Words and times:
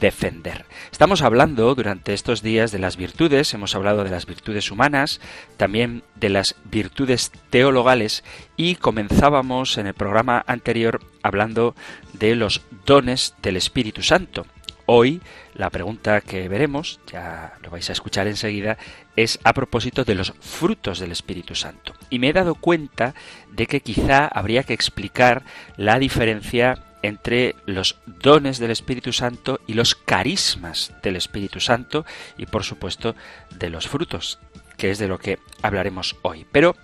defender. 0.00 0.64
Estamos 0.90 1.22
hablando 1.22 1.74
durante 1.74 2.14
estos 2.14 2.42
días 2.42 2.72
de 2.72 2.78
las 2.78 2.96
virtudes, 2.96 3.52
hemos 3.54 3.74
hablado 3.74 4.02
de 4.02 4.10
las 4.10 4.26
virtudes 4.26 4.70
humanas, 4.70 5.20
también 5.56 6.02
de 6.16 6.30
las 6.30 6.56
virtudes 6.64 7.30
teologales 7.50 8.24
y 8.56 8.76
comenzábamos 8.76 9.78
en 9.78 9.86
el 9.86 9.94
programa 9.94 10.42
anterior 10.46 11.00
hablando 11.22 11.74
de 12.14 12.34
los 12.34 12.62
dones 12.86 13.34
del 13.42 13.56
Espíritu 13.56 14.02
Santo. 14.02 14.46
Hoy 14.86 15.20
la 15.54 15.70
pregunta 15.70 16.20
que 16.20 16.48
veremos, 16.48 17.00
ya 17.06 17.52
lo 17.62 17.70
vais 17.70 17.88
a 17.90 17.92
escuchar 17.92 18.26
enseguida, 18.26 18.78
es 19.14 19.38
a 19.44 19.52
propósito 19.52 20.04
de 20.04 20.14
los 20.14 20.32
frutos 20.40 20.98
del 20.98 21.12
Espíritu 21.12 21.54
Santo. 21.54 21.94
Y 22.08 22.18
me 22.18 22.30
he 22.30 22.32
dado 22.32 22.54
cuenta 22.54 23.14
de 23.52 23.66
que 23.66 23.80
quizá 23.80 24.26
habría 24.26 24.62
que 24.62 24.72
explicar 24.72 25.42
la 25.76 25.98
diferencia 25.98 26.82
entre 27.02 27.56
los 27.66 27.96
dones 28.06 28.58
del 28.58 28.70
Espíritu 28.70 29.12
Santo 29.12 29.60
y 29.66 29.74
los 29.74 29.94
carismas 29.94 30.92
del 31.02 31.16
Espíritu 31.16 31.60
Santo 31.60 32.04
y 32.36 32.46
por 32.46 32.64
supuesto 32.64 33.14
de 33.50 33.70
los 33.70 33.88
frutos, 33.88 34.38
que 34.76 34.90
es 34.90 34.98
de 34.98 35.08
lo 35.08 35.18
que 35.18 35.38
hablaremos 35.62 36.16
hoy. 36.22 36.46
Pero 36.50 36.76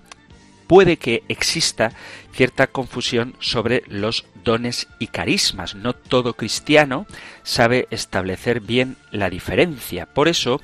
puede 0.66 0.96
que 0.96 1.22
exista 1.28 1.92
cierta 2.32 2.66
confusión 2.66 3.34
sobre 3.40 3.82
los 3.86 4.26
dones 4.44 4.88
y 4.98 5.08
carismas. 5.08 5.74
No 5.74 5.94
todo 5.94 6.34
cristiano 6.34 7.06
sabe 7.42 7.86
establecer 7.90 8.60
bien 8.60 8.96
la 9.10 9.30
diferencia. 9.30 10.06
Por 10.06 10.28
eso 10.28 10.60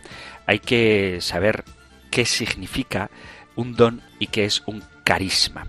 hay 0.46 0.58
que 0.58 1.18
saber 1.20 1.64
qué 2.10 2.24
significa 2.24 3.10
un 3.56 3.74
don 3.74 4.02
y 4.18 4.28
qué 4.28 4.44
es 4.44 4.62
un 4.66 4.82
carisma. 5.04 5.66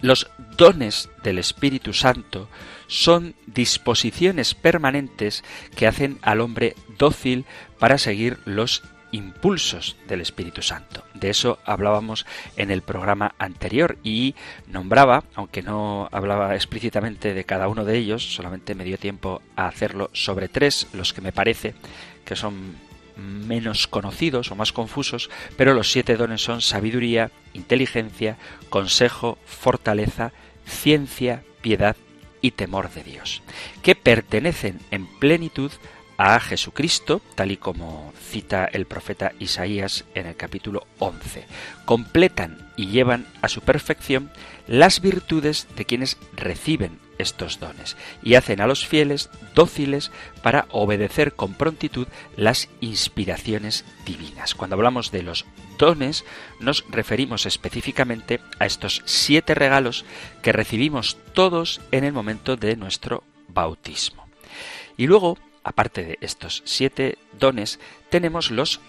Los 0.00 0.30
dones 0.56 1.08
del 1.22 1.38
Espíritu 1.38 1.92
Santo 1.92 2.48
son 2.86 3.34
disposiciones 3.46 4.54
permanentes 4.54 5.44
que 5.74 5.86
hacen 5.86 6.18
al 6.22 6.40
hombre 6.40 6.74
dócil 6.98 7.44
para 7.78 7.98
seguir 7.98 8.38
los 8.44 8.82
impulsos 9.12 9.96
del 10.08 10.20
Espíritu 10.20 10.62
Santo. 10.62 11.04
De 11.14 11.30
eso 11.30 11.58
hablábamos 11.64 12.26
en 12.56 12.70
el 12.70 12.82
programa 12.82 13.34
anterior 13.38 13.98
y 14.02 14.34
nombraba, 14.66 15.24
aunque 15.34 15.62
no 15.62 16.08
hablaba 16.12 16.54
explícitamente 16.54 17.32
de 17.32 17.44
cada 17.44 17.68
uno 17.68 17.84
de 17.84 17.96
ellos, 17.96 18.34
solamente 18.34 18.74
me 18.74 18.84
dio 18.84 18.98
tiempo 18.98 19.42
a 19.54 19.68
hacerlo 19.68 20.10
sobre 20.12 20.48
tres, 20.48 20.88
los 20.92 21.12
que 21.12 21.20
me 21.20 21.32
parece 21.32 21.74
que 22.24 22.36
son 22.36 22.74
menos 23.16 23.86
conocidos 23.86 24.50
o 24.50 24.56
más 24.56 24.72
confusos, 24.72 25.30
pero 25.56 25.72
los 25.72 25.90
siete 25.90 26.16
dones 26.16 26.42
son 26.42 26.60
sabiduría, 26.60 27.30
inteligencia, 27.54 28.36
consejo, 28.68 29.38
fortaleza, 29.46 30.32
ciencia, 30.66 31.42
piedad 31.62 31.96
y 32.46 32.52
temor 32.52 32.90
de 32.92 33.02
Dios, 33.02 33.42
que 33.82 33.96
pertenecen 33.96 34.78
en 34.92 35.06
plenitud 35.18 35.72
a 36.16 36.38
Jesucristo, 36.40 37.20
tal 37.34 37.50
y 37.50 37.56
como 37.56 38.12
cita 38.30 38.64
el 38.64 38.86
profeta 38.86 39.32
Isaías 39.38 40.04
en 40.14 40.26
el 40.26 40.36
capítulo 40.36 40.86
11. 40.98 41.44
Completan 41.84 42.70
y 42.76 42.86
llevan 42.86 43.26
a 43.42 43.48
su 43.48 43.60
perfección 43.62 44.30
las 44.68 45.00
virtudes 45.00 45.66
de 45.76 45.84
quienes 45.84 46.18
reciben 46.34 47.00
estos 47.18 47.60
dones 47.60 47.96
y 48.22 48.34
hacen 48.34 48.60
a 48.60 48.66
los 48.66 48.86
fieles 48.86 49.30
dóciles 49.54 50.10
para 50.42 50.66
obedecer 50.70 51.34
con 51.34 51.54
prontitud 51.54 52.06
las 52.36 52.68
inspiraciones 52.80 53.84
divinas. 54.04 54.54
Cuando 54.54 54.76
hablamos 54.76 55.10
de 55.10 55.22
los 55.22 55.46
dones 55.78 56.24
nos 56.60 56.84
referimos 56.88 57.46
específicamente 57.46 58.40
a 58.58 58.66
estos 58.66 59.02
siete 59.04 59.54
regalos 59.54 60.04
que 60.42 60.52
recibimos 60.52 61.18
todos 61.34 61.80
en 61.90 62.04
el 62.04 62.12
momento 62.12 62.56
de 62.56 62.76
nuestro 62.76 63.24
bautismo. 63.48 64.26
Y 64.96 65.06
luego, 65.06 65.38
aparte 65.62 66.04
de 66.04 66.18
estos 66.20 66.62
siete 66.64 67.18
dones, 67.38 67.78
tenemos 68.10 68.50
los 68.50 68.80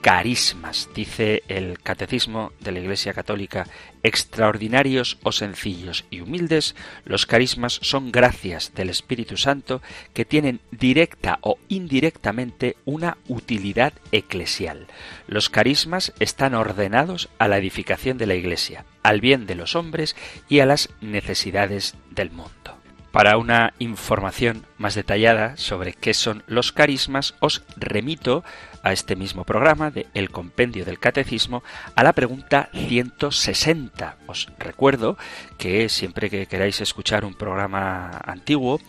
carismas, 0.00 0.88
dice 0.94 1.42
el 1.48 1.80
Catecismo 1.80 2.52
de 2.60 2.72
la 2.72 2.80
Iglesia 2.80 3.12
Católica, 3.12 3.66
extraordinarios 4.02 5.18
o 5.22 5.32
sencillos 5.32 6.04
y 6.10 6.20
humildes, 6.20 6.74
los 7.04 7.26
carismas 7.26 7.78
son 7.82 8.12
gracias 8.12 8.74
del 8.74 8.90
Espíritu 8.90 9.36
Santo 9.36 9.82
que 10.14 10.24
tienen 10.24 10.60
directa 10.70 11.38
o 11.42 11.58
indirectamente 11.68 12.76
una 12.84 13.18
utilidad 13.28 13.92
eclesial. 14.12 14.86
Los 15.26 15.50
carismas 15.50 16.12
están 16.20 16.54
ordenados 16.54 17.28
a 17.38 17.48
la 17.48 17.58
edificación 17.58 18.18
de 18.18 18.26
la 18.26 18.34
Iglesia, 18.34 18.84
al 19.02 19.20
bien 19.20 19.46
de 19.46 19.56
los 19.56 19.74
hombres 19.74 20.16
y 20.48 20.60
a 20.60 20.66
las 20.66 20.90
necesidades 21.00 21.94
del 22.10 22.30
mundo. 22.30 22.77
Para 23.18 23.36
una 23.36 23.74
información 23.80 24.64
más 24.76 24.94
detallada 24.94 25.56
sobre 25.56 25.92
qué 25.92 26.14
son 26.14 26.44
los 26.46 26.70
carismas, 26.70 27.34
os 27.40 27.64
remito 27.76 28.44
a 28.84 28.92
este 28.92 29.16
mismo 29.16 29.42
programa 29.42 29.90
de 29.90 30.06
El 30.14 30.30
Compendio 30.30 30.84
del 30.84 31.00
Catecismo 31.00 31.64
a 31.96 32.04
la 32.04 32.12
pregunta 32.12 32.68
160. 32.74 34.18
Os 34.28 34.46
recuerdo 34.60 35.18
que 35.58 35.88
siempre 35.88 36.30
que 36.30 36.46
queráis 36.46 36.80
escuchar 36.80 37.24
un 37.24 37.34
programa 37.34 38.20
antiguo, 38.24 38.80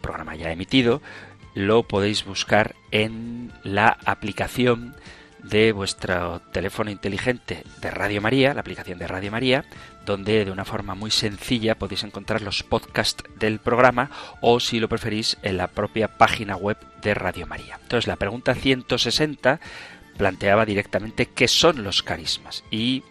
programa 0.00 0.34
ya 0.34 0.50
emitido, 0.50 1.00
lo 1.54 1.84
podéis 1.84 2.24
buscar 2.24 2.74
en 2.90 3.52
la 3.62 3.98
aplicación 4.04 4.96
de 5.48 5.72
vuestro 5.72 6.40
teléfono 6.52 6.90
inteligente 6.90 7.62
de 7.80 7.90
Radio 7.90 8.20
María, 8.20 8.54
la 8.54 8.60
aplicación 8.60 8.98
de 8.98 9.06
Radio 9.06 9.30
María, 9.30 9.64
donde 10.04 10.44
de 10.44 10.50
una 10.50 10.64
forma 10.64 10.94
muy 10.94 11.10
sencilla 11.10 11.78
podéis 11.78 12.04
encontrar 12.04 12.42
los 12.42 12.62
podcasts 12.62 13.24
del 13.38 13.58
programa 13.58 14.10
o 14.40 14.60
si 14.60 14.80
lo 14.80 14.88
preferís 14.88 15.36
en 15.42 15.56
la 15.56 15.68
propia 15.68 16.08
página 16.08 16.56
web 16.56 16.76
de 17.02 17.14
Radio 17.14 17.46
María. 17.46 17.78
Entonces 17.82 18.06
la 18.06 18.16
pregunta 18.16 18.54
160 18.54 19.60
planteaba 20.16 20.64
directamente 20.64 21.26
qué 21.26 21.48
son 21.48 21.84
los 21.84 22.02
carismas 22.02 22.64
y 22.70 23.02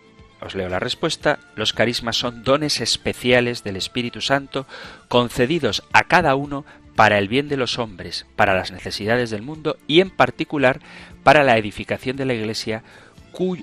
os 0.41 0.55
leo 0.55 0.69
la 0.69 0.79
respuesta. 0.79 1.39
Los 1.55 1.73
carismas 1.73 2.17
son 2.17 2.43
dones 2.43 2.81
especiales 2.81 3.63
del 3.63 3.77
Espíritu 3.77 4.21
Santo 4.21 4.65
concedidos 5.07 5.83
a 5.93 6.03
cada 6.03 6.35
uno 6.35 6.65
para 6.95 7.17
el 7.17 7.27
bien 7.27 7.49
de 7.49 7.57
los 7.57 7.77
hombres, 7.77 8.25
para 8.35 8.53
las 8.53 8.71
necesidades 8.71 9.29
del 9.29 9.41
mundo 9.41 9.77
y 9.85 9.99
en 9.99 10.09
particular 10.09 10.79
para 11.25 11.43
la 11.43 11.57
edificación 11.57 12.17
de 12.17 12.25
la 12.25 12.35
Iglesia 12.35 12.83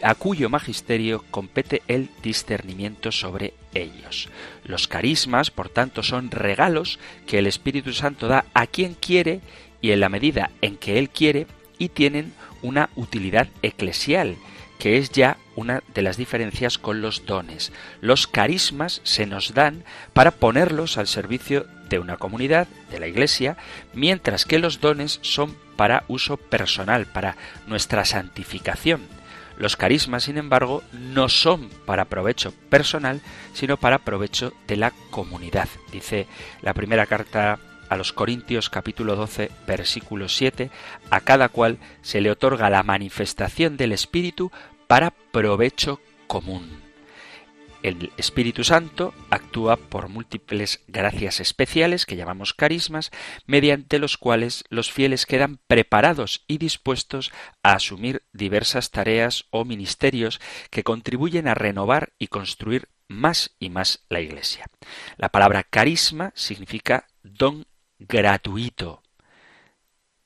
a 0.02 0.16
cuyo 0.16 0.50
magisterio 0.50 1.24
compete 1.30 1.80
el 1.86 2.10
discernimiento 2.24 3.12
sobre 3.12 3.54
ellos. 3.72 4.28
Los 4.64 4.88
carismas, 4.88 5.52
por 5.52 5.68
tanto, 5.68 6.02
son 6.02 6.32
regalos 6.32 6.98
que 7.24 7.38
el 7.38 7.46
Espíritu 7.46 7.92
Santo 7.92 8.26
da 8.26 8.46
a 8.52 8.66
quien 8.66 8.94
quiere 8.94 9.40
y 9.80 9.92
en 9.92 10.00
la 10.00 10.08
medida 10.08 10.50
en 10.60 10.76
que 10.76 10.98
Él 10.98 11.08
quiere 11.08 11.46
y 11.78 11.90
tienen 11.90 12.32
una 12.62 12.90
utilidad 12.96 13.46
eclesial, 13.62 14.36
que 14.80 14.98
es 14.98 15.10
ya 15.12 15.36
una 15.54 15.84
de 15.94 16.02
las 16.02 16.16
diferencias 16.16 16.78
con 16.78 17.00
los 17.00 17.26
dones. 17.26 17.72
Los 18.00 18.26
carismas 18.26 19.00
se 19.04 19.24
nos 19.24 19.54
dan 19.54 19.84
para 20.12 20.32
ponerlos 20.32 20.98
al 20.98 21.06
servicio 21.06 21.66
de 21.92 21.98
una 21.98 22.16
comunidad, 22.16 22.68
de 22.90 22.98
la 22.98 23.06
Iglesia, 23.06 23.58
mientras 23.92 24.46
que 24.46 24.58
los 24.58 24.80
dones 24.80 25.18
son 25.20 25.54
para 25.76 26.04
uso 26.08 26.38
personal, 26.38 27.04
para 27.04 27.36
nuestra 27.66 28.06
santificación. 28.06 29.02
Los 29.58 29.76
carismas, 29.76 30.24
sin 30.24 30.38
embargo, 30.38 30.82
no 30.92 31.28
son 31.28 31.68
para 31.84 32.06
provecho 32.06 32.54
personal, 32.70 33.20
sino 33.52 33.76
para 33.76 33.98
provecho 33.98 34.54
de 34.66 34.76
la 34.76 34.92
comunidad. 35.10 35.68
Dice 35.92 36.26
la 36.62 36.72
primera 36.72 37.04
carta 37.04 37.58
a 37.90 37.96
los 37.98 38.14
Corintios 38.14 38.70
capítulo 38.70 39.14
12 39.14 39.50
versículo 39.66 40.30
7, 40.30 40.70
a 41.10 41.20
cada 41.20 41.50
cual 41.50 41.76
se 42.00 42.22
le 42.22 42.30
otorga 42.30 42.70
la 42.70 42.82
manifestación 42.82 43.76
del 43.76 43.92
Espíritu 43.92 44.50
para 44.86 45.10
provecho 45.10 46.00
común. 46.26 46.81
El 47.82 48.12
Espíritu 48.16 48.64
Santo 48.64 49.12
actúa 49.30 49.76
por 49.76 50.08
múltiples 50.08 50.80
gracias 50.86 51.40
especiales 51.40 52.06
que 52.06 52.16
llamamos 52.16 52.54
carismas, 52.54 53.10
mediante 53.46 53.98
los 53.98 54.16
cuales 54.16 54.64
los 54.68 54.92
fieles 54.92 55.26
quedan 55.26 55.58
preparados 55.66 56.44
y 56.46 56.58
dispuestos 56.58 57.32
a 57.62 57.72
asumir 57.72 58.22
diversas 58.32 58.90
tareas 58.90 59.46
o 59.50 59.64
ministerios 59.64 60.40
que 60.70 60.84
contribuyen 60.84 61.48
a 61.48 61.54
renovar 61.54 62.12
y 62.18 62.28
construir 62.28 62.88
más 63.08 63.54
y 63.58 63.68
más 63.68 64.04
la 64.08 64.20
Iglesia. 64.20 64.66
La 65.16 65.28
palabra 65.28 65.64
carisma 65.64 66.32
significa 66.34 67.06
don 67.22 67.66
gratuito. 67.98 69.02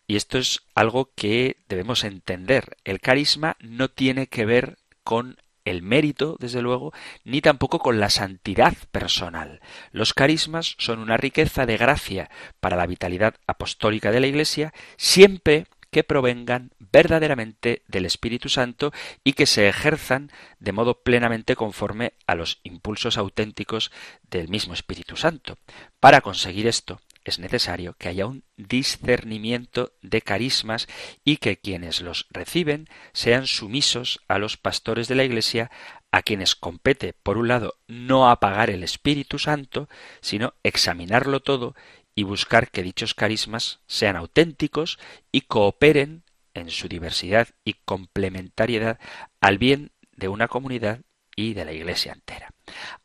Y 0.06 0.17
esto 0.17 0.38
es 0.38 0.62
algo 0.75 1.11
que 1.17 1.56
debemos 1.69 2.05
entender. 2.05 2.76
El 2.85 3.00
carisma 3.00 3.56
no 3.61 3.88
tiene 3.88 4.29
que 4.29 4.47
ver 4.47 4.79
con 5.02 5.38
el 5.66 5.82
mérito, 5.82 6.36
desde 6.40 6.62
luego, 6.62 6.94
ni 7.24 7.42
tampoco 7.42 7.80
con 7.80 8.00
la 8.00 8.08
santidad 8.08 8.74
personal. 8.90 9.60
Los 9.92 10.14
carismas 10.14 10.76
son 10.78 11.00
una 11.00 11.18
riqueza 11.18 11.66
de 11.66 11.76
gracia 11.76 12.30
para 12.60 12.76
la 12.76 12.86
vitalidad 12.86 13.34
apostólica 13.46 14.10
de 14.10 14.20
la 14.20 14.28
Iglesia, 14.28 14.72
siempre 14.96 15.66
que 15.90 16.04
provengan 16.04 16.70
verdaderamente 16.78 17.82
del 17.88 18.06
Espíritu 18.06 18.48
Santo 18.48 18.92
y 19.24 19.32
que 19.32 19.46
se 19.46 19.68
ejerzan 19.68 20.30
de 20.58 20.72
modo 20.72 21.02
plenamente 21.02 21.56
conforme 21.56 22.12
a 22.26 22.34
los 22.34 22.60
impulsos 22.64 23.18
auténticos 23.18 23.90
del 24.30 24.48
mismo 24.48 24.74
Espíritu 24.74 25.16
Santo. 25.16 25.58
Para 26.00 26.20
conseguir 26.20 26.66
esto, 26.66 27.00
es 27.31 27.38
necesario 27.38 27.94
que 27.99 28.08
haya 28.08 28.26
un 28.26 28.44
discernimiento 28.56 29.93
de 30.02 30.23
carismas 30.23 30.88
y 31.25 31.38
que 31.38 31.58
quienes 31.58 32.00
los 32.00 32.26
reciben 32.31 32.88
sean 33.12 33.46
sumisos 33.46 34.20
a 34.28 34.38
los 34.38 34.56
pastores 34.56 35.08
de 35.08 35.14
la 35.14 35.25
Iglesia, 35.25 35.70
a 36.11 36.23
quienes 36.23 36.55
compete, 36.55 37.12
por 37.12 37.37
un 37.37 37.49
lado, 37.49 37.75
no 37.87 38.31
apagar 38.31 38.70
el 38.70 38.82
Espíritu 38.82 39.38
Santo, 39.38 39.88
sino 40.20 40.55
examinarlo 40.62 41.40
todo 41.40 41.75
y 42.14 42.23
buscar 42.23 42.70
que 42.70 42.82
dichos 42.82 43.14
carismas 43.14 43.81
sean 43.87 44.17
auténticos 44.17 44.99
y 45.31 45.43
cooperen 45.43 46.25
en 46.55 46.70
su 46.70 46.88
diversidad 46.88 47.49
y 47.64 47.75
complementariedad 47.84 48.99
al 49.40 49.58
bien 49.58 49.93
de 50.17 50.28
una 50.28 50.49
comunidad 50.49 51.00
y 51.37 51.52
de 51.52 51.64
la 51.67 51.73
Iglesia 51.73 52.12
entera. 52.12 52.56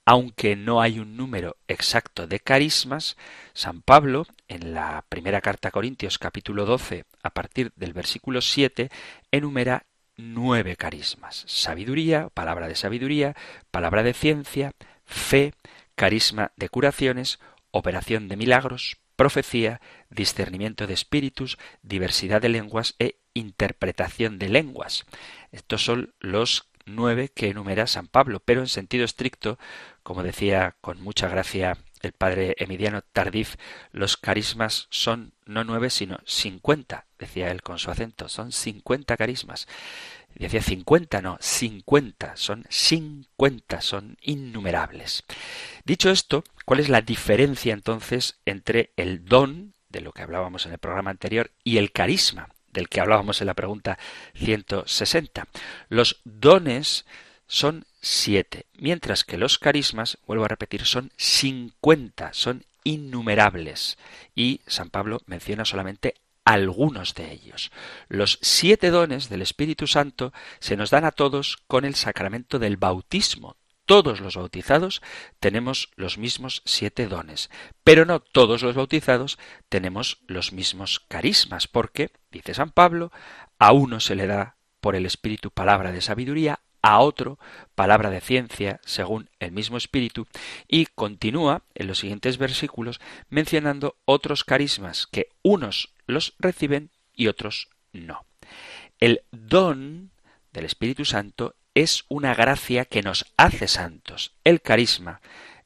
Aunque 0.05 0.55
no 0.55 0.81
hay 0.81 0.99
un 0.99 1.17
número 1.17 1.57
exacto 1.67 2.27
de 2.27 2.39
carismas, 2.39 3.17
San 3.53 3.81
Pablo, 3.81 4.25
en 4.47 4.73
la 4.73 5.05
primera 5.09 5.41
carta 5.41 5.69
a 5.69 5.71
Corintios 5.71 6.17
capítulo 6.17 6.65
12, 6.65 7.05
a 7.23 7.29
partir 7.29 7.71
del 7.75 7.93
versículo 7.93 8.41
7, 8.41 8.89
enumera 9.31 9.85
nueve 10.17 10.75
carismas. 10.75 11.43
Sabiduría, 11.47 12.29
palabra 12.29 12.67
de 12.67 12.75
sabiduría, 12.75 13.35
palabra 13.71 14.03
de 14.03 14.13
ciencia, 14.13 14.73
fe, 15.05 15.53
carisma 15.95 16.51
de 16.55 16.69
curaciones, 16.69 17.39
operación 17.71 18.27
de 18.27 18.37
milagros, 18.37 18.97
profecía, 19.15 19.81
discernimiento 20.09 20.87
de 20.87 20.93
espíritus, 20.93 21.57
diversidad 21.81 22.41
de 22.41 22.49
lenguas 22.49 22.95
e 22.99 23.17
interpretación 23.33 24.39
de 24.39 24.49
lenguas. 24.49 25.05
Estos 25.51 25.83
son 25.83 26.13
los 26.19 26.70
nueve 26.86 27.30
que 27.33 27.50
enumera 27.50 27.88
San 27.88 28.07
Pablo, 28.07 28.42
pero 28.44 28.62
en 28.62 28.68
sentido 28.68 29.06
estricto, 29.06 29.57
como 30.04 30.24
decía 30.24 30.75
con 30.81 31.01
mucha 31.01 31.28
gracia 31.28 31.78
el 32.01 32.13
padre 32.13 32.56
Emiliano 32.57 33.01
Tardif, 33.01 33.56
los 33.92 34.18
carismas 34.18 34.88
son 34.89 35.33
no 35.45 35.63
nueve, 35.63 35.89
sino 35.89 36.19
cincuenta, 36.25 37.06
decía 37.19 37.51
él 37.51 37.62
con 37.62 37.78
su 37.78 37.92
acento, 37.92 38.28
son 38.28 38.51
cincuenta 38.51 39.18
carismas. 39.18 39.68
Decía 40.33 40.62
cincuenta, 40.62 41.22
no, 41.22 41.38
cincuenta, 41.42 42.38
son 42.38 42.66
cincuenta, 42.69 43.81
son 43.81 44.18
innumerables. 44.22 45.24
Dicho 45.83 46.10
esto, 46.10 46.45
¿cuál 46.66 46.80
es 46.80 46.88
la 46.88 47.01
diferencia 47.01 47.74
entonces 47.74 48.39
entre 48.45 48.94
el 48.95 49.25
don, 49.25 49.74
de 49.89 50.00
lo 50.00 50.13
que 50.13 50.22
hablábamos 50.22 50.66
en 50.66 50.72
el 50.72 50.78
programa 50.78 51.12
anterior, 51.12 51.51
y 51.66 51.78
el 51.78 51.92
carisma? 51.92 52.48
Del 52.71 52.89
que 52.89 53.01
hablábamos 53.01 53.41
en 53.41 53.47
la 53.47 53.53
pregunta 53.53 53.97
160. 54.35 55.47
Los 55.89 56.21
dones 56.23 57.06
son 57.47 57.85
siete, 58.01 58.65
mientras 58.77 59.23
que 59.23 59.38
los 59.38 59.59
carismas, 59.59 60.18
vuelvo 60.25 60.45
a 60.45 60.50
repetir, 60.50 60.85
son 60.85 61.12
cincuenta, 61.18 62.33
son 62.33 62.65
innumerables. 62.83 63.97
Y 64.35 64.62
San 64.68 64.89
Pablo 64.89 65.21
menciona 65.25 65.65
solamente 65.65 66.15
algunos 66.45 67.13
de 67.13 67.31
ellos. 67.31 67.71
Los 68.07 68.39
siete 68.41 68.89
dones 68.89 69.29
del 69.29 69.41
Espíritu 69.41 69.85
Santo 69.88 70.33
se 70.59 70.77
nos 70.77 70.89
dan 70.89 71.06
a 71.06 71.12
todos 71.12 71.57
con 71.68 71.85
el 71.85 71.95
sacramento 71.95 72.57
del 72.57 72.77
bautismo 72.77 73.57
todos 73.91 74.21
los 74.21 74.38
bautizados 74.38 75.01
tenemos 75.41 75.89
los 75.97 76.17
mismos 76.17 76.61
siete 76.63 77.07
dones, 77.07 77.49
pero 77.83 78.05
no 78.05 78.21
todos 78.21 78.63
los 78.63 78.73
bautizados 78.73 79.38
tenemos 79.67 80.21
los 80.27 80.53
mismos 80.53 81.01
carismas, 81.09 81.67
porque, 81.67 82.09
dice 82.31 82.53
San 82.53 82.71
Pablo, 82.71 83.11
a 83.59 83.73
uno 83.73 83.99
se 83.99 84.15
le 84.15 84.27
da 84.27 84.55
por 84.79 84.95
el 84.95 85.05
Espíritu 85.05 85.51
palabra 85.51 85.91
de 85.91 85.99
sabiduría, 85.99 86.61
a 86.81 86.99
otro 87.01 87.38
palabra 87.75 88.09
de 88.09 88.21
ciencia 88.21 88.79
según 88.85 89.29
el 89.39 89.51
mismo 89.51 89.75
espíritu 89.75 90.25
y 90.69 90.85
continúa 90.85 91.63
en 91.75 91.87
los 91.87 91.99
siguientes 91.99 92.37
versículos 92.37 93.01
mencionando 93.29 93.97
otros 94.05 94.45
carismas 94.45 95.05
que 95.05 95.27
unos 95.44 95.94
los 96.07 96.33
reciben 96.39 96.91
y 97.13 97.27
otros 97.27 97.67
no. 97.91 98.25
El 99.01 99.23
don 99.31 100.11
del 100.53 100.63
Espíritu 100.63 101.03
Santo 101.03 101.55
es 101.73 102.06
una 102.09 102.33
gracia 102.35 102.85
que 102.85 103.01
nos 103.01 103.25
hace 103.38 103.68
santos. 103.68 104.33
El 104.44 104.62
carisma 104.62 105.21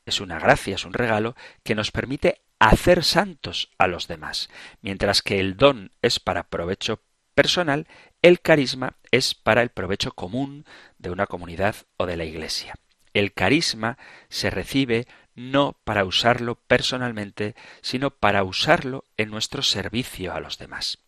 es 0.05 0.21
una 0.21 0.39
gracia, 0.39 0.75
es 0.75 0.85
un 0.85 0.93
regalo 0.93 1.35
que 1.63 1.75
nos 1.75 1.91
permite 1.91 2.41
hacer 2.59 3.03
santos 3.03 3.71
a 3.77 3.87
los 3.87 4.07
demás. 4.07 4.49
Mientras 4.81 5.21
que 5.21 5.39
el 5.39 5.57
don 5.57 5.91
es 6.01 6.19
para 6.19 6.43
provecho 6.43 7.01
personal, 7.33 7.87
el 8.21 8.39
carisma 8.39 8.95
es 9.11 9.35
para 9.35 9.61
el 9.61 9.69
provecho 9.69 10.11
común 10.11 10.65
de 10.97 11.11
una 11.11 11.27
comunidad 11.27 11.75
o 11.97 12.05
de 12.05 12.17
la 12.17 12.25
Iglesia. 12.25 12.75
El 13.13 13.33
carisma 13.33 13.97
se 14.29 14.49
recibe 14.49 15.07
no 15.35 15.77
para 15.83 16.05
usarlo 16.05 16.55
personalmente, 16.55 17.55
sino 17.81 18.09
para 18.09 18.43
usarlo 18.43 19.03
en 19.17 19.29
nuestro 19.29 19.61
servicio 19.61 20.33
a 20.33 20.39
los 20.39 20.57
demás. 20.57 20.99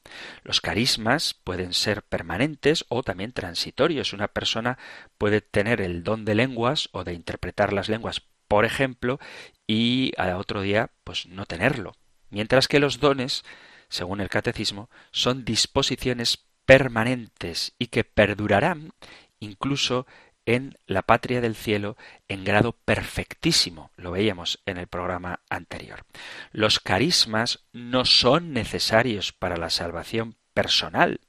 Los 0.43 0.61
carismas 0.61 1.33
pueden 1.33 1.73
ser 1.73 2.03
permanentes 2.03 2.85
o 2.89 3.03
también 3.03 3.31
transitorios. 3.31 4.13
Una 4.13 4.27
persona 4.27 4.77
puede 5.17 5.41
tener 5.41 5.81
el 5.81 6.03
don 6.03 6.25
de 6.25 6.35
lenguas 6.35 6.89
o 6.91 7.03
de 7.03 7.13
interpretar 7.13 7.73
las 7.73 7.89
lenguas, 7.89 8.21
por 8.47 8.65
ejemplo, 8.65 9.19
y 9.65 10.11
a 10.17 10.37
otro 10.37 10.61
día 10.61 10.91
pues 11.03 11.25
no 11.27 11.45
tenerlo. 11.45 11.95
Mientras 12.29 12.67
que 12.67 12.79
los 12.79 12.99
dones, 12.99 13.43
según 13.89 14.19
el 14.19 14.29
catecismo, 14.29 14.89
son 15.11 15.45
disposiciones 15.45 16.39
permanentes 16.65 17.73
y 17.79 17.87
que 17.87 18.03
perdurarán 18.03 18.91
incluso 19.39 20.05
en 20.47 20.79
la 20.87 21.03
patria 21.03 21.41
del 21.41 21.55
cielo 21.55 21.97
en 22.29 22.43
grado 22.45 22.71
perfectísimo. 22.71 23.91
Lo 23.97 24.11
veíamos 24.11 24.61
en 24.65 24.77
el 24.77 24.87
programa 24.87 25.41
anterior. 25.49 26.05
Los 26.51 26.79
carismas 26.79 27.65
no 27.73 28.05
son 28.05 28.53
necesarios 28.53 29.33
para 29.33 29.57
la 29.57 29.69
salvación 29.69 30.37
personal. 30.53 31.19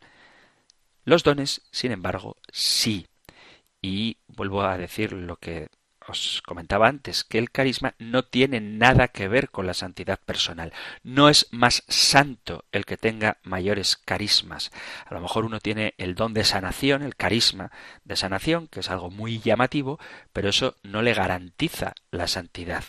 Los 1.04 1.24
dones, 1.24 1.62
sin 1.72 1.90
embargo, 1.90 2.36
sí. 2.52 3.08
Y 3.82 4.18
vuelvo 4.28 4.62
a 4.62 4.78
decir 4.78 5.12
lo 5.12 5.36
que 5.36 5.68
os 6.08 6.42
comentaba 6.42 6.88
antes 6.88 7.24
que 7.24 7.38
el 7.38 7.50
carisma 7.50 7.94
no 7.98 8.24
tiene 8.24 8.60
nada 8.60 9.08
que 9.08 9.28
ver 9.28 9.50
con 9.50 9.66
la 9.66 9.74
santidad 9.74 10.18
personal. 10.18 10.72
No 11.02 11.28
es 11.28 11.46
más 11.50 11.84
santo 11.88 12.64
el 12.72 12.84
que 12.84 12.96
tenga 12.96 13.38
mayores 13.42 13.96
carismas. 13.96 14.70
A 15.06 15.14
lo 15.14 15.20
mejor 15.20 15.44
uno 15.44 15.60
tiene 15.60 15.94
el 15.98 16.14
don 16.14 16.34
de 16.34 16.44
sanación, 16.44 17.02
el 17.02 17.16
carisma 17.16 17.70
de 18.04 18.16
sanación, 18.16 18.68
que 18.68 18.80
es 18.80 18.90
algo 18.90 19.10
muy 19.10 19.40
llamativo, 19.40 19.98
pero 20.32 20.48
eso 20.48 20.76
no 20.82 21.02
le 21.02 21.14
garantiza 21.14 21.94
la 22.10 22.26
santidad. 22.26 22.84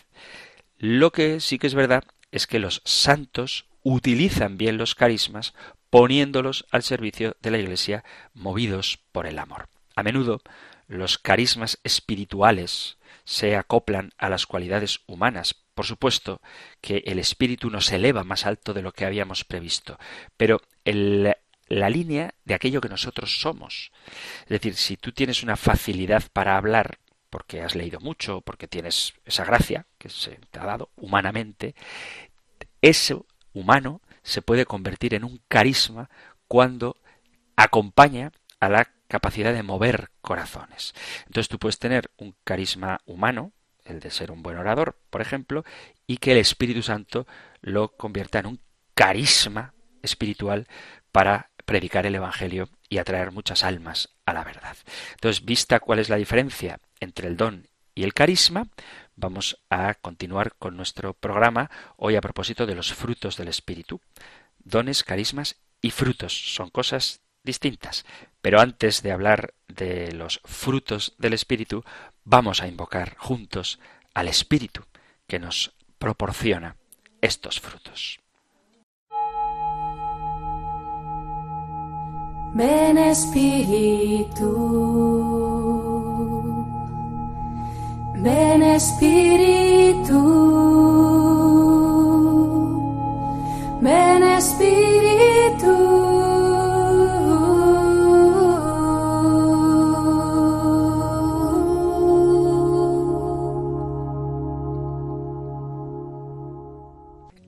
Lo 0.77 1.11
que 1.11 1.39
sí 1.39 1.59
que 1.59 1.67
es 1.67 1.75
verdad 1.75 2.03
es 2.31 2.47
que 2.47 2.59
los 2.59 2.81
santos 2.85 3.65
utilizan 3.83 4.57
bien 4.57 4.77
los 4.77 4.95
carismas 4.95 5.53
poniéndolos 5.89 6.65
al 6.71 6.83
servicio 6.83 7.35
de 7.41 7.51
la 7.51 7.57
Iglesia 7.57 8.03
movidos 8.33 8.99
por 9.11 9.25
el 9.25 9.39
amor. 9.39 9.67
A 9.95 10.03
menudo 10.03 10.41
los 10.89 11.19
carismas 11.19 11.79
espirituales 11.84 12.98
se 13.24 13.55
acoplan 13.55 14.12
a 14.17 14.27
las 14.27 14.48
cualidades 14.48 15.01
humanas. 15.05 15.55
Por 15.75 15.86
supuesto 15.86 16.41
que 16.81 17.03
el 17.05 17.19
espíritu 17.19 17.69
nos 17.69 17.91
eleva 17.91 18.24
más 18.24 18.46
alto 18.46 18.74
de 18.74 18.81
lo 18.81 18.91
que 18.91 19.05
habíamos 19.05 19.46
previsto, 19.46 20.00
pero 20.36 20.62
el, 20.84 21.36
la 21.67 21.89
línea 21.89 22.34
de 22.43 22.55
aquello 22.55 22.81
que 22.81 22.89
nosotros 22.89 23.39
somos. 23.39 23.91
Es 24.41 24.50
decir, 24.50 24.75
si 24.75 24.98
tú 24.98 25.12
tienes 25.12 25.43
una 25.43 25.55
facilidad 25.55 26.24
para 26.34 26.58
hablar, 26.58 26.98
porque 27.29 27.62
has 27.62 27.75
leído 27.75 28.00
mucho, 28.00 28.41
porque 28.41 28.67
tienes 28.67 29.13
esa 29.25 29.46
gracia 29.46 29.86
que 30.00 30.10
se 30.10 30.39
te 30.50 30.60
ha 30.60 30.65
dado 30.65 30.89
humanamente, 30.96 31.75
eso 32.81 33.27
humano 33.53 34.01
se 34.24 34.41
puede 34.41 34.65
convertir 34.65 35.13
en 35.13 35.24
un 35.24 35.39
carisma 35.48 36.10
cuando 36.48 36.98
acompaña 37.55 38.31
a 38.60 38.69
la 38.69 38.91
capacidad 39.09 39.53
de 39.53 39.63
mover 39.63 40.11
corazones. 40.21 40.93
Entonces 41.25 41.49
tú 41.49 41.59
puedes 41.59 41.79
tener 41.79 42.11
un 42.17 42.35
carisma 42.45 43.01
humano, 43.05 43.51
el 43.83 43.99
de 43.99 44.11
ser 44.11 44.31
un 44.31 44.43
buen 44.43 44.57
orador, 44.57 44.97
por 45.09 45.21
ejemplo, 45.21 45.65
y 46.07 46.17
que 46.17 46.31
el 46.31 46.37
Espíritu 46.37 46.83
Santo 46.83 47.27
lo 47.59 47.89
convierta 47.97 48.39
en 48.39 48.45
un 48.45 48.61
carisma 48.93 49.73
espiritual 50.03 50.67
para 51.11 51.49
predicar 51.65 52.05
el 52.05 52.15
Evangelio 52.15 52.69
y 52.87 52.99
atraer 52.99 53.31
muchas 53.31 53.63
almas 53.63 54.09
a 54.25 54.33
la 54.33 54.43
verdad. 54.43 54.77
Entonces, 55.13 55.43
vista 55.43 55.79
cuál 55.79 55.99
es 55.99 56.09
la 56.09 56.15
diferencia 56.15 56.79
entre 56.99 57.27
el 57.27 57.35
don 57.35 57.67
y 57.95 58.03
el 58.03 58.13
carisma, 58.13 58.67
vamos 59.15 59.59
a 59.69 59.95
continuar 59.95 60.55
con 60.57 60.77
nuestro 60.77 61.13
programa 61.13 61.69
hoy 61.97 62.15
a 62.15 62.21
propósito 62.21 62.65
de 62.65 62.75
los 62.75 62.93
frutos 62.93 63.37
del 63.37 63.47
Espíritu. 63.47 64.01
Dones, 64.59 65.03
carismas 65.03 65.57
y 65.81 65.91
frutos 65.91 66.53
son 66.55 66.69
cosas 66.69 67.21
distintas. 67.43 68.05
Pero 68.41 68.60
antes 68.60 69.01
de 69.03 69.12
hablar 69.12 69.53
de 69.67 70.12
los 70.13 70.41
frutos 70.46 71.15
del 71.17 71.34
Espíritu, 71.34 71.84
vamos 72.24 72.62
a 72.62 72.67
invocar 72.67 73.15
juntos 73.17 73.79
al 74.13 74.27
Espíritu 74.27 74.84
que 75.27 75.39
nos 75.39 75.74
proporciona 75.98 76.75
estos 77.22 77.60
frutos. 77.60 78.19
Ven 82.53 82.98
Espíritu, 82.98 84.50
ven 88.15 88.63
Espíritu, 88.63 90.19
ven 93.81 94.24
Espíritu. 94.24 95.08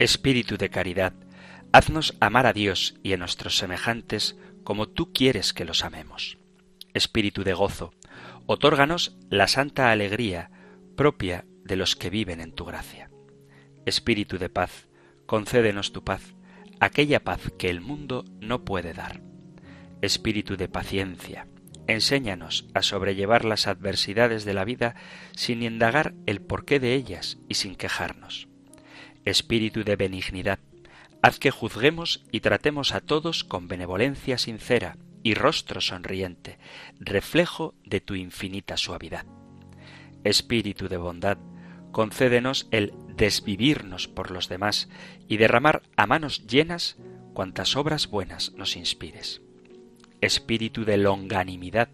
Espíritu 0.01 0.58
de 0.58 0.72
caridad, 0.72 1.13
haznos 1.72 2.17
amar 2.20 2.48
a 2.48 2.53
Dios 2.53 2.96
y 3.03 3.13
a 3.13 3.17
nuestros 3.17 3.58
semejantes 3.58 4.36
como 4.63 4.89
tú 4.89 5.13
quieres 5.13 5.53
que 5.53 5.63
los 5.63 5.86
amemos. 5.86 6.39
Espíritu 6.96 7.43
de 7.43 7.53
gozo, 7.53 7.93
otórganos 8.48 9.15
la 9.29 9.48
santa 9.48 9.91
alegría 9.91 10.50
propia 10.98 11.46
de 11.63 11.75
los 11.75 11.96
que 11.96 12.10
viven 12.10 12.41
en 12.41 12.51
tu 12.51 12.65
gracia. 12.65 13.12
Espíritu 13.86 14.39
de 14.39 14.50
paz, 14.50 14.88
concédenos 15.27 15.93
tu 15.93 16.03
paz, 16.03 16.34
aquella 16.79 17.24
paz 17.24 17.51
que 17.60 17.70
el 17.70 17.79
mundo 17.79 18.25
no 18.39 18.65
puede 18.65 18.93
dar. 18.93 19.22
Espíritu 20.01 20.58
de 20.58 20.67
paciencia, 20.67 21.48
enséñanos 21.86 22.67
a 22.74 22.81
sobrellevar 22.81 23.46
las 23.46 23.67
adversidades 23.67 24.46
de 24.46 24.55
la 24.55 24.65
vida 24.65 24.96
sin 25.36 25.62
indagar 25.62 26.15
el 26.25 26.41
porqué 26.41 26.79
de 26.79 26.96
ellas 26.96 27.38
y 27.48 27.53
sin 27.53 27.75
quejarnos. 27.75 28.48
Espíritu 29.23 29.83
de 29.83 29.95
benignidad, 29.95 30.57
haz 31.21 31.37
que 31.37 31.51
juzguemos 31.51 32.23
y 32.31 32.39
tratemos 32.39 32.95
a 32.95 33.01
todos 33.01 33.43
con 33.43 33.67
benevolencia 33.67 34.39
sincera 34.39 34.97
y 35.21 35.35
rostro 35.35 35.79
sonriente, 35.79 36.57
reflejo 36.99 37.75
de 37.85 38.01
tu 38.01 38.15
infinita 38.15 38.77
suavidad. 38.77 39.27
Espíritu 40.23 40.87
de 40.87 40.97
bondad, 40.97 41.37
concédenos 41.91 42.67
el 42.71 42.93
desvivirnos 43.15 44.07
por 44.07 44.31
los 44.31 44.49
demás 44.49 44.89
y 45.27 45.37
derramar 45.37 45.83
a 45.95 46.07
manos 46.07 46.47
llenas 46.47 46.97
cuantas 47.33 47.75
obras 47.75 48.07
buenas 48.07 48.53
nos 48.53 48.75
inspires. 48.75 49.43
Espíritu 50.19 50.83
de 50.83 50.97
longanimidad, 50.97 51.89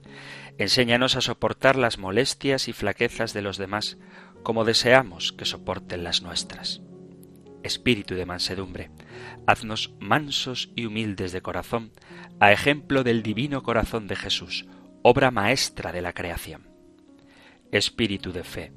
enséñanos 0.57 1.17
a 1.17 1.22
soportar 1.22 1.75
las 1.75 1.98
molestias 1.98 2.69
y 2.69 2.74
flaquezas 2.74 3.34
de 3.34 3.41
los 3.41 3.57
demás 3.57 3.98
como 4.43 4.63
deseamos 4.63 5.34
que 5.34 5.43
soporten 5.43 6.05
las 6.05 6.22
nuestras 6.22 6.81
espíritu 7.64 8.16
de 8.16 8.26
mansedumbre. 8.26 8.92
Haznos 9.46 9.94
mansos 10.00 10.72
y 10.76 10.86
humildes 10.86 11.32
de 11.32 11.42
corazón, 11.42 11.92
a 12.40 12.52
ejemplo 12.52 13.04
del 13.04 13.24
divino 13.24 13.64
corazón 13.64 14.08
de 14.08 14.16
Jesús, 14.16 14.66
obra 15.02 15.32
maestra 15.32 15.92
de 15.92 16.02
la 16.02 16.14
creación. 16.14 16.68
Espíritu 17.72 18.32
de 18.32 18.44
fe, 18.44 18.74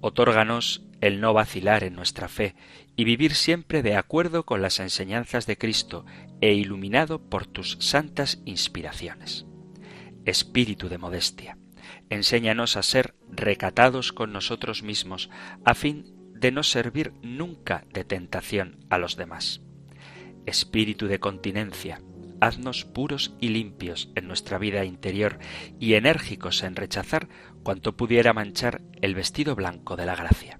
otórganos 0.00 0.84
el 1.00 1.20
no 1.20 1.34
vacilar 1.34 1.82
en 1.82 1.94
nuestra 1.94 2.28
fe 2.28 2.54
y 2.96 3.04
vivir 3.04 3.34
siempre 3.34 3.82
de 3.82 3.96
acuerdo 3.96 4.44
con 4.44 4.62
las 4.62 4.78
enseñanzas 4.78 5.46
de 5.46 5.58
Cristo 5.58 6.06
e 6.40 6.54
iluminado 6.54 7.20
por 7.28 7.46
tus 7.46 7.76
santas 7.80 8.40
inspiraciones. 8.44 9.46
Espíritu 10.24 10.88
de 10.88 10.98
modestia, 10.98 11.58
enséñanos 12.08 12.76
a 12.76 12.82
ser 12.82 13.14
recatados 13.28 14.12
con 14.12 14.32
nosotros 14.32 14.84
mismos, 14.84 15.28
a 15.64 15.74
fin 15.74 16.21
de 16.42 16.50
no 16.50 16.64
servir 16.64 17.14
nunca 17.22 17.84
de 17.92 18.04
tentación 18.04 18.84
a 18.90 18.98
los 18.98 19.16
demás. 19.16 19.62
Espíritu 20.44 21.06
de 21.06 21.20
continencia, 21.20 22.02
haznos 22.40 22.84
puros 22.84 23.36
y 23.40 23.50
limpios 23.50 24.10
en 24.16 24.26
nuestra 24.26 24.58
vida 24.58 24.84
interior 24.84 25.38
y 25.78 25.94
enérgicos 25.94 26.64
en 26.64 26.74
rechazar 26.74 27.28
cuanto 27.62 27.96
pudiera 27.96 28.32
manchar 28.32 28.82
el 29.00 29.14
vestido 29.14 29.54
blanco 29.54 29.94
de 29.94 30.04
la 30.04 30.16
gracia. 30.16 30.58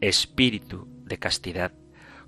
Espíritu 0.00 0.86
de 1.04 1.18
castidad, 1.18 1.72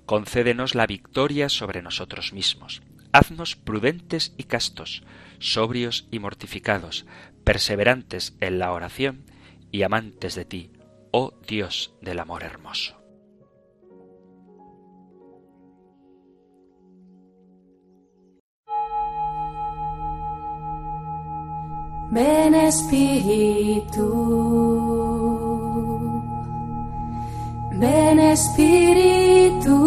concédenos 0.05 0.75
la 0.75 0.85
victoria 0.85 1.47
sobre 1.47 1.81
nosotros 1.81 2.33
mismos. 2.33 2.81
Haznos 3.13 3.55
prudentes 3.55 4.33
y 4.37 4.43
castos, 4.43 5.03
sobrios 5.39 6.09
y 6.11 6.19
mortificados, 6.19 7.05
perseverantes 7.45 8.35
en 8.41 8.59
la 8.59 8.73
oración 8.73 9.23
y 9.71 9.83
amantes 9.83 10.35
de 10.35 10.43
ti, 10.43 10.71
oh 11.17 11.33
Dios 11.47 11.93
del 12.01 12.19
amor 12.19 12.43
hermoso. 12.43 12.93
Ven 22.11 22.53
Espíritu, 22.55 24.07
ven 27.79 28.19
Espíritu, 28.19 29.77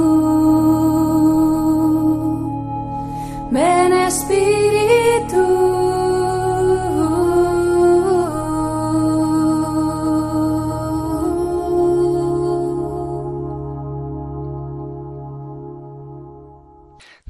ven 3.51 3.93
Espíritu. 3.93 4.88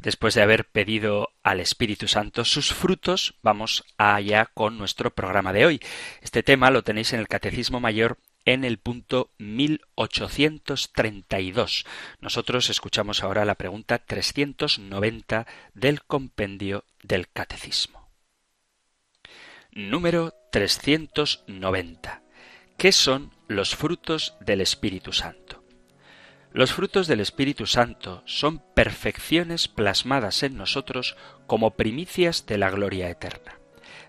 Después 0.08 0.32
de 0.32 0.40
haber 0.40 0.64
pedido 0.64 1.34
al 1.42 1.60
Espíritu 1.60 2.08
Santo 2.08 2.46
sus 2.46 2.72
frutos, 2.72 3.34
vamos 3.42 3.84
allá 3.98 4.46
con 4.54 4.78
nuestro 4.78 5.14
programa 5.14 5.52
de 5.52 5.66
hoy. 5.66 5.80
Este 6.22 6.42
tema 6.42 6.70
lo 6.70 6.82
tenéis 6.82 7.12
en 7.12 7.20
el 7.20 7.28
Catecismo 7.28 7.78
Mayor 7.78 8.16
en 8.46 8.64
el 8.64 8.78
punto 8.78 9.28
1832. 9.36 11.84
Nosotros 12.22 12.70
escuchamos 12.70 13.22
ahora 13.22 13.44
la 13.44 13.56
pregunta 13.56 13.98
390 13.98 15.46
del 15.74 16.02
compendio 16.04 16.86
del 17.02 17.28
Catecismo. 17.28 18.08
Número 19.72 20.32
390. 20.52 22.22
¿Qué 22.78 22.92
son 22.92 23.30
los 23.46 23.76
frutos 23.76 24.36
del 24.40 24.62
Espíritu 24.62 25.12
Santo? 25.12 25.57
Los 26.58 26.72
frutos 26.72 27.06
del 27.06 27.20
Espíritu 27.20 27.66
Santo 27.66 28.20
son 28.26 28.58
perfecciones 28.74 29.68
plasmadas 29.68 30.42
en 30.42 30.56
nosotros 30.56 31.16
como 31.46 31.76
primicias 31.76 32.46
de 32.46 32.58
la 32.58 32.68
gloria 32.68 33.08
eterna. 33.08 33.60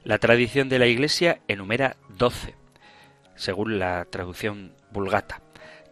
La 0.04 0.18
tradición 0.18 0.68
de 0.68 0.80
la 0.80 0.88
Iglesia 0.88 1.42
enumera 1.48 1.98
doce, 2.10 2.56
según 3.36 3.78
la 3.78 4.04
traducción 4.06 4.74
vulgata. 4.92 5.44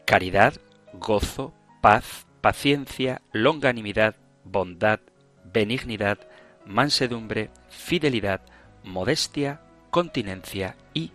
Caridad, 0.04 0.56
gozo, 0.94 1.54
paz, 1.80 2.26
paciencia, 2.42 3.22
longanimidad, 3.32 4.16
bondad, 4.44 5.00
benignidad, 5.44 6.18
mansedumbre, 6.66 7.52
fidelidad, 7.70 8.42
modestia, 8.84 9.62
continencia 9.92 10.76
y 10.96 11.12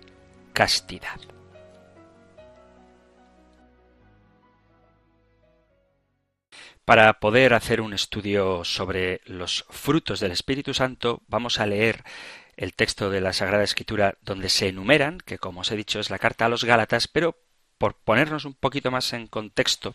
castidad. 0.52 1.18
Para 6.84 7.20
poder 7.20 7.54
hacer 7.54 7.80
un 7.80 7.92
estudio 7.92 8.64
sobre 8.64 9.20
los 9.24 9.64
frutos 9.70 10.18
del 10.18 10.32
Espíritu 10.32 10.74
Santo, 10.74 11.22
vamos 11.28 11.60
a 11.60 11.66
leer 11.66 12.02
el 12.56 12.74
texto 12.74 13.08
de 13.08 13.20
la 13.20 13.32
Sagrada 13.32 13.62
Escritura 13.62 14.16
donde 14.22 14.48
se 14.48 14.68
enumeran, 14.68 15.18
que 15.18 15.38
como 15.38 15.60
os 15.60 15.70
he 15.70 15.76
dicho 15.76 16.00
es 16.00 16.10
la 16.10 16.18
carta 16.18 16.46
a 16.46 16.48
los 16.48 16.64
Gálatas, 16.64 17.06
pero 17.06 17.36
por 17.78 17.94
ponernos 17.94 18.44
un 18.44 18.54
poquito 18.54 18.90
más 18.90 19.12
en 19.12 19.28
contexto, 19.28 19.94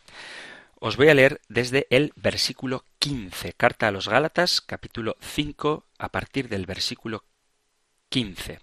os 0.80 0.96
voy 0.96 1.10
a 1.10 1.14
leer 1.14 1.42
desde 1.50 1.88
el 1.90 2.14
versículo 2.16 2.86
15, 3.00 3.54
carta 3.54 3.90
a 3.90 3.92
los 3.92 4.08
Gálatas, 4.08 4.62
capítulo 4.62 5.18
5, 5.20 5.86
a 5.98 6.10
partir 6.10 6.48
del 6.48 6.66
versículo 6.66 7.26
15. 8.10 8.60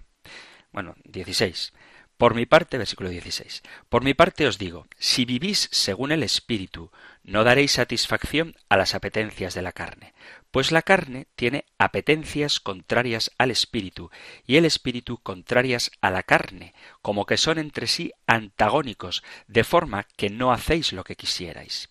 Bueno, 0.72 0.94
16. 1.04 1.74
Por 2.16 2.34
mi 2.34 2.46
parte, 2.46 2.78
versículo 2.78 3.10
16, 3.10 3.62
por 3.88 4.04
mi 4.04 4.14
parte 4.14 4.46
os 4.46 4.56
digo, 4.56 4.86
si 4.98 5.24
vivís 5.24 5.68
según 5.72 6.12
el 6.12 6.22
Espíritu, 6.22 6.92
no 7.24 7.42
daréis 7.42 7.72
satisfacción 7.72 8.54
a 8.68 8.76
las 8.76 8.94
apetencias 8.94 9.54
de 9.54 9.62
la 9.62 9.72
carne, 9.72 10.14
pues 10.52 10.70
la 10.70 10.82
carne 10.82 11.26
tiene 11.34 11.64
apetencias 11.76 12.60
contrarias 12.60 13.32
al 13.36 13.50
Espíritu 13.50 14.10
y 14.46 14.56
el 14.56 14.64
Espíritu 14.64 15.18
contrarias 15.18 15.90
a 16.00 16.10
la 16.12 16.22
carne, 16.22 16.72
como 17.02 17.26
que 17.26 17.36
son 17.36 17.58
entre 17.58 17.88
sí 17.88 18.12
antagónicos, 18.28 19.24
de 19.48 19.64
forma 19.64 20.06
que 20.16 20.30
no 20.30 20.52
hacéis 20.52 20.92
lo 20.92 21.02
que 21.02 21.16
quisierais. 21.16 21.90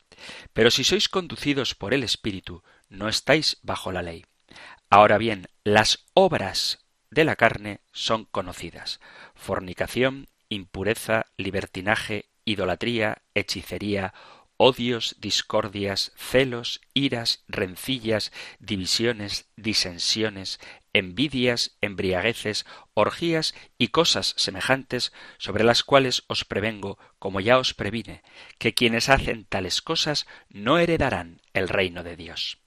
Pero 0.53 0.71
si 0.71 0.85
sois 0.85 1.09
conducidos 1.09 1.75
por 1.75 1.93
el 1.93 2.03
Espíritu, 2.03 2.63
no 2.87 3.09
estáis 3.09 3.57
bajo 3.61 3.91
la 3.91 4.01
ley. 4.01 4.25
Ahora 4.89 5.17
bien, 5.17 5.47
las 5.63 6.05
obras 6.13 6.82
de 7.13 7.23
la 7.23 7.35
carne 7.35 7.79
son 7.91 8.25
conocidas 8.25 8.99
fornicación, 9.35 10.27
impureza, 10.49 11.25
libertinaje, 11.37 12.25
idolatría, 12.45 13.23
hechicería, 13.33 14.13
odios, 14.57 15.15
discordias, 15.19 16.13
celos, 16.15 16.81
iras, 16.93 17.43
rencillas, 17.47 18.31
divisiones, 18.59 19.49
disensiones, 19.55 20.59
envidias, 20.93 21.75
embriagueces, 21.81 22.65
orgías 22.93 23.55
y 23.77 23.89
cosas 23.89 24.33
semejantes, 24.37 25.11
sobre 25.37 25.63
las 25.63 25.83
cuales 25.83 26.23
os 26.27 26.45
prevengo, 26.45 26.97
como 27.19 27.39
ya 27.39 27.57
os 27.57 27.73
previne, 27.73 28.21
que 28.59 28.73
quienes 28.73 29.09
hacen 29.09 29.45
tales 29.45 29.81
cosas 29.81 30.27
no 30.49 30.77
heredarán 30.77 31.41
el 31.53 31.67
reino 31.67 32.03
de 32.03 32.15
Dios. 32.15 32.59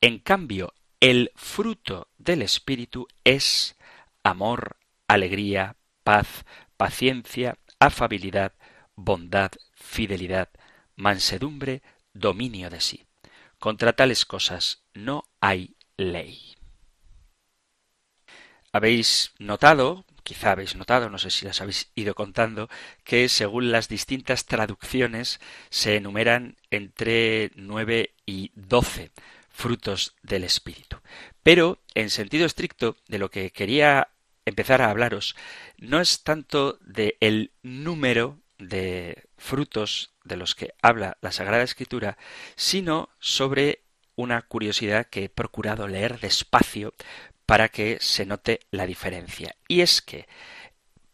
En 0.00 0.18
cambio, 0.18 0.74
el 1.04 1.32
fruto 1.34 2.08
del 2.16 2.40
Espíritu 2.40 3.06
es 3.24 3.76
amor, 4.22 4.78
alegría, 5.06 5.76
paz, 6.02 6.46
paciencia, 6.78 7.58
afabilidad, 7.78 8.54
bondad, 8.94 9.50
fidelidad, 9.74 10.48
mansedumbre, 10.96 11.82
dominio 12.14 12.70
de 12.70 12.80
sí. 12.80 13.04
Contra 13.58 13.92
tales 13.92 14.24
cosas 14.24 14.82
no 14.94 15.24
hay 15.42 15.76
ley. 15.98 16.54
Habéis 18.72 19.34
notado, 19.38 20.06
quizá 20.22 20.52
habéis 20.52 20.74
notado, 20.74 21.10
no 21.10 21.18
sé 21.18 21.30
si 21.30 21.44
las 21.44 21.60
habéis 21.60 21.90
ido 21.94 22.14
contando, 22.14 22.70
que 23.04 23.28
según 23.28 23.72
las 23.72 23.90
distintas 23.90 24.46
traducciones 24.46 25.38
se 25.68 25.96
enumeran 25.96 26.56
entre 26.70 27.50
nueve 27.56 28.14
y 28.24 28.52
doce 28.54 29.12
frutos 29.54 30.16
del 30.22 30.44
Espíritu. 30.44 30.98
Pero, 31.42 31.78
en 31.94 32.10
sentido 32.10 32.44
estricto, 32.44 32.96
de 33.08 33.18
lo 33.18 33.30
que 33.30 33.52
quería 33.52 34.08
empezar 34.44 34.82
a 34.82 34.90
hablaros 34.90 35.36
no 35.78 36.00
es 36.00 36.22
tanto 36.22 36.76
de 36.82 37.16
el 37.20 37.52
número 37.62 38.40
de 38.58 39.28
frutos 39.38 40.12
de 40.24 40.36
los 40.36 40.54
que 40.54 40.74
habla 40.82 41.16
la 41.20 41.32
Sagrada 41.32 41.62
Escritura, 41.62 42.18
sino 42.56 43.08
sobre 43.20 43.84
una 44.16 44.42
curiosidad 44.42 45.06
que 45.06 45.24
he 45.24 45.28
procurado 45.28 45.88
leer 45.88 46.18
despacio 46.18 46.92
para 47.46 47.68
que 47.68 47.98
se 48.00 48.26
note 48.26 48.60
la 48.70 48.86
diferencia. 48.86 49.54
Y 49.68 49.82
es 49.82 50.02
que, 50.02 50.26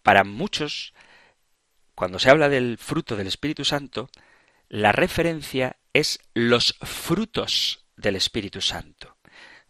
para 0.02 0.25
muchos, 0.25 0.94
cuando 1.94 2.18
se 2.18 2.30
habla 2.30 2.49
del 2.49 2.78
fruto 2.78 3.16
del 3.16 3.26
Espíritu 3.26 3.64
Santo, 3.64 4.09
la 4.68 4.92
referencia 4.92 5.76
es 5.92 6.20
los 6.32 6.76
frutos 6.80 7.79
del 8.00 8.17
Espíritu 8.17 8.60
Santo, 8.60 9.17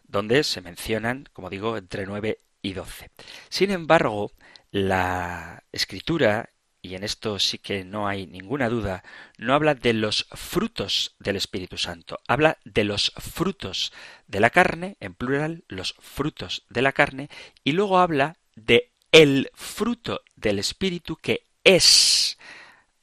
donde 0.03 0.43
se 0.43 0.61
mencionan, 0.61 1.27
como 1.33 1.49
digo, 1.49 1.77
entre 1.77 2.05
nueve 2.05 2.39
y 2.61 2.73
doce. 2.73 3.09
Sin 3.49 3.71
embargo, 3.71 4.31
la 4.71 5.63
escritura, 5.71 6.49
y 6.81 6.95
en 6.95 7.03
esto 7.03 7.39
sí 7.39 7.57
que 7.57 7.83
no 7.83 8.07
hay 8.07 8.27
ninguna 8.27 8.69
duda, 8.69 9.03
no 9.37 9.53
habla 9.53 9.75
de 9.75 9.93
los 9.93 10.27
frutos 10.31 11.15
del 11.19 11.35
Espíritu 11.35 11.77
Santo, 11.77 12.19
habla 12.27 12.57
de 12.63 12.83
los 12.83 13.13
frutos 13.17 13.91
de 14.27 14.39
la 14.39 14.49
carne, 14.49 14.97
en 14.99 15.13
plural, 15.13 15.63
los 15.67 15.95
frutos 15.99 16.65
de 16.69 16.81
la 16.81 16.93
carne, 16.93 17.29
y 17.63 17.73
luego 17.73 17.99
habla 17.99 18.37
de 18.55 18.91
el 19.11 19.51
fruto 19.53 20.21
del 20.35 20.59
Espíritu 20.59 21.17
que 21.17 21.47
es 21.63 22.37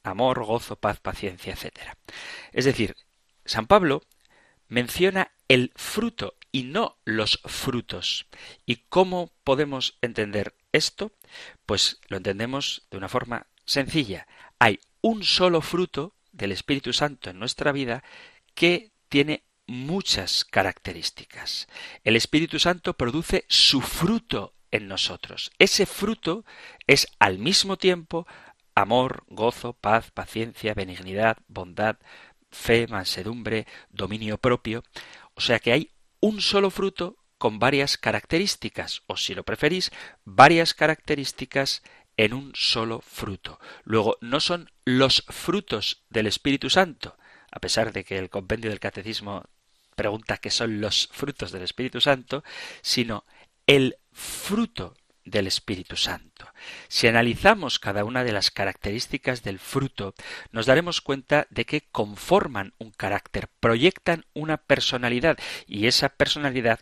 amor, 0.03 0.43
gozo, 0.43 0.75
paz, 0.75 0.99
paciencia, 0.99 1.53
etc. 1.53 1.95
Es 2.51 2.65
decir, 2.65 2.95
San 3.45 3.67
Pablo 3.67 4.01
menciona 4.69 5.31
el 5.47 5.71
fruto 5.75 6.35
y 6.51 6.63
no 6.63 6.97
los 7.05 7.41
frutos. 7.45 8.27
¿Y 8.65 8.77
cómo 8.89 9.31
podemos 9.43 9.97
entender 10.01 10.55
esto? 10.71 11.11
Pues 11.65 11.99
lo 12.07 12.17
entendemos 12.17 12.87
de 12.89 12.97
una 12.97 13.09
forma 13.09 13.47
sencilla. 13.65 14.27
Hay 14.57 14.79
un 15.01 15.23
solo 15.23 15.61
fruto 15.61 16.15
del 16.31 16.51
Espíritu 16.51 16.93
Santo 16.93 17.29
en 17.29 17.39
nuestra 17.39 17.71
vida 17.71 18.03
que 18.55 18.91
tiene 19.09 19.43
muchas 19.67 20.45
características. 20.45 21.67
El 22.03 22.15
Espíritu 22.15 22.59
Santo 22.59 22.95
produce 22.95 23.45
su 23.47 23.81
fruto 23.81 24.53
en 24.71 24.87
nosotros. 24.87 25.51
Ese 25.59 25.85
fruto 25.85 26.45
es 26.87 27.07
al 27.19 27.39
mismo 27.39 27.77
tiempo 27.77 28.27
amor, 28.75 29.23
gozo, 29.27 29.73
paz, 29.73 30.11
paciencia, 30.11 30.73
benignidad, 30.73 31.37
bondad, 31.47 31.97
fe, 32.51 32.87
mansedumbre, 32.87 33.67
dominio 33.89 34.37
propio. 34.37 34.83
O 35.33 35.41
sea 35.41 35.59
que 35.59 35.71
hay 35.71 35.91
un 36.19 36.41
solo 36.41 36.69
fruto 36.69 37.17
con 37.37 37.59
varias 37.59 37.97
características, 37.97 39.03
o 39.07 39.15
si 39.15 39.33
lo 39.33 39.43
preferís, 39.43 39.91
varias 40.25 40.73
características 40.73 41.83
en 42.17 42.33
un 42.33 42.51
solo 42.53 42.99
fruto. 42.99 43.59
Luego, 43.85 44.17
no 44.19 44.41
son 44.41 44.69
los 44.83 45.23
frutos 45.29 46.03
del 46.09 46.27
Espíritu 46.27 46.69
Santo, 46.69 47.17
a 47.49 47.59
pesar 47.59 47.93
de 47.93 48.03
que 48.03 48.17
el 48.17 48.29
compendio 48.29 48.69
del 48.69 48.81
Catecismo 48.81 49.45
pregunta 49.95 50.37
qué 50.37 50.49
son 50.49 50.81
los 50.81 51.09
frutos 51.11 51.51
del 51.51 51.63
Espíritu 51.63 52.01
Santo, 52.01 52.43
sino 52.81 53.25
el 53.67 53.95
fruto 54.11 54.95
del 55.29 55.47
Espíritu 55.47 55.95
Santo. 55.95 56.47
Si 56.87 57.07
analizamos 57.07 57.79
cada 57.79 58.03
una 58.03 58.23
de 58.23 58.31
las 58.31 58.51
características 58.51 59.43
del 59.43 59.59
fruto, 59.59 60.13
nos 60.51 60.65
daremos 60.65 61.01
cuenta 61.01 61.47
de 61.49 61.65
que 61.65 61.81
conforman 61.91 62.73
un 62.77 62.91
carácter, 62.91 63.49
proyectan 63.59 64.25
una 64.33 64.57
personalidad 64.57 65.37
y 65.67 65.87
esa 65.87 66.09
personalidad 66.09 66.79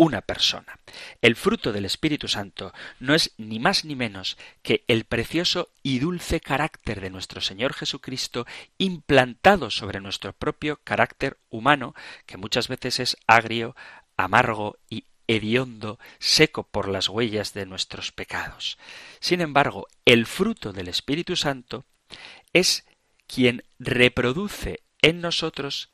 una 0.00 0.22
persona. 0.22 0.78
El 1.20 1.36
fruto 1.36 1.72
del 1.72 1.84
Espíritu 1.84 2.26
Santo 2.26 2.72
no 3.00 3.14
es 3.14 3.34
ni 3.36 3.58
más 3.58 3.84
ni 3.84 3.94
menos 3.94 4.38
que 4.62 4.82
el 4.88 5.04
precioso 5.04 5.74
y 5.82 5.98
dulce 5.98 6.40
carácter 6.40 7.02
de 7.02 7.10
nuestro 7.10 7.42
Señor 7.42 7.74
Jesucristo 7.74 8.46
implantado 8.78 9.68
sobre 9.70 10.00
nuestro 10.00 10.32
propio 10.32 10.80
carácter 10.84 11.36
humano, 11.50 11.94
que 12.24 12.38
muchas 12.38 12.68
veces 12.68 12.98
es 12.98 13.16
agrio, 13.26 13.76
amargo 14.16 14.78
y 14.88 15.04
hediondo, 15.30 15.98
seco 16.18 16.64
por 16.64 16.88
las 16.88 17.08
huellas 17.08 17.54
de 17.54 17.64
nuestros 17.64 18.10
pecados. 18.10 18.78
Sin 19.20 19.40
embargo, 19.40 19.86
el 20.04 20.26
fruto 20.26 20.72
del 20.72 20.88
Espíritu 20.88 21.36
Santo 21.36 21.84
es 22.52 22.84
quien 23.28 23.62
reproduce 23.78 24.82
en 25.02 25.20
nosotros 25.20 25.90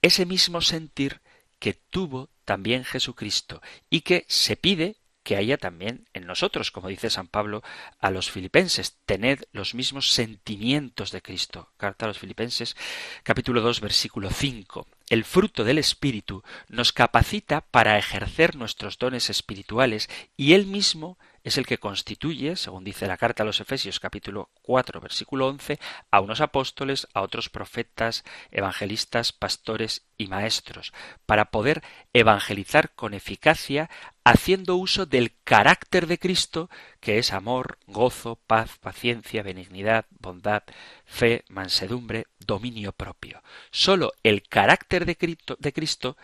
ese 0.00 0.26
mismo 0.26 0.60
sentir 0.60 1.20
que 1.58 1.74
tuvo 1.74 2.30
también 2.44 2.84
Jesucristo 2.84 3.60
y 3.90 4.02
que 4.02 4.24
se 4.28 4.56
pide 4.56 4.96
que 5.24 5.36
haya 5.36 5.58
también 5.58 6.08
en 6.14 6.26
nosotros, 6.26 6.70
como 6.70 6.88
dice 6.88 7.10
San 7.10 7.26
Pablo 7.26 7.62
a 7.98 8.10
los 8.10 8.30
filipenses, 8.30 8.96
tened 9.04 9.42
los 9.52 9.74
mismos 9.74 10.12
sentimientos 10.12 11.10
de 11.10 11.20
Cristo. 11.20 11.72
Carta 11.76 12.06
a 12.06 12.08
los 12.08 12.18
filipenses, 12.18 12.76
capítulo 13.24 13.60
2, 13.60 13.80
versículo 13.80 14.30
5. 14.30 14.86
El 15.10 15.24
fruto 15.24 15.64
del 15.64 15.78
Espíritu 15.78 16.42
nos 16.68 16.92
capacita 16.92 17.62
para 17.62 17.96
ejercer 17.96 18.56
nuestros 18.56 18.98
dones 18.98 19.30
espirituales 19.30 20.10
y 20.36 20.52
Él 20.52 20.66
mismo 20.66 21.18
es 21.44 21.56
el 21.56 21.64
que 21.66 21.78
constituye, 21.78 22.56
según 22.56 22.84
dice 22.84 23.06
la 23.06 23.16
carta 23.16 23.42
a 23.42 23.46
los 23.46 23.58
Efesios 23.60 24.00
capítulo 24.00 24.50
4 24.60 25.00
versículo 25.00 25.46
11, 25.46 25.78
a 26.10 26.20
unos 26.20 26.42
apóstoles, 26.42 27.08
a 27.14 27.22
otros 27.22 27.48
profetas, 27.48 28.22
evangelistas, 28.50 29.32
pastores 29.32 30.06
y 30.18 30.26
maestros, 30.26 30.92
para 31.24 31.46
poder 31.46 31.82
evangelizar 32.12 32.94
con 32.94 33.14
eficacia 33.14 33.88
haciendo 34.30 34.76
uso 34.76 35.06
del 35.06 35.32
carácter 35.44 36.06
de 36.06 36.18
Cristo, 36.18 36.68
que 37.00 37.18
es 37.18 37.32
amor, 37.32 37.78
gozo, 37.86 38.36
paz, 38.46 38.76
paciencia, 38.78 39.42
benignidad, 39.42 40.04
bondad, 40.10 40.62
fe, 41.06 41.44
mansedumbre, 41.48 42.26
dominio 42.38 42.92
propio. 42.92 43.42
Solo 43.70 44.12
el 44.22 44.42
carácter 44.42 45.06
de 45.06 45.16
Cristo, 45.16 45.56
de 45.58 45.72
Cristo 45.72 46.16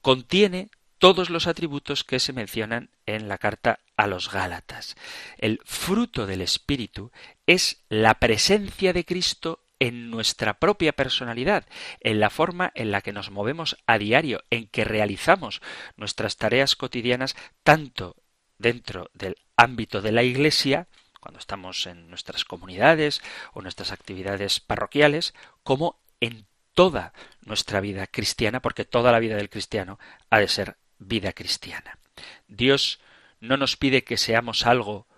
contiene 0.00 0.70
todos 0.98 1.30
los 1.30 1.46
atributos 1.46 2.04
que 2.04 2.20
se 2.20 2.32
mencionan 2.32 2.90
en 3.06 3.28
la 3.28 3.36
carta 3.36 3.80
a 3.96 4.06
los 4.06 4.30
Gálatas. 4.30 4.96
El 5.36 5.60
fruto 5.64 6.26
del 6.26 6.40
Espíritu 6.40 7.10
es 7.46 7.82
la 7.88 8.14
presencia 8.14 8.92
de 8.92 9.04
Cristo 9.04 9.61
en 9.82 10.12
nuestra 10.12 10.60
propia 10.60 10.92
personalidad, 10.92 11.66
en 11.98 12.20
la 12.20 12.30
forma 12.30 12.70
en 12.76 12.92
la 12.92 13.00
que 13.00 13.12
nos 13.12 13.32
movemos 13.32 13.76
a 13.84 13.98
diario, 13.98 14.44
en 14.48 14.68
que 14.68 14.84
realizamos 14.84 15.60
nuestras 15.96 16.36
tareas 16.36 16.76
cotidianas 16.76 17.34
tanto 17.64 18.14
dentro 18.58 19.10
del 19.12 19.38
ámbito 19.56 20.00
de 20.00 20.12
la 20.12 20.22
Iglesia 20.22 20.86
cuando 21.18 21.40
estamos 21.40 21.88
en 21.88 22.08
nuestras 22.08 22.44
comunidades 22.44 23.22
o 23.54 23.60
nuestras 23.60 23.90
actividades 23.90 24.60
parroquiales, 24.60 25.34
como 25.64 26.00
en 26.20 26.46
toda 26.74 27.12
nuestra 27.40 27.80
vida 27.80 28.06
cristiana, 28.06 28.62
porque 28.62 28.84
toda 28.84 29.10
la 29.10 29.18
vida 29.18 29.34
del 29.34 29.50
cristiano 29.50 29.98
ha 30.30 30.38
de 30.38 30.46
ser 30.46 30.76
vida 30.98 31.32
cristiana. 31.32 31.98
Dios 32.46 33.00
no 33.40 33.56
nos 33.56 33.76
pide 33.76 34.04
que 34.04 34.16
seamos 34.16 34.64
algo 34.64 35.08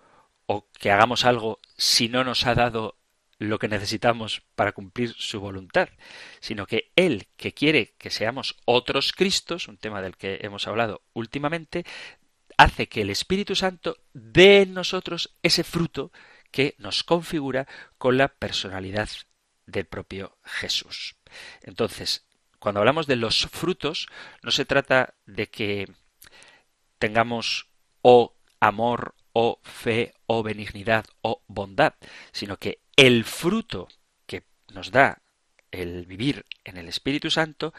o 0.47 0.67
que 0.79 0.89
hagamos 0.89 1.23
algo 1.23 1.59
si 1.77 2.09
no 2.09 2.23
nos 2.23 2.47
ha 2.47 2.55
dado 2.55 2.97
lo 3.37 3.59
que 3.59 3.67
necesitamos 3.67 4.43
para 4.55 4.71
cumplir 4.71 5.13
su 5.17 5.39
voluntad, 5.39 5.89
sino 6.39 6.65
que 6.65 6.91
Él, 6.95 7.27
que 7.35 7.53
quiere 7.53 7.93
que 7.97 8.09
seamos 8.09 8.57
otros 8.65 9.11
Cristos, 9.11 9.67
un 9.67 9.77
tema 9.77 10.01
del 10.01 10.15
que 10.17 10.39
hemos 10.41 10.67
hablado 10.67 11.01
últimamente, 11.13 11.85
hace 12.57 12.87
que 12.87 13.01
el 13.01 13.09
Espíritu 13.09 13.55
Santo 13.55 13.97
dé 14.13 14.61
en 14.61 14.73
nosotros 14.73 15.35
ese 15.43 15.63
fruto 15.63 16.11
que 16.51 16.75
nos 16.77 17.03
configura 17.03 17.67
con 17.97 18.17
la 18.17 18.29
personalidad 18.29 19.09
del 19.65 19.85
propio 19.85 20.37
Jesús. 20.43 21.17
Entonces, 21.61 22.25
cuando 22.59 22.79
hablamos 22.79 23.07
de 23.07 23.17
los 23.17 23.47
frutos, 23.47 24.07
no 24.41 24.51
se 24.51 24.65
trata 24.65 25.15
de 25.25 25.49
que 25.49 25.91
tengamos 26.97 27.67
o 28.01 28.35
amor 28.59 29.14
o 29.37 29.59
fe 29.63 30.13
o 30.27 30.43
benignidad 30.43 31.05
o 31.21 31.41
bondad, 31.47 31.95
sino 32.31 32.55
que 32.55 32.79
el 32.95 33.25
fruto 33.25 33.89
que 34.25 34.43
nos 34.73 34.91
da 34.91 35.21
el 35.71 36.05
vivir 36.05 36.45
en 36.63 36.77
el 36.77 36.87
Espíritu 36.87 37.29
Santo 37.29 37.73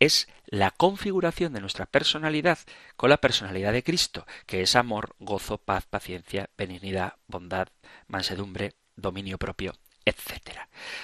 es 0.00 0.26
la 0.46 0.70
configuración 0.70 1.52
de 1.52 1.60
nuestra 1.60 1.84
personalidad 1.84 2.58
con 2.96 3.10
la 3.10 3.18
personalidad 3.18 3.74
de 3.74 3.82
Cristo, 3.82 4.26
que 4.46 4.62
es 4.62 4.74
amor, 4.74 5.14
gozo, 5.18 5.58
paz, 5.58 5.84
paciencia, 5.84 6.48
benignidad, 6.56 7.16
bondad, 7.26 7.68
mansedumbre, 8.06 8.72
dominio 8.96 9.36
propio, 9.36 9.74
etc. 10.06 10.60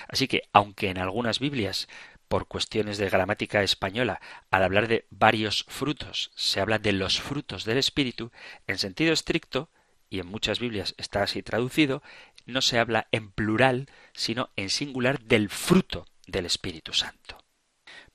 Así 0.09 0.27
que, 0.27 0.45
aunque 0.55 0.89
en 0.89 0.97
algunas 0.97 1.39
Biblias 1.39 1.87
por 2.29 2.49
cuestiones 2.49 2.97
de 2.97 3.11
gramática 3.11 3.63
española, 3.63 4.23
al 4.51 4.63
hablar 4.63 4.89
de 4.89 5.07
varios 5.11 5.67
frutos, 5.69 6.31
se 6.35 6.61
habla 6.61 6.79
de 6.79 6.93
los 6.93 7.21
frutos 7.21 7.67
del 7.67 7.77
Espíritu, 7.77 8.33
en 8.67 8.79
sentido 8.79 9.13
estricto, 9.13 9.69
y 10.11 10.21
en 10.21 10.27
muchas 10.27 10.59
Biblias 10.59 10.95
está 10.99 11.23
así 11.23 11.43
traducido, 11.43 12.03
no 12.47 12.63
se 12.63 12.79
habla 12.79 13.09
en 13.13 13.31
plural, 13.31 13.89
sino 14.15 14.51
en 14.57 14.71
singular 14.71 15.21
del 15.21 15.49
fruto 15.51 16.07
del 16.27 16.47
Espíritu 16.47 16.93
Santo. 16.93 17.39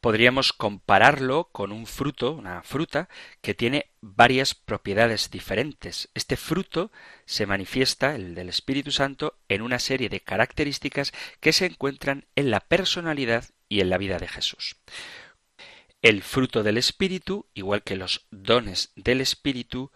Podríamos 0.02 0.52
compararlo 0.52 1.50
con 1.54 1.72
un 1.72 1.86
fruto, 1.86 2.34
una 2.34 2.62
fruta, 2.64 3.08
que 3.42 3.54
tiene 3.54 3.90
varias 4.02 4.54
propiedades 4.54 5.32
diferentes. 5.32 6.10
Este 6.14 6.36
fruto 6.36 6.92
se 7.26 7.46
manifiesta, 7.46 8.14
el 8.16 8.36
del 8.36 8.50
Espíritu 8.50 8.92
Santo, 8.92 9.38
en 9.48 9.62
una 9.62 9.80
serie 9.80 10.10
de 10.10 10.20
características 10.20 11.14
que 11.40 11.54
se 11.54 11.68
encuentran 11.68 12.26
en 12.36 12.52
la 12.52 12.60
personalidad 12.60 13.46
y 13.70 13.80
en 13.80 13.90
la 13.90 13.98
vida 13.98 14.18
de 14.18 14.28
Jesús. 14.28 14.76
El 16.04 16.22
fruto 16.22 16.64
del 16.64 16.78
Espíritu, 16.78 17.46
igual 17.54 17.82
que 17.82 17.96
los 17.96 18.28
dones 18.30 18.92
del 18.98 19.22
Espíritu, 19.22 19.90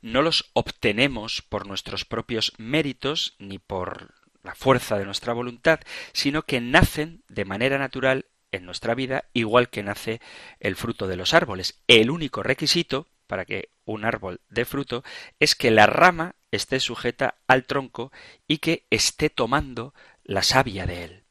no 0.00 0.22
los 0.22 0.48
obtenemos 0.54 1.42
por 1.42 1.66
nuestros 1.66 2.06
propios 2.06 2.54
méritos 2.56 3.34
ni 3.38 3.58
por 3.58 4.14
la 4.42 4.54
fuerza 4.54 4.96
de 4.96 5.04
nuestra 5.04 5.34
voluntad, 5.34 5.80
sino 6.14 6.44
que 6.44 6.62
nacen 6.62 7.22
de 7.28 7.44
manera 7.44 7.76
natural 7.76 8.24
en 8.52 8.64
nuestra 8.64 8.94
vida, 8.94 9.26
igual 9.34 9.68
que 9.68 9.82
nace 9.82 10.22
el 10.60 10.76
fruto 10.76 11.06
de 11.06 11.16
los 11.16 11.34
árboles. 11.34 11.82
El 11.86 12.10
único 12.10 12.42
requisito 12.42 13.06
para 13.26 13.44
que 13.44 13.68
un 13.84 14.06
árbol 14.06 14.40
dé 14.48 14.64
fruto 14.64 15.04
es 15.40 15.54
que 15.54 15.70
la 15.70 15.84
rama 15.84 16.36
esté 16.52 16.80
sujeta 16.80 17.34
al 17.46 17.66
tronco 17.66 18.12
y 18.48 18.58
que 18.58 18.86
esté 18.88 19.28
tomando 19.28 19.92
la 20.24 20.42
savia 20.42 20.86
de 20.86 21.04
él. 21.04 21.24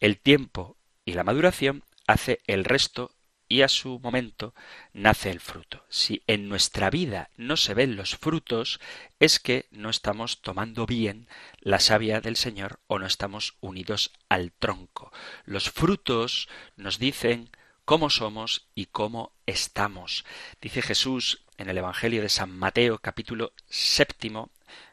El 0.00 0.18
tiempo 0.18 0.78
y 1.04 1.12
la 1.12 1.24
maduración 1.24 1.84
hace 2.06 2.40
el 2.46 2.64
resto 2.64 3.12
y 3.50 3.62
a 3.62 3.68
su 3.68 3.98
momento 3.98 4.54
nace 4.92 5.28
el 5.28 5.40
fruto. 5.40 5.84
Si 5.90 6.22
en 6.28 6.48
nuestra 6.48 6.88
vida 6.88 7.30
no 7.36 7.56
se 7.56 7.74
ven 7.74 7.96
los 7.96 8.16
frutos, 8.16 8.80
es 9.18 9.40
que 9.40 9.66
no 9.72 9.90
estamos 9.90 10.40
tomando 10.40 10.86
bien 10.86 11.28
la 11.58 11.80
savia 11.80 12.20
del 12.20 12.36
Señor 12.36 12.78
o 12.86 13.00
no 13.00 13.06
estamos 13.06 13.56
unidos 13.60 14.12
al 14.28 14.52
tronco. 14.52 15.12
Los 15.44 15.68
frutos 15.68 16.48
nos 16.76 17.00
dicen 17.00 17.50
cómo 17.84 18.08
somos 18.08 18.68
y 18.76 18.86
cómo 18.86 19.32
estamos. 19.46 20.24
Dice 20.60 20.80
Jesús 20.80 21.42
en 21.58 21.68
el 21.68 21.76
Evangelio 21.76 22.22
de 22.22 22.28
San 22.28 22.56
Mateo 22.56 23.00
capítulo 23.00 23.52
séptimo 23.68 24.52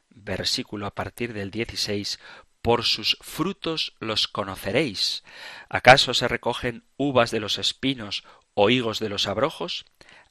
versículo 0.10 0.88
a 0.88 0.96
partir 0.96 1.32
del 1.34 1.52
16, 1.52 2.20
por 2.64 2.84
sus 2.84 3.18
frutos 3.22 3.94
los 4.00 4.28
conoceréis. 4.28 5.24
¿Acaso 5.70 6.16
se 6.16 6.28
recogen 6.28 6.84
uvas 6.98 7.30
de 7.30 7.40
los 7.40 7.60
espinos 7.60 8.24
o 8.60 8.72
higos 8.72 8.98
de 9.00 9.08
los 9.08 9.28
abrojos? 9.28 9.86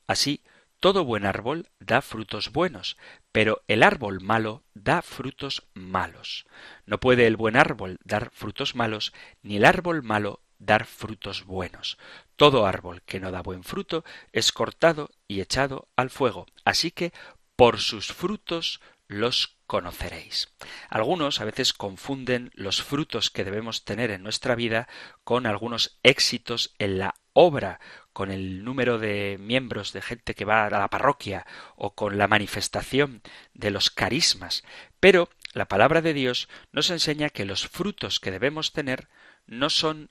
Así, 0.08 0.42
todo 0.80 1.04
buen 1.04 1.24
árbol 1.24 1.68
da 1.78 2.02
frutos 2.02 2.50
buenos, 2.50 2.96
pero 3.30 3.62
el 3.68 3.84
árbol 3.84 4.20
malo 4.20 4.64
da 4.74 5.00
frutos 5.00 5.62
malos. 5.74 6.44
No 6.86 6.98
puede 6.98 7.28
el 7.28 7.36
buen 7.36 7.56
árbol 7.56 7.98
dar 8.02 8.30
frutos 8.32 8.74
malos, 8.74 9.12
ni 9.42 9.58
el 9.58 9.64
árbol 9.64 10.02
malo 10.02 10.40
dar 10.58 10.86
frutos 10.86 11.44
buenos. 11.44 11.98
Todo 12.34 12.66
árbol 12.66 13.00
que 13.02 13.20
no 13.20 13.30
da 13.30 13.42
buen 13.42 13.62
fruto 13.62 14.04
es 14.32 14.50
cortado 14.50 15.10
y 15.28 15.40
echado 15.40 15.86
al 15.94 16.10
fuego. 16.10 16.46
Así 16.64 16.90
que 16.90 17.12
por 17.54 17.78
sus 17.78 18.12
frutos 18.12 18.80
los 19.06 19.56
conoceréis. 19.68 20.52
Algunos 20.88 21.40
a 21.40 21.44
veces 21.44 21.72
confunden 21.72 22.50
los 22.54 22.82
frutos 22.82 23.30
que 23.30 23.44
debemos 23.44 23.84
tener 23.84 24.10
en 24.10 24.24
nuestra 24.24 24.56
vida 24.56 24.88
con 25.22 25.46
algunos 25.46 26.00
éxitos 26.02 26.74
en 26.78 26.98
la 26.98 27.14
obra, 27.36 27.80
con 28.14 28.30
el 28.30 28.64
número 28.64 28.98
de 28.98 29.36
miembros 29.38 29.92
de 29.92 30.00
gente 30.00 30.34
que 30.34 30.46
va 30.46 30.66
a 30.66 30.70
la 30.70 30.88
parroquia 30.88 31.46
o 31.76 31.94
con 31.94 32.16
la 32.16 32.28
manifestación 32.28 33.20
de 33.52 33.70
los 33.70 33.90
carismas. 33.90 34.64
Pero 35.00 35.28
la 35.52 35.68
palabra 35.68 36.00
de 36.00 36.14
Dios 36.14 36.48
nos 36.72 36.88
enseña 36.88 37.28
que 37.28 37.44
los 37.44 37.68
frutos 37.68 38.20
que 38.20 38.30
debemos 38.30 38.72
tener 38.72 39.08
no 39.46 39.68
son 39.68 40.08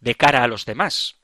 de 0.00 0.16
cara 0.16 0.42
a 0.42 0.48
los 0.48 0.66
demás, 0.66 1.16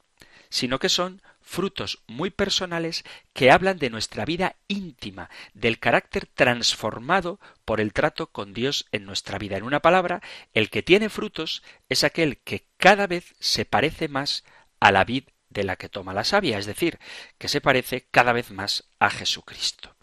sino 0.51 0.79
que 0.79 0.89
son 0.89 1.21
frutos 1.41 2.03
muy 2.07 2.31
personales 2.31 3.05
que 3.33 3.51
hablan 3.51 3.79
de 3.79 3.91
nuestra 3.91 4.25
vida 4.25 4.55
íntima, 4.69 5.31
del 5.53 5.81
carácter 5.81 6.27
transformado 6.27 7.41
por 7.65 7.81
el 7.81 7.93
trato 7.93 8.29
con 8.29 8.55
Dios 8.55 8.87
en 8.93 9.05
nuestra 9.05 9.39
vida. 9.39 9.57
En 9.57 9.65
una 9.65 9.81
palabra, 9.81 10.23
el 10.53 10.71
que 10.71 10.85
tiene 10.85 11.09
frutos 11.09 11.65
es 11.89 12.05
aquel 12.05 12.39
que 12.39 12.67
cada 12.77 13.09
vez 13.09 13.35
se 13.41 13.65
parece 13.65 14.07
más 14.07 14.45
a 14.85 14.93
la 14.93 15.07
vid 15.07 15.25
de 15.49 15.65
la 15.65 15.77
que 15.77 15.89
toma 15.89 16.13
la 16.13 16.25
savia, 16.25 16.59
es 16.59 16.67
decir, 16.67 16.99
que 17.39 17.49
se 17.49 17.63
parece 17.63 18.07
cada 18.11 18.35
vez 18.35 18.51
más 18.51 18.85
a 18.99 19.09
Jesucristo. 19.09 19.97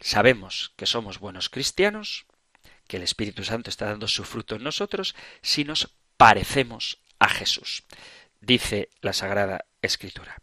Sabemos 0.00 0.72
que 0.76 0.86
somos 0.86 1.18
buenos 1.18 1.50
cristianos, 1.50 2.24
que 2.86 2.96
el 2.96 3.02
Espíritu 3.02 3.44
Santo 3.44 3.68
está 3.68 3.84
dando 3.84 4.08
su 4.08 4.24
fruto 4.24 4.56
en 4.56 4.62
nosotros, 4.62 5.14
si 5.42 5.64
nos 5.64 5.94
parecemos 6.16 7.02
a 7.18 7.28
Jesús. 7.28 7.84
Dice 8.40 8.88
la 9.02 9.12
Sagrada 9.12 9.66
Escritura. 9.82 10.38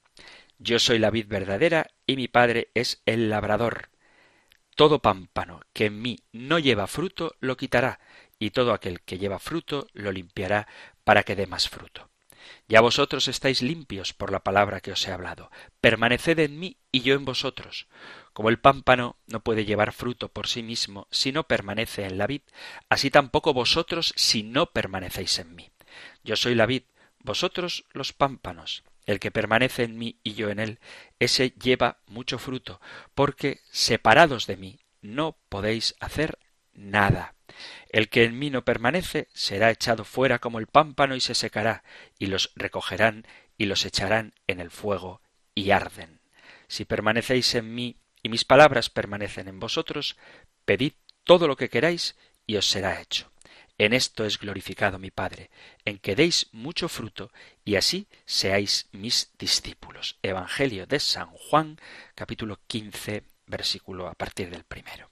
Yo 0.59 0.77
soy 0.77 0.99
la 0.99 1.09
vid 1.09 1.25
verdadera 1.27 1.87
y 2.05 2.17
mi 2.17 2.27
Padre 2.27 2.69
es 2.75 3.01
el 3.07 3.31
labrador. 3.31 3.89
Todo 4.75 5.01
pámpano 5.01 5.61
que 5.73 5.87
en 5.87 6.03
mí 6.03 6.19
no 6.31 6.59
lleva 6.59 6.85
fruto 6.85 7.35
lo 7.39 7.57
quitará, 7.57 7.99
y 8.37 8.51
todo 8.51 8.73
aquel 8.73 9.01
que 9.01 9.17
lleva 9.17 9.39
fruto 9.39 9.87
lo 9.93 10.11
limpiará 10.11 10.67
para 11.03 11.23
que 11.23 11.35
dé 11.35 11.47
más 11.47 11.67
fruto. 11.67 12.11
Ya 12.67 12.81
vosotros 12.81 13.27
estáis 13.27 13.61
limpios 13.61 14.13
por 14.13 14.31
la 14.31 14.43
palabra 14.43 14.81
que 14.81 14.91
os 14.91 15.07
he 15.07 15.11
hablado. 15.11 15.51
Permaneced 15.81 16.39
en 16.39 16.59
mí 16.59 16.77
y 16.91 17.01
yo 17.01 17.15
en 17.15 17.25
vosotros. 17.25 17.87
Como 18.33 18.49
el 18.49 18.59
pámpano 18.59 19.17
no 19.27 19.41
puede 19.41 19.65
llevar 19.65 19.93
fruto 19.93 20.29
por 20.29 20.47
sí 20.47 20.63
mismo 20.63 21.07
si 21.11 21.31
no 21.31 21.47
permanece 21.47 22.05
en 22.05 22.17
la 22.17 22.27
vid, 22.27 22.41
así 22.89 23.09
tampoco 23.09 23.53
vosotros 23.53 24.13
si 24.15 24.43
no 24.43 24.71
permanecéis 24.71 25.39
en 25.39 25.55
mí. 25.55 25.71
Yo 26.23 26.35
soy 26.35 26.55
la 26.55 26.65
vid, 26.65 26.83
vosotros 27.19 27.85
los 27.91 28.13
pámpanos. 28.13 28.83
El 29.05 29.19
que 29.19 29.31
permanece 29.31 29.83
en 29.83 29.97
mí 29.97 30.19
y 30.23 30.33
yo 30.33 30.49
en 30.49 30.59
él, 30.59 30.79
ese 31.19 31.51
lleva 31.51 31.99
mucho 32.07 32.39
fruto, 32.39 32.81
porque 33.13 33.59
separados 33.69 34.47
de 34.47 34.57
mí 34.57 34.79
no 35.01 35.37
podéis 35.49 35.95
hacer 35.99 36.39
nada. 36.73 37.34
El 37.89 38.09
que 38.09 38.23
en 38.23 38.37
mí 38.37 38.49
no 38.49 38.65
permanece 38.65 39.27
será 39.33 39.71
echado 39.71 40.03
fuera 40.03 40.39
como 40.39 40.59
el 40.59 40.67
pámpano 40.67 41.15
y 41.15 41.21
se 41.21 41.35
secará, 41.35 41.83
y 42.19 42.27
los 42.27 42.51
recogerán 42.55 43.25
y 43.57 43.65
los 43.65 43.85
echarán 43.85 44.33
en 44.47 44.59
el 44.59 44.71
fuego 44.71 45.21
y 45.53 45.71
arden. 45.71 46.19
Si 46.67 46.85
permanecéis 46.85 47.55
en 47.55 47.73
mí 47.73 47.97
y 48.21 48.29
mis 48.29 48.45
palabras 48.45 48.89
permanecen 48.89 49.47
en 49.47 49.59
vosotros, 49.59 50.17
pedid 50.65 50.93
todo 51.23 51.47
lo 51.47 51.55
que 51.55 51.69
queráis 51.69 52.15
y 52.45 52.57
os 52.57 52.67
será 52.67 53.01
hecho. 53.01 53.31
En 53.77 53.91
esto 53.91 54.25
es 54.25 54.39
glorificado 54.39 54.99
mi 54.99 55.11
Padre, 55.11 55.49
en 55.83 55.99
que 55.99 56.15
deis 56.15 56.47
mucho 56.53 56.87
fruto 56.87 57.31
y 57.65 57.75
así 57.75 58.07
seáis 58.25 58.87
mis 58.93 59.31
discípulos. 59.37 60.17
Evangelio 60.23 60.87
de 60.87 60.99
San 60.99 61.27
Juan, 61.27 61.77
capítulo 62.15 62.59
15, 62.67 63.23
versículo 63.47 64.07
a 64.07 64.13
partir 64.13 64.49
del 64.49 64.63
primero. 64.63 65.09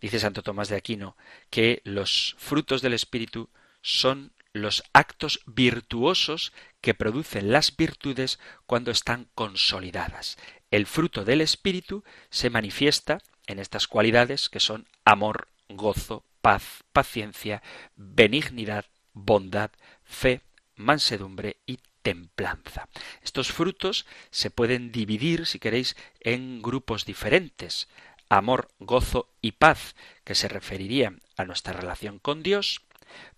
Dice 0.00 0.18
Santo 0.18 0.42
Tomás 0.42 0.68
de 0.68 0.76
Aquino 0.76 1.16
que 1.50 1.82
los 1.84 2.36
frutos 2.38 2.82
del 2.82 2.94
Espíritu 2.94 3.50
son 3.82 4.32
los 4.52 4.82
actos 4.92 5.40
virtuosos 5.46 6.52
que 6.80 6.94
producen 6.94 7.52
las 7.52 7.76
virtudes 7.76 8.38
cuando 8.66 8.90
están 8.90 9.28
consolidadas. 9.34 10.38
El 10.70 10.86
fruto 10.86 11.24
del 11.24 11.40
Espíritu 11.40 12.04
se 12.30 12.50
manifiesta 12.50 13.18
en 13.46 13.58
estas 13.58 13.86
cualidades 13.86 14.48
que 14.48 14.60
son 14.60 14.88
amor, 15.04 15.48
gozo, 15.68 16.24
paz, 16.40 16.84
paciencia, 16.92 17.62
benignidad, 17.96 18.86
bondad, 19.12 19.70
fe, 20.04 20.42
mansedumbre 20.76 21.58
y 21.66 21.78
templanza. 22.02 22.88
Estos 23.22 23.52
frutos 23.52 24.06
se 24.30 24.50
pueden 24.50 24.90
dividir, 24.92 25.46
si 25.46 25.58
queréis, 25.58 25.96
en 26.20 26.62
grupos 26.62 27.04
diferentes. 27.04 27.88
Amor, 28.32 28.68
gozo 28.78 29.34
y 29.40 29.52
paz, 29.52 29.96
que 30.22 30.36
se 30.36 30.46
referirían 30.46 31.20
a 31.36 31.44
nuestra 31.44 31.72
relación 31.72 32.20
con 32.20 32.44
Dios, 32.44 32.82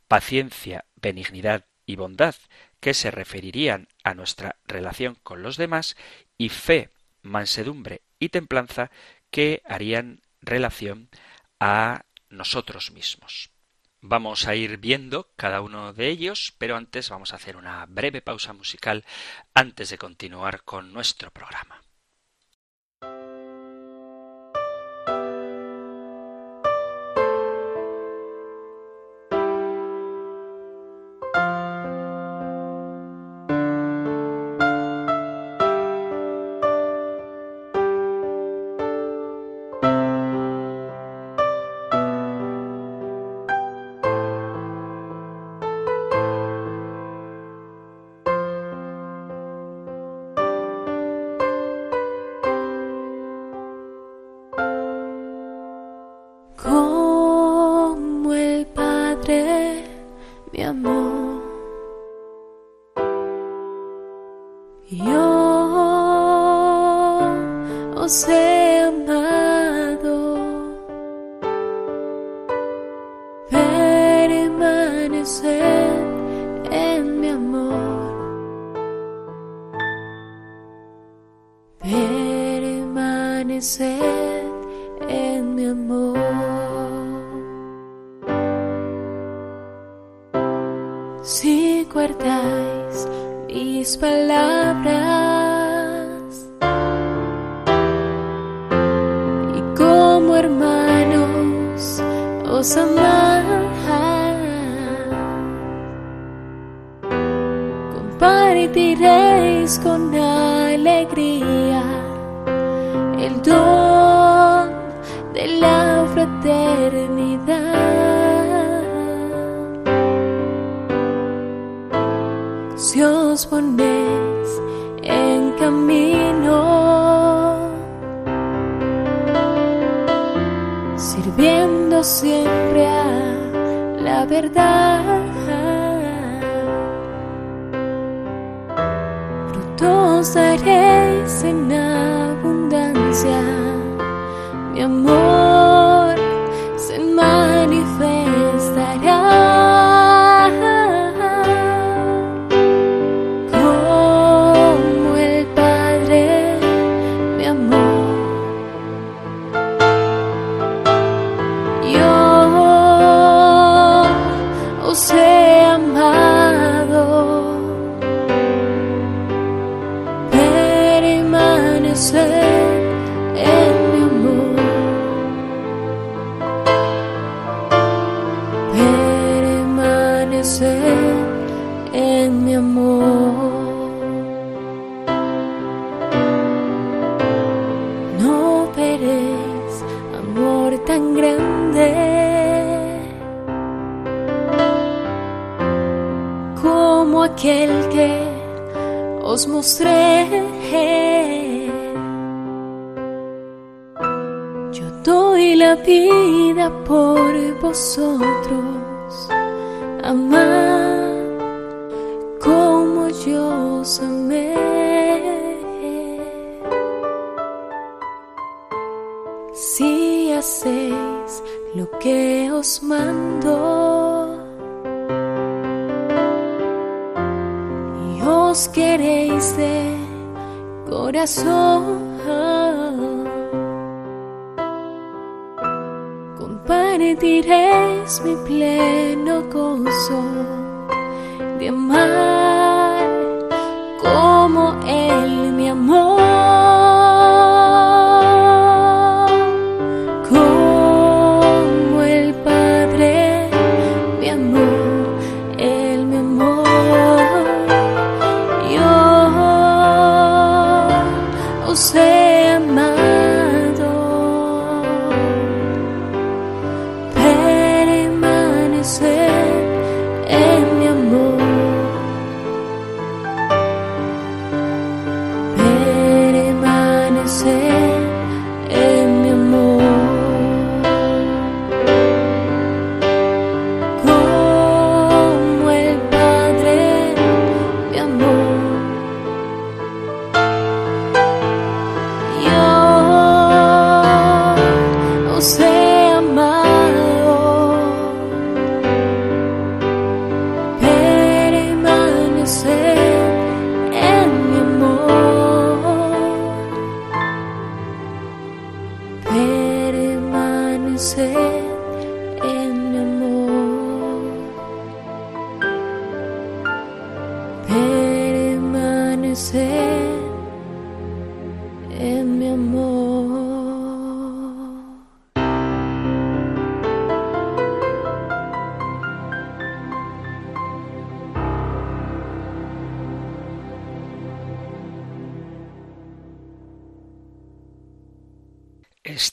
paciencia, 0.07 0.85
benignidad 0.97 1.65
y 1.87 1.97
bondad, 1.97 2.35
que 2.79 2.93
se 2.93 3.11
referirían 3.11 3.89
a 4.05 4.13
nuestra 4.13 4.57
relación 4.67 5.15
con 5.23 5.43
los 5.43 5.57
demás, 5.57 5.97
y 6.37 6.51
fe, 6.51 6.91
mansedumbre 7.23 8.03
y 8.19 8.29
templanza, 8.29 8.91
que 9.31 9.63
harían 9.65 10.21
relación 10.43 11.09
a 11.59 12.05
nosotros 12.29 12.91
mismos. 12.91 13.49
Vamos 14.03 14.47
a 14.47 14.57
ir 14.57 14.77
viendo 14.77 15.33
cada 15.37 15.63
uno 15.63 15.95
de 15.95 16.09
ellos, 16.09 16.55
pero 16.59 16.77
antes 16.77 17.09
vamos 17.09 17.33
a 17.33 17.37
hacer 17.37 17.57
una 17.57 17.87
breve 17.87 18.21
pausa 18.21 18.53
musical 18.53 19.07
antes 19.55 19.89
de 19.89 19.97
continuar 19.97 20.65
con 20.65 20.93
nuestro 20.93 21.31
programa. 21.31 21.83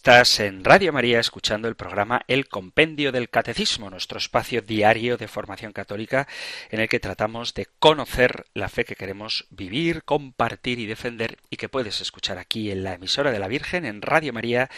Estás 0.10 0.39
en 0.39 0.63
Radio 0.63 0.91
María 0.91 1.19
escuchando 1.19 1.67
el 1.67 1.76
programa 1.76 2.24
El 2.28 2.48
Compendio 2.48 3.12
del 3.12 3.30
Catecismo, 3.30 3.91
nuestro 3.91 4.17
espacio 4.17 4.63
diario 4.63 5.17
de 5.17 5.28
formación 5.28 5.72
católica 5.72 6.28
en 6.72 6.80
el 6.80 6.89
que 6.89 7.00
tratamos 7.00 7.54
de 7.54 7.67
conocer 7.78 8.48
la 8.56 8.69
fe 8.69 8.86
que 8.86 8.95
queremos 8.95 9.45
vivir, 9.52 10.04
compartir 10.06 10.80
y 10.80 10.88
defender 10.88 11.38
y 11.52 11.58
que 11.58 11.69
puedes 11.69 12.02
escuchar 12.02 12.39
aquí 12.39 12.72
en 12.72 12.84
la 12.84 12.95
emisora 12.95 13.32
de 13.32 13.38
la 13.38 13.48
Virgen 13.48 13.86
en 13.86 14.02
Radio 14.02 14.34
María 14.34 14.72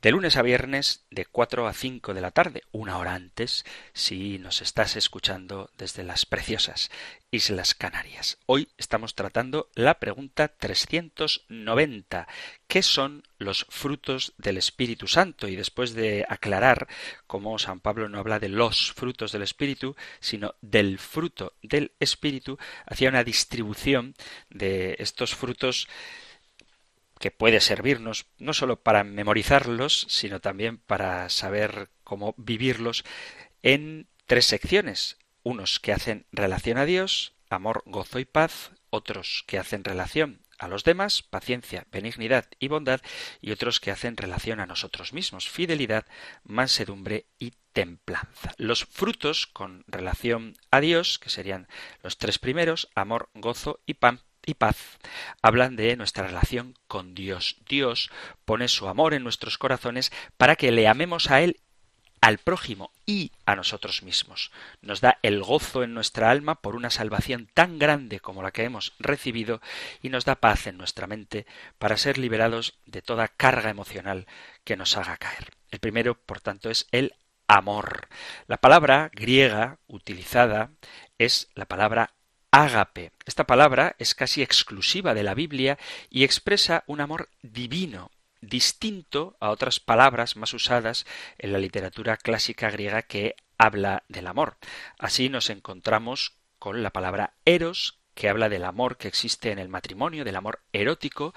de 0.00 0.10
lunes 0.10 0.38
a 0.38 0.42
viernes 0.42 1.04
de 1.10 1.26
4 1.26 1.66
a 1.66 1.74
5 1.74 2.14
de 2.14 2.20
la 2.22 2.30
tarde, 2.30 2.62
una 2.72 2.96
hora 2.96 3.12
antes 3.12 3.66
si 3.92 4.38
nos 4.38 4.62
estás 4.62 4.96
escuchando 4.96 5.68
desde 5.76 6.02
las 6.02 6.24
preciosas 6.24 6.90
Islas 7.30 7.74
Canarias. 7.74 8.38
Hoy 8.46 8.68
estamos 8.78 9.14
tratando 9.14 9.70
la 9.74 9.98
pregunta 9.98 10.48
390. 10.48 12.26
¿Qué 12.66 12.82
son 12.82 13.22
los 13.36 13.66
frutos 13.68 14.32
del 14.38 14.56
Espíritu 14.56 15.06
Santo? 15.08 15.46
Y 15.46 15.54
después 15.54 15.92
de 15.92 16.24
aclarar 16.26 16.88
cómo 17.26 17.58
San 17.58 17.80
Pablo 17.80 18.08
no 18.08 18.18
habla 18.18 18.38
de 18.38 18.48
los 18.48 18.92
frutos 18.92 19.30
del 19.32 19.42
Espíritu, 19.42 19.94
sino 20.20 20.54
del 20.62 20.98
fruto 20.98 21.52
del 21.62 21.92
Espíritu, 22.00 22.58
hacía 22.86 23.10
una 23.10 23.24
distribución 23.24 24.14
de 24.48 24.96
estos 24.98 25.34
frutos 25.34 25.86
que 27.18 27.30
puede 27.30 27.60
servirnos 27.60 28.26
no 28.38 28.54
solo 28.54 28.80
para 28.80 29.04
memorizarlos, 29.04 30.06
sino 30.08 30.40
también 30.40 30.78
para 30.78 31.28
saber 31.28 31.90
cómo 32.04 32.34
vivirlos 32.38 33.04
en 33.62 34.08
tres 34.26 34.46
secciones 34.46 35.18
unos 35.48 35.80
que 35.80 35.94
hacen 35.94 36.26
relación 36.30 36.76
a 36.76 36.84
Dios, 36.84 37.32
amor, 37.48 37.82
gozo 37.86 38.18
y 38.18 38.26
paz, 38.26 38.72
otros 38.90 39.44
que 39.46 39.58
hacen 39.58 39.82
relación 39.82 40.42
a 40.58 40.68
los 40.68 40.84
demás, 40.84 41.22
paciencia, 41.22 41.86
benignidad 41.90 42.46
y 42.58 42.68
bondad, 42.68 43.00
y 43.40 43.52
otros 43.52 43.80
que 43.80 43.90
hacen 43.90 44.18
relación 44.18 44.60
a 44.60 44.66
nosotros 44.66 45.14
mismos, 45.14 45.48
fidelidad, 45.48 46.04
mansedumbre 46.44 47.26
y 47.38 47.54
templanza. 47.72 48.52
Los 48.58 48.84
frutos 48.84 49.46
con 49.46 49.84
relación 49.86 50.54
a 50.70 50.80
Dios, 50.80 51.18
que 51.18 51.30
serían 51.30 51.66
los 52.02 52.18
tres 52.18 52.38
primeros, 52.38 52.90
amor, 52.94 53.30
gozo 53.32 53.80
y 53.86 53.94
paz, 53.94 54.98
hablan 55.40 55.76
de 55.76 55.96
nuestra 55.96 56.26
relación 56.26 56.74
con 56.88 57.14
Dios. 57.14 57.56
Dios 57.66 58.10
pone 58.44 58.68
su 58.68 58.88
amor 58.88 59.14
en 59.14 59.22
nuestros 59.22 59.56
corazones 59.56 60.12
para 60.36 60.56
que 60.56 60.72
le 60.72 60.88
amemos 60.88 61.30
a 61.30 61.40
Él 61.40 61.60
al 62.20 62.38
prójimo 62.38 62.90
y 63.06 63.32
a 63.46 63.56
nosotros 63.56 64.02
mismos. 64.02 64.50
Nos 64.82 65.00
da 65.00 65.18
el 65.22 65.42
gozo 65.42 65.82
en 65.82 65.94
nuestra 65.94 66.30
alma 66.30 66.56
por 66.56 66.76
una 66.76 66.90
salvación 66.90 67.48
tan 67.54 67.78
grande 67.78 68.20
como 68.20 68.42
la 68.42 68.50
que 68.50 68.64
hemos 68.64 68.94
recibido 68.98 69.60
y 70.02 70.08
nos 70.08 70.24
da 70.24 70.36
paz 70.36 70.66
en 70.66 70.78
nuestra 70.78 71.06
mente 71.06 71.46
para 71.78 71.96
ser 71.96 72.18
liberados 72.18 72.78
de 72.86 73.02
toda 73.02 73.28
carga 73.28 73.70
emocional 73.70 74.26
que 74.64 74.76
nos 74.76 74.96
haga 74.96 75.16
caer. 75.16 75.52
El 75.70 75.80
primero, 75.80 76.14
por 76.14 76.40
tanto, 76.40 76.70
es 76.70 76.86
el 76.92 77.14
amor. 77.46 78.08
La 78.46 78.58
palabra 78.58 79.10
griega 79.12 79.78
utilizada 79.86 80.70
es 81.18 81.48
la 81.54 81.66
palabra 81.66 82.12
ágape. 82.50 83.12
Esta 83.26 83.46
palabra 83.46 83.96
es 83.98 84.14
casi 84.14 84.42
exclusiva 84.42 85.14
de 85.14 85.22
la 85.22 85.34
Biblia 85.34 85.78
y 86.10 86.24
expresa 86.24 86.84
un 86.86 87.00
amor 87.00 87.28
divino, 87.42 88.10
distinto 88.40 89.36
a 89.40 89.50
otras 89.50 89.80
palabras 89.80 90.36
más 90.36 90.54
usadas 90.54 91.06
en 91.38 91.52
la 91.52 91.58
literatura 91.58 92.16
clásica 92.16 92.70
griega 92.70 93.02
que 93.02 93.34
habla 93.58 94.04
del 94.08 94.26
amor. 94.26 94.56
Así 94.98 95.28
nos 95.28 95.50
encontramos 95.50 96.38
con 96.58 96.82
la 96.82 96.90
palabra 96.90 97.34
eros, 97.44 97.98
que 98.14 98.28
habla 98.28 98.48
del 98.48 98.64
amor 98.64 98.96
que 98.96 99.08
existe 99.08 99.52
en 99.52 99.58
el 99.58 99.68
matrimonio, 99.68 100.24
del 100.24 100.36
amor 100.36 100.62
erótico. 100.72 101.34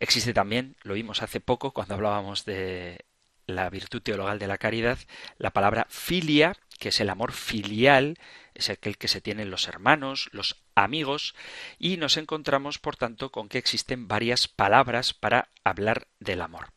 Existe 0.00 0.32
también, 0.32 0.76
lo 0.82 0.94
vimos 0.94 1.22
hace 1.22 1.40
poco 1.40 1.72
cuando 1.72 1.94
hablábamos 1.94 2.44
de 2.44 3.04
la 3.46 3.70
virtud 3.70 4.02
teologal 4.02 4.38
de 4.38 4.46
la 4.46 4.58
caridad, 4.58 4.98
la 5.38 5.50
palabra 5.50 5.86
filia, 5.88 6.56
que 6.78 6.90
es 6.90 7.00
el 7.00 7.10
amor 7.10 7.32
filial, 7.32 8.18
es 8.54 8.70
aquel 8.70 8.98
que 8.98 9.08
se 9.08 9.20
tienen 9.20 9.50
los 9.50 9.68
hermanos, 9.68 10.28
los 10.32 10.62
amigos, 10.74 11.34
y 11.78 11.96
nos 11.96 12.16
encontramos, 12.16 12.78
por 12.78 12.96
tanto, 12.96 13.30
con 13.30 13.48
que 13.48 13.58
existen 13.58 14.08
varias 14.08 14.48
palabras 14.48 15.14
para 15.14 15.48
hablar 15.64 16.08
del 16.18 16.40
amor. 16.40 16.72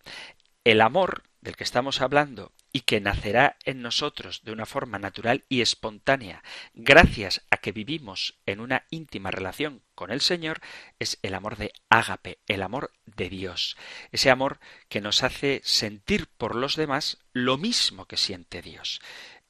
El 0.63 0.81
amor 0.81 1.23
del 1.41 1.55
que 1.55 1.63
estamos 1.63 2.01
hablando 2.01 2.51
y 2.71 2.81
que 2.81 3.01
nacerá 3.01 3.57
en 3.65 3.81
nosotros 3.81 4.43
de 4.43 4.51
una 4.51 4.65
forma 4.65 4.99
natural 4.99 5.43
y 5.49 5.61
espontánea, 5.61 6.43
gracias 6.73 7.41
a 7.49 7.57
que 7.57 7.71
vivimos 7.71 8.39
en 8.45 8.59
una 8.59 8.85
íntima 8.91 9.31
relación 9.31 9.81
con 9.95 10.11
el 10.11 10.21
Señor, 10.21 10.61
es 10.99 11.19
el 11.21 11.33
amor 11.33 11.57
de 11.57 11.73
ágape, 11.89 12.39
el 12.47 12.61
amor 12.61 12.93
de 13.05 13.29
Dios, 13.29 13.75
ese 14.11 14.29
amor 14.29 14.59
que 14.87 15.01
nos 15.01 15.23
hace 15.23 15.61
sentir 15.63 16.27
por 16.37 16.55
los 16.55 16.75
demás 16.75 17.17
lo 17.33 17.57
mismo 17.57 18.05
que 18.05 18.17
siente 18.17 18.61
Dios. 18.61 19.01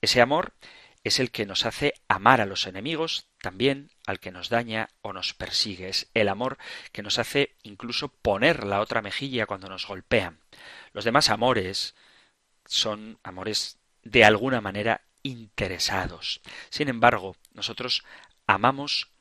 Ese 0.01 0.21
amor 0.21 0.53
es 1.03 1.19
el 1.19 1.31
que 1.31 1.45
nos 1.45 1.65
hace 1.65 1.93
amar 2.07 2.41
a 2.41 2.45
los 2.45 2.67
enemigos, 2.67 3.27
también 3.41 3.91
al 4.05 4.19
que 4.19 4.31
nos 4.31 4.49
daña 4.49 4.89
o 5.01 5.13
nos 5.13 5.33
persigue. 5.33 5.89
Es 5.89 6.09
el 6.13 6.29
amor 6.29 6.57
que 6.91 7.01
nos 7.01 7.17
hace 7.17 7.55
incluso 7.63 8.09
poner 8.09 8.65
la 8.65 8.81
otra 8.81 9.01
mejilla 9.01 9.45
cuando 9.45 9.69
nos 9.69 9.87
golpean. 9.87 10.39
Los 10.93 11.05
demás 11.05 11.29
amores 11.29 11.95
son 12.65 13.19
amores 13.23 13.79
de 14.03 14.23
alguna 14.23 14.61
manera 14.61 15.01
interesados. 15.23 16.41
Sin 16.69 16.87
embargo, 16.87 17.35
nosotros 17.53 18.03
amamos 18.47 19.11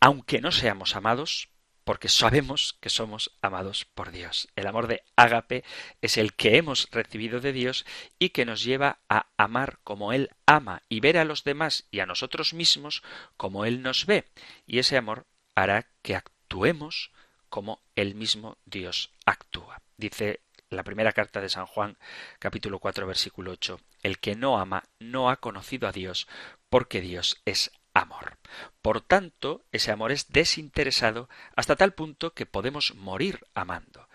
aunque 0.00 0.40
no 0.40 0.50
seamos 0.50 0.96
amados, 0.96 1.48
porque 1.84 2.08
sabemos 2.08 2.76
que 2.80 2.90
somos 2.90 3.32
amados 3.42 3.84
por 3.84 4.12
Dios. 4.12 4.48
El 4.56 4.66
amor 4.66 4.86
de 4.86 5.02
ágape 5.16 5.64
es 6.00 6.16
el 6.16 6.34
que 6.34 6.56
hemos 6.56 6.88
recibido 6.90 7.40
de 7.40 7.52
Dios 7.52 7.84
y 8.18 8.30
que 8.30 8.44
nos 8.44 8.62
lleva 8.62 8.98
a 9.08 9.26
amar 9.36 9.78
como 9.84 10.12
Él 10.12 10.30
ama 10.46 10.82
y 10.88 11.00
ver 11.00 11.18
a 11.18 11.24
los 11.24 11.44
demás 11.44 11.86
y 11.90 12.00
a 12.00 12.06
nosotros 12.06 12.54
mismos 12.54 13.02
como 13.36 13.64
Él 13.64 13.82
nos 13.82 14.06
ve. 14.06 14.24
Y 14.66 14.78
ese 14.78 14.96
amor 14.96 15.26
hará 15.54 15.86
que 16.02 16.14
actuemos 16.14 17.10
como 17.48 17.82
el 17.96 18.14
mismo 18.14 18.56
Dios 18.64 19.10
actúa. 19.26 19.82
Dice 19.96 20.40
la 20.70 20.84
primera 20.84 21.12
carta 21.12 21.40
de 21.40 21.48
San 21.48 21.66
Juan, 21.66 21.98
capítulo 22.38 22.78
4, 22.78 23.06
versículo 23.06 23.52
8, 23.52 23.78
El 24.02 24.18
que 24.18 24.36
no 24.36 24.58
ama 24.58 24.84
no 24.98 25.28
ha 25.28 25.36
conocido 25.36 25.86
a 25.86 25.92
Dios, 25.92 26.26
porque 26.70 27.00
Dios 27.02 27.42
es 27.44 27.70
amor. 27.94 28.38
Por 28.80 29.00
tanto, 29.00 29.62
ese 29.72 29.92
amor 29.92 30.12
es 30.12 30.32
desinteresado 30.32 31.28
hasta 31.56 31.76
tal 31.76 31.92
punto 31.92 32.32
que 32.32 32.46
podemos 32.46 32.94
morir 32.94 33.46
amando. 33.54 34.08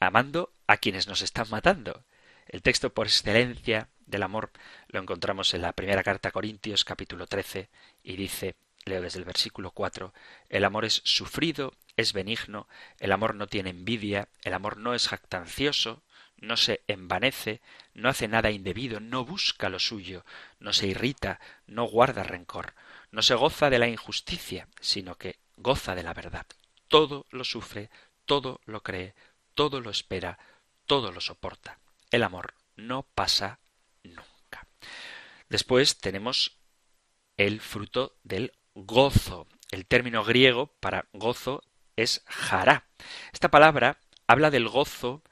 Amando 0.00 0.52
a 0.66 0.78
quienes 0.78 1.06
nos 1.06 1.22
están 1.22 1.46
matando. 1.50 2.04
El 2.46 2.62
texto 2.62 2.92
por 2.92 3.06
excelencia 3.06 3.88
del 4.06 4.22
amor 4.22 4.50
lo 4.88 5.00
encontramos 5.00 5.54
en 5.54 5.62
la 5.62 5.72
primera 5.72 6.02
carta 6.02 6.28
a 6.28 6.32
Corintios 6.32 6.84
capítulo 6.84 7.26
13 7.26 7.68
y 8.02 8.16
dice, 8.16 8.56
leo 8.84 9.00
desde 9.00 9.18
el 9.18 9.24
versículo 9.24 9.70
4, 9.70 10.12
el 10.48 10.64
amor 10.64 10.84
es 10.84 11.02
sufrido, 11.04 11.72
es 11.96 12.12
benigno, 12.12 12.68
el 12.98 13.12
amor 13.12 13.34
no 13.34 13.46
tiene 13.46 13.70
envidia, 13.70 14.28
el 14.42 14.54
amor 14.54 14.76
no 14.76 14.94
es 14.94 15.08
jactancioso, 15.08 16.02
no 16.42 16.56
se 16.56 16.82
envanece, 16.88 17.62
no 17.94 18.08
hace 18.08 18.26
nada 18.26 18.50
indebido, 18.50 18.98
no 19.00 19.24
busca 19.24 19.68
lo 19.68 19.78
suyo, 19.78 20.24
no 20.58 20.72
se 20.72 20.88
irrita, 20.88 21.40
no 21.66 21.84
guarda 21.84 22.24
rencor, 22.24 22.74
no 23.12 23.22
se 23.22 23.34
goza 23.34 23.70
de 23.70 23.78
la 23.78 23.88
injusticia, 23.88 24.68
sino 24.80 25.16
que 25.16 25.38
goza 25.56 25.94
de 25.94 26.02
la 26.02 26.12
verdad. 26.12 26.46
Todo 26.88 27.26
lo 27.30 27.44
sufre, 27.44 27.90
todo 28.26 28.60
lo 28.64 28.82
cree, 28.82 29.14
todo 29.54 29.80
lo 29.80 29.90
espera, 29.90 30.38
todo 30.84 31.12
lo 31.12 31.20
soporta. 31.20 31.78
El 32.10 32.24
amor 32.24 32.54
no 32.74 33.04
pasa 33.14 33.60
nunca. 34.02 34.66
Después 35.48 35.98
tenemos 35.98 36.58
el 37.36 37.60
fruto 37.60 38.16
del 38.24 38.52
gozo. 38.74 39.46
El 39.70 39.86
término 39.86 40.24
griego 40.24 40.74
para 40.80 41.06
gozo 41.12 41.62
es 41.94 42.24
jará. 42.26 42.88
Esta 43.32 43.48
palabra 43.48 44.00
habla 44.26 44.50
del 44.50 44.68
gozo 44.68 45.22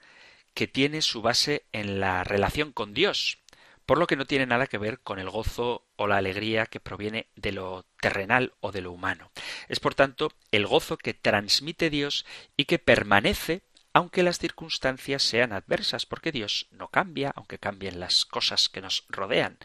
que 0.61 0.69
tiene 0.69 1.01
su 1.01 1.23
base 1.23 1.65
en 1.73 2.01
la 2.01 2.23
relación 2.23 2.71
con 2.71 2.93
Dios, 2.93 3.39
por 3.87 3.97
lo 3.97 4.07
que 4.07 4.17
no 4.17 4.27
tiene 4.27 4.45
nada 4.45 4.67
que 4.67 4.77
ver 4.77 5.01
con 5.01 5.19
el 5.19 5.31
gozo 5.31 5.87
o 5.97 6.07
la 6.07 6.19
alegría 6.19 6.67
que 6.67 6.81
proviene 6.81 7.29
de 7.35 7.53
lo 7.53 7.87
terrenal 7.99 8.53
o 8.61 8.71
de 8.71 8.83
lo 8.83 8.93
humano. 8.93 9.31
Es 9.71 9.81
por 9.81 9.95
tanto 9.95 10.31
el 10.51 10.67
gozo 10.67 10.99
que 10.99 11.15
transmite 11.15 11.89
Dios 11.89 12.27
y 12.59 12.67
que 12.67 12.79
permanece 12.79 13.63
aunque 13.95 14.23
las 14.23 14.39
circunstancias 14.39 15.23
sean 15.23 15.55
adversas, 15.55 16.05
porque 16.05 16.31
Dios 16.31 16.67
no 16.73 16.89
cambia, 16.89 17.33
aunque 17.35 17.59
cambien 17.59 17.99
las 17.99 18.27
cosas 18.27 18.69
que 18.69 18.83
nos 18.83 19.07
rodean. 19.09 19.57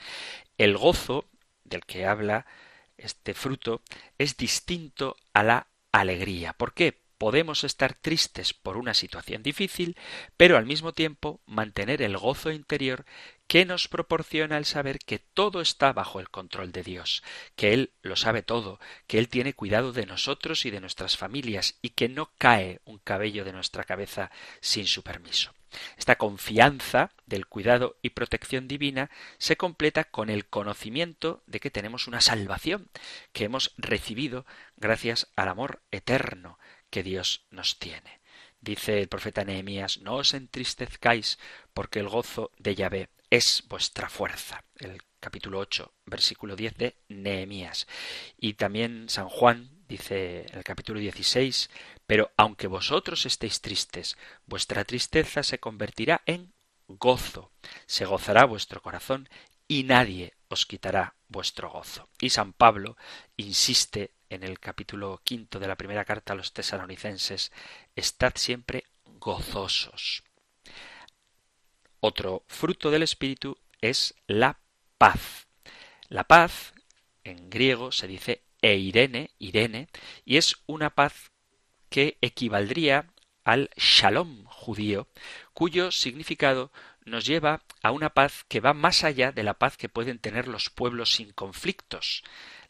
El 0.58 0.78
gozo 0.78 1.26
del 1.66 1.86
que 1.86 2.06
habla 2.06 2.46
este 2.96 3.34
fruto, 3.34 3.82
es 4.18 4.38
distinto 4.38 5.18
a 5.34 5.44
la 5.44 5.68
alegría. 5.92 6.54
¿Por 6.54 6.74
qué? 6.74 7.05
Podemos 7.18 7.64
estar 7.64 7.94
tristes 7.94 8.54
por 8.54 8.78
una 8.78 8.94
situación 8.94 9.42
difícil, 9.42 9.98
pero 10.38 10.58
al 10.58 10.66
mismo 10.66 10.94
tiempo 10.94 11.40
mantener 11.46 12.02
el 12.02 12.18
gozo 12.18 12.52
interior 12.52 13.06
que 13.48 13.66
nos 13.66 13.88
proporciona 13.88 14.58
el 14.58 14.66
saber 14.66 15.00
que 15.00 15.20
todo 15.20 15.62
está 15.62 15.94
bajo 15.94 16.20
el 16.20 16.30
control 16.30 16.72
de 16.72 16.84
Dios, 16.84 17.24
que 17.56 17.74
Él 17.74 17.92
lo 18.02 18.16
sabe 18.16 18.42
todo, 18.42 18.80
que 19.08 19.20
Él 19.20 19.30
tiene 19.30 19.54
cuidado 19.54 19.94
de 19.94 20.06
nosotros 20.06 20.66
y 20.66 20.72
de 20.72 20.82
nuestras 20.82 21.16
familias 21.16 21.78
y 21.82 21.92
que 21.92 22.10
no 22.10 22.32
cae 22.38 22.82
un 22.86 22.98
cabello 22.98 23.46
de 23.46 23.54
nuestra 23.54 23.84
cabeza 23.84 24.32
sin 24.62 24.88
su 24.88 25.04
permiso. 25.04 25.54
Esta 25.98 26.16
confianza 26.16 27.12
del 27.26 27.48
cuidado 27.48 27.98
y 28.02 28.12
protección 28.12 28.68
divina 28.68 29.10
se 29.38 29.58
completa 29.58 30.06
con 30.06 30.30
el 30.30 30.46
conocimiento 30.46 31.44
de 31.48 31.60
que 31.60 31.72
tenemos 31.72 32.08
una 32.08 32.22
salvación 32.22 32.90
que 33.34 33.46
hemos 33.46 33.74
recibido 33.78 34.46
gracias 34.78 35.28
al 35.36 35.50
amor 35.50 35.82
eterno 35.92 36.58
que 36.96 37.04
Dios 37.04 37.44
nos 37.52 37.78
tiene. 37.78 38.22
Dice 38.62 39.02
el 39.02 39.10
profeta 39.10 39.44
Nehemías, 39.44 40.00
no 40.00 40.16
os 40.16 40.34
entristezcáis, 40.34 41.38
porque 41.74 42.00
el 42.00 42.08
gozo 42.08 42.52
de 42.58 42.74
Yahvé 42.74 43.10
es 43.30 43.66
vuestra 43.68 44.08
fuerza. 44.08 44.64
El 44.78 45.02
capítulo 45.20 45.60
8, 45.60 45.94
versículo 46.06 46.56
10 46.56 46.78
de 46.78 46.96
Nehemías. 47.10 47.86
Y 48.38 48.54
también 48.54 49.10
San 49.10 49.28
Juan 49.28 49.72
dice 49.90 50.46
en 50.50 50.58
el 50.58 50.64
capítulo 50.64 51.02
16, 51.02 51.70
pero 52.08 52.32
aunque 52.38 52.68
vosotros 52.68 53.26
estéis 53.26 53.60
tristes, 53.60 54.16
vuestra 54.46 54.86
tristeza 54.86 55.44
se 55.44 55.60
convertirá 55.60 56.22
en 56.26 56.54
gozo, 56.88 57.52
se 57.88 58.06
gozará 58.06 58.46
vuestro 58.46 58.82
corazón 58.82 59.28
y 59.68 59.84
nadie 59.84 60.34
os 60.48 60.66
quitará 60.66 61.16
vuestro 61.28 61.70
gozo. 61.72 62.08
Y 62.22 62.30
San 62.30 62.54
Pablo 62.54 62.96
insiste 63.36 64.15
en 64.30 64.44
el 64.44 64.60
capítulo 64.60 65.22
quinto 65.24 65.60
de 65.60 65.68
la 65.68 65.76
primera 65.76 66.06
carta 66.06 66.34
a 66.34 66.36
los 66.36 66.54
tesalonicenses, 66.54 67.52
estad 67.96 68.34
siempre 68.36 68.86
gozosos. 69.20 70.24
Otro 72.00 72.44
fruto 72.48 72.92
del 72.92 73.04
Espíritu 73.04 73.58
es 73.82 74.16
la 74.28 74.60
paz. 74.98 75.48
La 76.08 76.24
paz, 76.24 76.74
en 77.24 77.50
griego, 77.50 77.92
se 77.92 78.08
dice 78.08 78.44
eirene, 78.62 79.32
irene, 79.40 79.90
y 80.24 80.38
es 80.38 80.56
una 80.66 80.92
paz 80.92 81.32
que 81.90 82.18
equivaldría 82.22 83.12
al 83.44 83.70
shalom 83.78 84.44
judío, 84.46 85.08
cuyo 85.54 85.92
significado 85.92 86.72
nos 87.06 87.26
lleva 87.26 87.62
a 87.84 87.92
una 87.92 88.10
paz 88.10 88.44
que 88.48 88.60
va 88.60 88.74
más 88.74 89.04
allá 89.04 89.32
de 89.32 89.44
la 89.44 89.54
paz 89.54 89.78
que 89.78 89.90
pueden 89.90 90.20
tener 90.20 90.48
los 90.48 90.70
pueblos 90.70 91.14
sin 91.14 91.32
conflictos. 91.32 92.24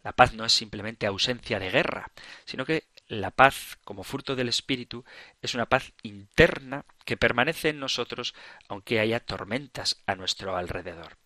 La 0.05 0.11
paz 0.11 0.35
no 0.35 0.45
es 0.45 0.53
simplemente 0.53 1.07
ausencia 1.07 1.57
de 1.57 1.71
guerra, 1.71 2.11
sino 2.45 2.63
que 2.63 2.83
la 3.07 3.31
paz, 3.31 3.79
como 3.83 4.03
fruto 4.03 4.35
del 4.35 4.49
Espíritu, 4.49 5.03
es 5.41 5.55
una 5.55 5.65
paz 5.65 5.93
interna 6.03 6.85
que 7.05 7.17
permanece 7.17 7.69
en 7.69 7.79
nosotros 7.79 8.35
aunque 8.67 8.99
haya 8.99 9.19
tormentas 9.19 10.03
a 10.05 10.13
nuestro 10.13 10.55
alrededor. 10.57 11.17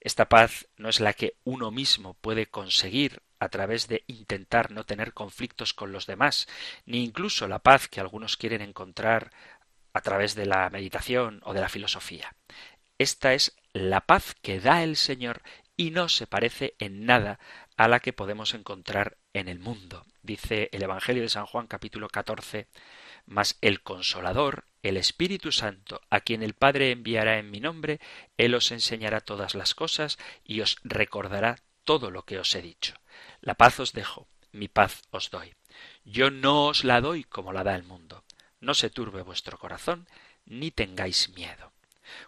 Esta 0.00 0.28
paz 0.28 0.68
no 0.76 0.90
es 0.90 1.00
la 1.00 1.14
que 1.14 1.36
uno 1.44 1.70
mismo 1.70 2.12
puede 2.12 2.44
conseguir 2.44 3.22
a 3.38 3.48
través 3.48 3.88
de 3.88 4.04
intentar 4.06 4.70
no 4.70 4.84
tener 4.84 5.14
conflictos 5.14 5.72
con 5.72 5.90
los 5.90 6.04
demás, 6.04 6.46
ni 6.84 7.02
incluso 7.02 7.48
la 7.48 7.60
paz 7.60 7.88
que 7.88 8.00
algunos 8.00 8.36
quieren 8.36 8.60
encontrar 8.60 9.32
a 9.94 10.02
través 10.02 10.34
de 10.34 10.44
la 10.44 10.68
meditación 10.68 11.40
o 11.42 11.54
de 11.54 11.62
la 11.62 11.70
filosofía. 11.70 12.36
Esta 12.98 13.32
es 13.32 13.56
la 13.72 14.02
paz 14.02 14.34
que 14.42 14.60
da 14.60 14.82
el 14.82 14.96
Señor 14.96 15.40
y 15.80 15.90
no 15.90 16.10
se 16.10 16.26
parece 16.26 16.74
en 16.78 17.06
nada 17.06 17.40
a 17.80 17.88
la 17.88 18.00
que 18.00 18.12
podemos 18.12 18.52
encontrar 18.52 19.16
en 19.32 19.48
el 19.48 19.58
mundo. 19.58 20.04
Dice 20.20 20.68
el 20.72 20.82
Evangelio 20.82 21.22
de 21.22 21.30
San 21.30 21.46
Juan 21.46 21.66
capítulo 21.66 22.10
14, 22.10 22.68
mas 23.24 23.56
el 23.62 23.80
consolador, 23.80 24.66
el 24.82 24.98
Espíritu 24.98 25.50
Santo, 25.50 26.02
a 26.10 26.20
quien 26.20 26.42
el 26.42 26.52
Padre 26.52 26.90
enviará 26.90 27.38
en 27.38 27.50
mi 27.50 27.58
nombre, 27.58 27.98
Él 28.36 28.54
os 28.54 28.70
enseñará 28.70 29.22
todas 29.22 29.54
las 29.54 29.74
cosas 29.74 30.18
y 30.44 30.60
os 30.60 30.76
recordará 30.84 31.56
todo 31.84 32.10
lo 32.10 32.26
que 32.26 32.38
os 32.38 32.54
he 32.54 32.60
dicho. 32.60 32.96
La 33.40 33.54
paz 33.54 33.80
os 33.80 33.94
dejo, 33.94 34.28
mi 34.52 34.68
paz 34.68 35.00
os 35.10 35.30
doy. 35.30 35.54
Yo 36.04 36.30
no 36.30 36.66
os 36.66 36.84
la 36.84 37.00
doy 37.00 37.24
como 37.24 37.50
la 37.50 37.64
da 37.64 37.76
el 37.76 37.84
mundo. 37.84 38.24
No 38.60 38.74
se 38.74 38.90
turbe 38.90 39.22
vuestro 39.22 39.56
corazón, 39.56 40.06
ni 40.44 40.70
tengáis 40.70 41.30
miedo. 41.30 41.69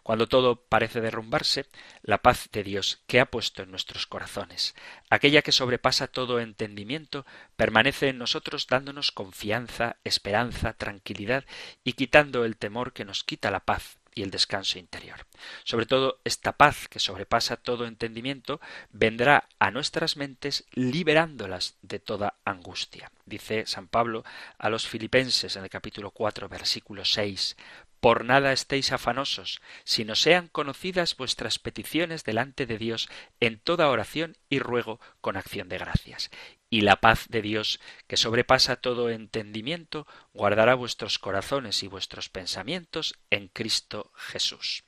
Cuando 0.02 0.26
todo 0.26 0.56
parece 0.56 1.00
derrumbarse, 1.00 1.66
la 2.02 2.22
paz 2.22 2.48
de 2.52 2.62
Dios 2.62 3.02
que 3.06 3.20
ha 3.20 3.26
puesto 3.26 3.62
en 3.62 3.70
nuestros 3.70 4.06
corazones, 4.06 4.74
aquella 5.10 5.42
que 5.42 5.52
sobrepasa 5.52 6.08
todo 6.08 6.40
entendimiento, 6.40 7.26
permanece 7.56 8.08
en 8.08 8.18
nosotros 8.18 8.66
dándonos 8.66 9.12
confianza, 9.12 9.96
esperanza, 10.04 10.72
tranquilidad 10.74 11.44
y 11.84 11.94
quitando 11.94 12.44
el 12.44 12.56
temor 12.56 12.92
que 12.92 13.04
nos 13.04 13.24
quita 13.24 13.50
la 13.50 13.60
paz 13.60 13.98
y 14.14 14.22
el 14.22 14.30
descanso 14.30 14.78
interior. 14.78 15.26
Sobre 15.64 15.86
todo, 15.86 16.20
esta 16.24 16.52
paz 16.52 16.88
que 16.88 16.98
sobrepasa 16.98 17.56
todo 17.56 17.86
entendimiento 17.86 18.60
vendrá 18.90 19.48
a 19.58 19.70
nuestras 19.70 20.16
mentes 20.16 20.64
liberándolas 20.72 21.76
de 21.82 21.98
toda 21.98 22.34
angustia. 22.44 23.10
Dice 23.24 23.66
San 23.66 23.88
Pablo 23.88 24.24
a 24.58 24.68
los 24.68 24.86
filipenses 24.86 25.56
en 25.56 25.64
el 25.64 25.70
capítulo 25.70 26.10
4, 26.10 26.48
versículo 26.48 27.04
6, 27.04 27.56
por 28.02 28.24
nada 28.24 28.52
estéis 28.52 28.90
afanosos, 28.90 29.62
sino 29.84 30.16
sean 30.16 30.48
conocidas 30.48 31.16
vuestras 31.16 31.60
peticiones 31.60 32.24
delante 32.24 32.66
de 32.66 32.76
Dios 32.76 33.08
en 33.38 33.60
toda 33.60 33.90
oración 33.90 34.36
y 34.48 34.58
ruego 34.58 34.98
con 35.20 35.36
acción 35.36 35.68
de 35.68 35.78
gracias. 35.78 36.28
Y 36.68 36.80
la 36.80 36.96
paz 36.96 37.26
de 37.28 37.42
Dios, 37.42 37.78
que 38.08 38.16
sobrepasa 38.16 38.74
todo 38.74 39.08
entendimiento, 39.08 40.08
guardará 40.32 40.74
vuestros 40.74 41.20
corazones 41.20 41.84
y 41.84 41.86
vuestros 41.86 42.28
pensamientos 42.28 43.14
en 43.30 43.46
Cristo 43.46 44.10
Jesús. 44.16 44.82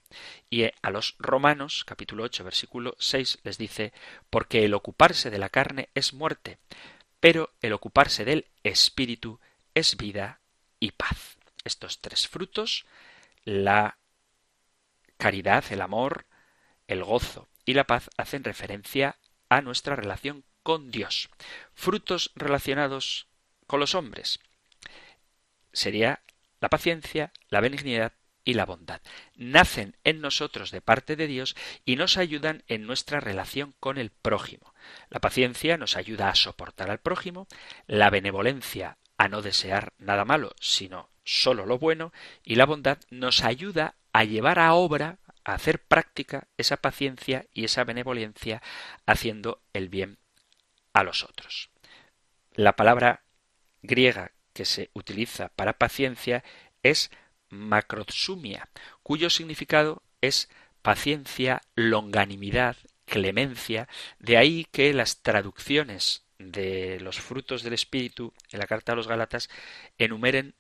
Y 0.51 0.65
a 0.65 0.91
los 0.91 1.15
Romanos, 1.21 1.85
capítulo 1.85 2.25
8, 2.25 2.43
versículo 2.43 2.97
6, 2.99 3.39
les 3.45 3.59
dice, 3.59 3.93
porque 4.29 4.65
el 4.65 4.75
ocuparse 4.75 5.31
de 5.31 5.39
la 5.39 5.51
carne 5.51 5.89
es 5.95 6.15
muerte, 6.15 6.59
pero 7.21 7.55
el 7.62 7.75
ocuparse 7.75 8.25
del 8.25 8.49
Espíritu 8.65 9.39
es 9.73 9.97
vida 9.97 10.41
y 10.81 10.91
paz. 10.91 11.39
Estos 11.65 12.01
tres 12.01 12.29
frutos 12.29 12.85
la 13.45 13.99
caridad, 15.17 15.65
el 15.71 15.81
amor, 15.81 16.27
el 16.89 17.05
gozo 17.05 17.49
y 17.65 17.75
la 17.75 17.85
paz 17.85 18.11
hacen 18.17 18.45
referencia 18.45 19.17
a 19.49 19.61
nuestra 19.61 19.97
relación 19.97 20.45
con 20.62 20.91
Dios. 20.91 21.31
Frutos 21.75 22.33
relacionados 22.35 23.27
con 23.67 23.81
los 23.81 23.95
hombres 23.95 24.41
sería 25.73 26.23
la 26.61 26.69
paciencia, 26.69 27.33
la 27.49 27.61
benignidad 27.61 28.12
y 28.45 28.55
la 28.55 28.67
bondad. 28.67 29.01
Nacen 29.37 29.97
en 30.05 30.21
nosotros 30.21 30.71
de 30.71 30.81
parte 30.81 31.17
de 31.17 31.27
Dios 31.27 31.57
y 31.85 31.97
nos 31.97 32.17
ayudan 32.17 32.62
en 32.69 32.87
nuestra 32.87 33.21
relación 33.21 33.75
con 33.81 33.99
el 33.99 34.11
prójimo. 34.11 34.75
La 35.09 35.21
paciencia 35.21 35.77
nos 35.77 35.97
ayuda 35.97 36.29
a 36.29 36.35
soportar 36.35 36.91
al 36.91 37.01
prójimo, 37.01 37.47
la 37.87 38.11
benevolencia 38.11 38.99
a 39.17 39.29
no 39.29 39.43
desear 39.43 39.93
nada 39.99 40.25
malo, 40.25 40.55
sino 40.61 41.14
solo 41.25 41.66
lo 41.66 41.79
bueno, 41.79 42.12
y 42.43 42.55
la 42.55 42.66
bondad 42.66 42.99
nos 43.11 43.43
ayuda 43.43 43.95
a 44.12 44.25
llevar 44.25 44.59
a 44.59 44.75
obra, 44.75 45.18
a 45.45 45.55
hacer 45.55 45.83
práctica 45.83 46.47
esa 46.57 46.77
paciencia 46.77 47.47
y 47.53 47.64
esa 47.64 47.85
benevolencia 47.85 48.62
haciendo 49.07 49.61
el 49.72 49.89
bien 49.89 50.18
a 50.93 51.03
los 51.03 51.25
otros. 51.25 51.70
La 52.55 52.77
palabra 52.77 53.22
griega 53.83 54.33
que 54.53 54.64
se 54.64 54.91
utiliza 54.95 55.49
para 55.49 55.79
paciencia 55.79 56.45
es 56.83 57.11
macrosumia, 57.51 58.68
cuyo 59.03 59.31
significado 59.31 60.03
es 60.20 60.49
paciencia, 60.83 61.62
longanimidad, 61.75 62.77
clemencia, 63.05 63.89
de 64.18 64.37
ahí 64.37 64.66
que 64.70 64.93
las 64.95 65.22
traducciones 65.22 66.25
de 66.39 67.01
los 67.01 67.20
frutos 67.20 67.62
del 67.62 67.75
Espíritu 67.75 68.33
en 68.51 68.61
la 68.61 68.66
carta 68.66 68.93
a 68.93 68.97
los 68.97 69.09
Galatas 69.09 69.51
enumeren 69.99 70.55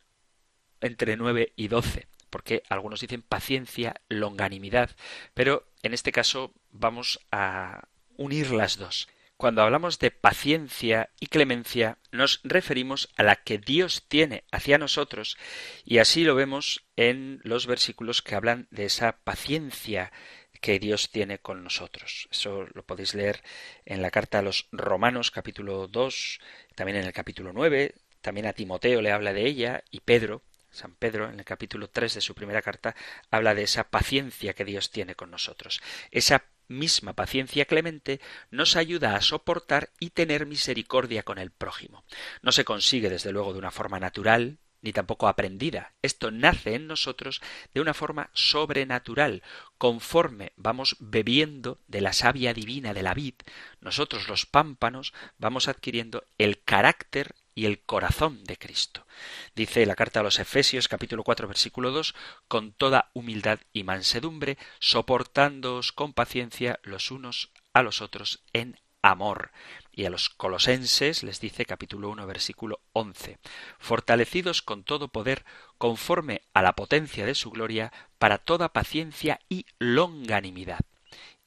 entre 0.84 1.16
nueve 1.16 1.52
y 1.56 1.68
doce, 1.68 2.08
porque 2.30 2.62
algunos 2.68 3.00
dicen 3.00 3.22
paciencia, 3.22 4.00
longanimidad, 4.08 4.90
pero 5.34 5.66
en 5.82 5.94
este 5.94 6.12
caso 6.12 6.52
vamos 6.70 7.20
a 7.30 7.88
unir 8.16 8.50
las 8.50 8.76
dos. 8.76 9.08
Cuando 9.36 9.62
hablamos 9.62 9.98
de 9.98 10.12
paciencia 10.12 11.10
y 11.18 11.26
clemencia, 11.26 11.98
nos 12.12 12.40
referimos 12.44 13.12
a 13.16 13.24
la 13.24 13.36
que 13.36 13.58
Dios 13.58 14.06
tiene 14.08 14.44
hacia 14.52 14.78
nosotros, 14.78 15.36
y 15.84 15.98
así 15.98 16.22
lo 16.22 16.36
vemos 16.36 16.86
en 16.96 17.40
los 17.42 17.66
versículos 17.66 18.22
que 18.22 18.36
hablan 18.36 18.68
de 18.70 18.84
esa 18.84 19.18
paciencia 19.24 20.12
que 20.60 20.78
Dios 20.78 21.10
tiene 21.10 21.40
con 21.40 21.62
nosotros. 21.64 22.28
Eso 22.30 22.66
lo 22.72 22.86
podéis 22.86 23.14
leer 23.14 23.42
en 23.84 24.02
la 24.02 24.10
carta 24.10 24.38
a 24.38 24.42
los 24.42 24.68
Romanos 24.72 25.30
capítulo 25.30 25.88
2, 25.88 26.40
también 26.74 26.98
en 26.98 27.04
el 27.04 27.12
capítulo 27.12 27.52
9, 27.52 27.94
también 28.22 28.46
a 28.46 28.54
Timoteo 28.54 29.02
le 29.02 29.12
habla 29.12 29.34
de 29.34 29.46
ella 29.46 29.84
y 29.90 30.00
Pedro, 30.00 30.42
San 30.74 30.96
Pedro, 30.96 31.30
en 31.30 31.38
el 31.38 31.44
capítulo 31.44 31.88
3 31.88 32.14
de 32.14 32.20
su 32.20 32.34
primera 32.34 32.60
carta, 32.60 32.96
habla 33.30 33.54
de 33.54 33.62
esa 33.62 33.84
paciencia 33.84 34.54
que 34.54 34.64
Dios 34.64 34.90
tiene 34.90 35.14
con 35.14 35.30
nosotros. 35.30 35.80
Esa 36.10 36.44
misma 36.66 37.12
paciencia 37.12 37.66
clemente 37.66 38.20
nos 38.50 38.74
ayuda 38.74 39.14
a 39.14 39.20
soportar 39.20 39.90
y 40.00 40.10
tener 40.10 40.46
misericordia 40.46 41.22
con 41.22 41.38
el 41.38 41.50
prójimo. 41.50 42.04
No 42.42 42.52
se 42.52 42.64
consigue, 42.64 43.08
desde 43.08 43.32
luego, 43.32 43.52
de 43.52 43.60
una 43.60 43.70
forma 43.70 44.00
natural, 44.00 44.58
ni 44.80 44.92
tampoco 44.92 45.28
aprendida. 45.28 45.94
Esto 46.02 46.30
nace 46.30 46.74
en 46.74 46.86
nosotros 46.86 47.40
de 47.72 47.80
una 47.80 47.94
forma 47.94 48.30
sobrenatural. 48.34 49.42
Conforme 49.78 50.52
vamos 50.56 50.96
bebiendo 50.98 51.80
de 51.86 52.00
la 52.02 52.12
savia 52.12 52.52
divina 52.52 52.92
de 52.92 53.02
la 53.02 53.14
vid, 53.14 53.34
nosotros 53.80 54.28
los 54.28 54.44
pámpanos 54.44 55.14
vamos 55.38 55.68
adquiriendo 55.68 56.24
el 56.36 56.62
carácter 56.62 57.34
y 57.54 57.66
el 57.66 57.80
corazón 57.80 58.44
de 58.44 58.56
Cristo. 58.56 59.06
Dice 59.54 59.86
la 59.86 59.94
carta 59.94 60.20
a 60.20 60.22
los 60.22 60.38
Efesios 60.38 60.88
capítulo 60.88 61.22
4 61.22 61.46
versículo 61.48 61.90
2, 61.92 62.14
con 62.48 62.72
toda 62.72 63.10
humildad 63.14 63.60
y 63.72 63.84
mansedumbre, 63.84 64.58
soportándoos 64.78 65.92
con 65.92 66.12
paciencia 66.12 66.80
los 66.82 67.10
unos 67.10 67.50
a 67.72 67.82
los 67.82 68.02
otros 68.02 68.42
en 68.52 68.78
amor. 69.02 69.50
Y 69.92 70.06
a 70.06 70.10
los 70.10 70.30
colosenses 70.30 71.22
les 71.22 71.38
dice 71.40 71.66
capítulo 71.66 72.08
1 72.08 72.26
versículo 72.26 72.80
11, 72.92 73.38
fortalecidos 73.78 74.62
con 74.62 74.82
todo 74.82 75.08
poder 75.08 75.44
conforme 75.78 76.42
a 76.54 76.62
la 76.62 76.72
potencia 76.72 77.26
de 77.26 77.34
su 77.34 77.50
gloria 77.50 77.92
para 78.18 78.38
toda 78.38 78.72
paciencia 78.72 79.40
y 79.48 79.66
longanimidad. 79.78 80.80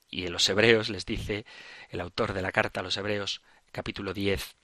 Y 0.10 0.26
en 0.26 0.34
los 0.34 0.48
hebreos 0.48 0.90
les 0.90 1.06
dice 1.06 1.46
el 1.90 2.00
autor 2.00 2.34
de 2.34 2.42
la 2.42 2.52
carta 2.52 2.80
a 2.80 2.84
los 2.84 2.96
hebreos 2.96 3.42
capítulo 3.72 4.14
10, 4.14 4.56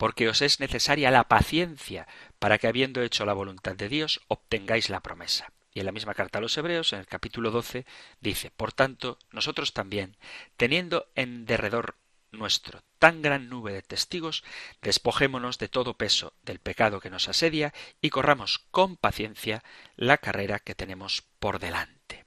porque 0.00 0.30
os 0.30 0.40
es 0.40 0.60
necesaria 0.60 1.10
la 1.10 1.28
paciencia 1.28 2.08
para 2.38 2.56
que 2.56 2.66
habiendo 2.66 3.02
hecho 3.02 3.26
la 3.26 3.34
voluntad 3.34 3.76
de 3.76 3.90
Dios 3.90 4.22
obtengáis 4.28 4.88
la 4.88 5.00
promesa. 5.00 5.52
Y 5.74 5.80
en 5.80 5.84
la 5.84 5.92
misma 5.92 6.14
carta 6.14 6.38
a 6.38 6.40
los 6.40 6.56
Hebreos, 6.56 6.94
en 6.94 7.00
el 7.00 7.06
capítulo 7.06 7.50
12, 7.50 7.84
dice, 8.18 8.50
Por 8.50 8.72
tanto, 8.72 9.18
nosotros 9.30 9.74
también, 9.74 10.16
teniendo 10.56 11.10
en 11.16 11.44
derredor 11.44 11.96
nuestro 12.32 12.80
tan 12.98 13.20
gran 13.20 13.50
nube 13.50 13.74
de 13.74 13.82
testigos, 13.82 14.42
despojémonos 14.80 15.58
de 15.58 15.68
todo 15.68 15.98
peso 15.98 16.32
del 16.44 16.60
pecado 16.60 17.00
que 17.00 17.10
nos 17.10 17.28
asedia 17.28 17.74
y 18.00 18.08
corramos 18.08 18.60
con 18.70 18.96
paciencia 18.96 19.62
la 19.96 20.16
carrera 20.16 20.60
que 20.60 20.74
tenemos 20.74 21.24
por 21.38 21.58
delante. 21.58 22.24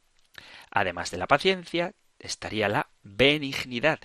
Además 0.69 1.09
de 1.09 1.17
la 1.17 1.26
paciencia, 1.26 1.95
estaría 2.19 2.69
la 2.69 2.89
benignidad, 3.01 3.99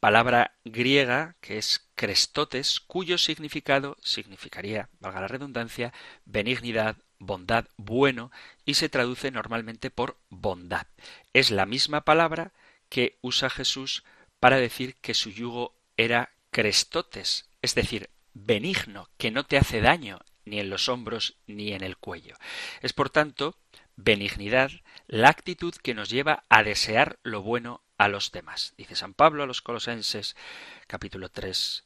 palabra 0.00 0.58
griega 0.64 1.36
que 1.40 1.58
es 1.58 1.88
crestotes, 1.94 2.80
cuyo 2.80 3.18
significado 3.18 3.96
significaría, 4.02 4.88
valga 5.00 5.20
la 5.20 5.28
redundancia, 5.28 5.92
benignidad, 6.24 6.96
bondad, 7.18 7.66
bueno, 7.76 8.30
y 8.64 8.74
se 8.74 8.88
traduce 8.88 9.30
normalmente 9.30 9.90
por 9.90 10.18
bondad. 10.28 10.86
Es 11.32 11.50
la 11.50 11.66
misma 11.66 12.02
palabra 12.02 12.52
que 12.88 13.18
usa 13.20 13.50
Jesús 13.50 14.04
para 14.40 14.58
decir 14.58 14.96
que 14.96 15.14
su 15.14 15.30
yugo 15.30 15.74
era 15.96 16.30
crestotes, 16.50 17.50
es 17.60 17.74
decir, 17.74 18.10
benigno, 18.34 19.10
que 19.18 19.30
no 19.30 19.44
te 19.44 19.58
hace 19.58 19.80
daño 19.80 20.20
ni 20.44 20.60
en 20.60 20.70
los 20.70 20.88
hombros 20.88 21.36
ni 21.46 21.72
en 21.72 21.82
el 21.82 21.96
cuello. 21.96 22.36
Es 22.80 22.92
por 22.92 23.10
tanto 23.10 23.58
benignidad 23.98 24.70
la 25.08 25.28
actitud 25.28 25.74
que 25.74 25.92
nos 25.92 26.08
lleva 26.08 26.44
a 26.48 26.62
desear 26.62 27.18
lo 27.24 27.42
bueno 27.42 27.82
a 27.98 28.06
los 28.06 28.30
demás. 28.30 28.72
Dice 28.78 28.94
San 28.94 29.12
Pablo 29.12 29.42
a 29.42 29.46
los 29.46 29.60
Colosenses 29.60 30.36
capítulo 30.86 31.30
3 31.30 31.84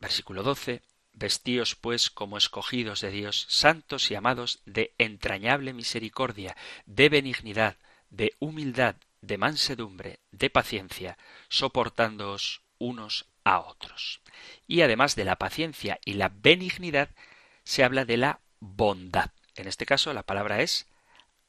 versículo 0.00 0.42
12 0.42 0.80
Vestíos 1.12 1.74
pues 1.74 2.08
como 2.08 2.38
escogidos 2.38 3.02
de 3.02 3.10
Dios, 3.10 3.44
santos 3.50 4.10
y 4.10 4.14
amados 4.14 4.62
de 4.64 4.94
entrañable 4.96 5.74
misericordia, 5.74 6.56
de 6.86 7.10
benignidad, 7.10 7.76
de 8.08 8.32
humildad, 8.38 8.96
de 9.20 9.36
mansedumbre, 9.36 10.20
de 10.30 10.48
paciencia, 10.48 11.18
soportándoos 11.50 12.62
unos 12.78 13.26
a 13.44 13.58
otros. 13.58 14.22
Y 14.66 14.80
además 14.80 15.14
de 15.14 15.26
la 15.26 15.36
paciencia 15.36 15.98
y 16.06 16.14
la 16.14 16.30
benignidad, 16.30 17.10
se 17.64 17.84
habla 17.84 18.06
de 18.06 18.16
la 18.16 18.40
bondad. 18.60 19.30
En 19.56 19.68
este 19.68 19.84
caso 19.84 20.14
la 20.14 20.22
palabra 20.22 20.62
es 20.62 20.86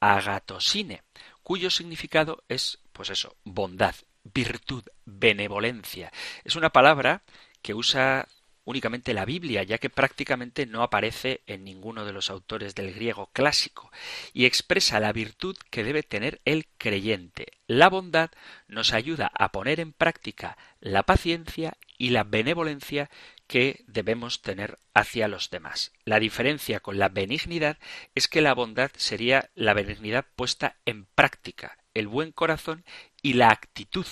agatosine, 0.02 1.02
cuyo 1.44 1.70
significado 1.70 2.42
es, 2.48 2.80
pues 2.92 3.10
eso, 3.10 3.36
bondad, 3.44 3.94
virtud, 4.24 4.82
benevolencia. 5.04 6.12
Es 6.42 6.56
una 6.56 6.70
palabra 6.70 7.22
que 7.62 7.72
usa 7.72 8.26
únicamente 8.64 9.14
la 9.14 9.24
Biblia, 9.24 9.62
ya 9.62 9.78
que 9.78 9.90
prácticamente 9.90 10.66
no 10.66 10.82
aparece 10.82 11.42
en 11.46 11.62
ninguno 11.62 12.04
de 12.04 12.12
los 12.12 12.30
autores 12.30 12.74
del 12.74 12.92
griego 12.92 13.30
clásico, 13.32 13.92
y 14.32 14.46
expresa 14.46 14.98
la 14.98 15.12
virtud 15.12 15.56
que 15.70 15.84
debe 15.84 16.02
tener 16.02 16.40
el 16.44 16.66
creyente. 16.78 17.52
La 17.68 17.88
bondad 17.88 18.30
nos 18.66 18.92
ayuda 18.92 19.30
a 19.34 19.52
poner 19.52 19.78
en 19.78 19.92
práctica 19.92 20.56
la 20.80 21.04
paciencia 21.04 21.76
y 21.96 22.10
la 22.10 22.24
benevolencia 22.24 23.08
que 23.52 23.84
debemos 23.86 24.40
tener 24.40 24.78
hacia 24.94 25.28
los 25.28 25.50
demás. 25.50 25.92
La 26.06 26.18
diferencia 26.18 26.80
con 26.80 26.98
la 26.98 27.10
benignidad 27.10 27.76
es 28.14 28.26
que 28.26 28.40
la 28.40 28.54
bondad 28.54 28.90
sería 28.96 29.50
la 29.54 29.74
benignidad 29.74 30.24
puesta 30.36 30.76
en 30.86 31.04
práctica, 31.04 31.76
el 31.92 32.08
buen 32.08 32.32
corazón 32.32 32.82
y 33.20 33.34
la 33.34 33.50
actitud 33.50 34.06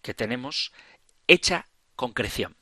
que 0.00 0.14
tenemos 0.14 0.72
hecha 1.26 1.66
concreción. 1.96 2.56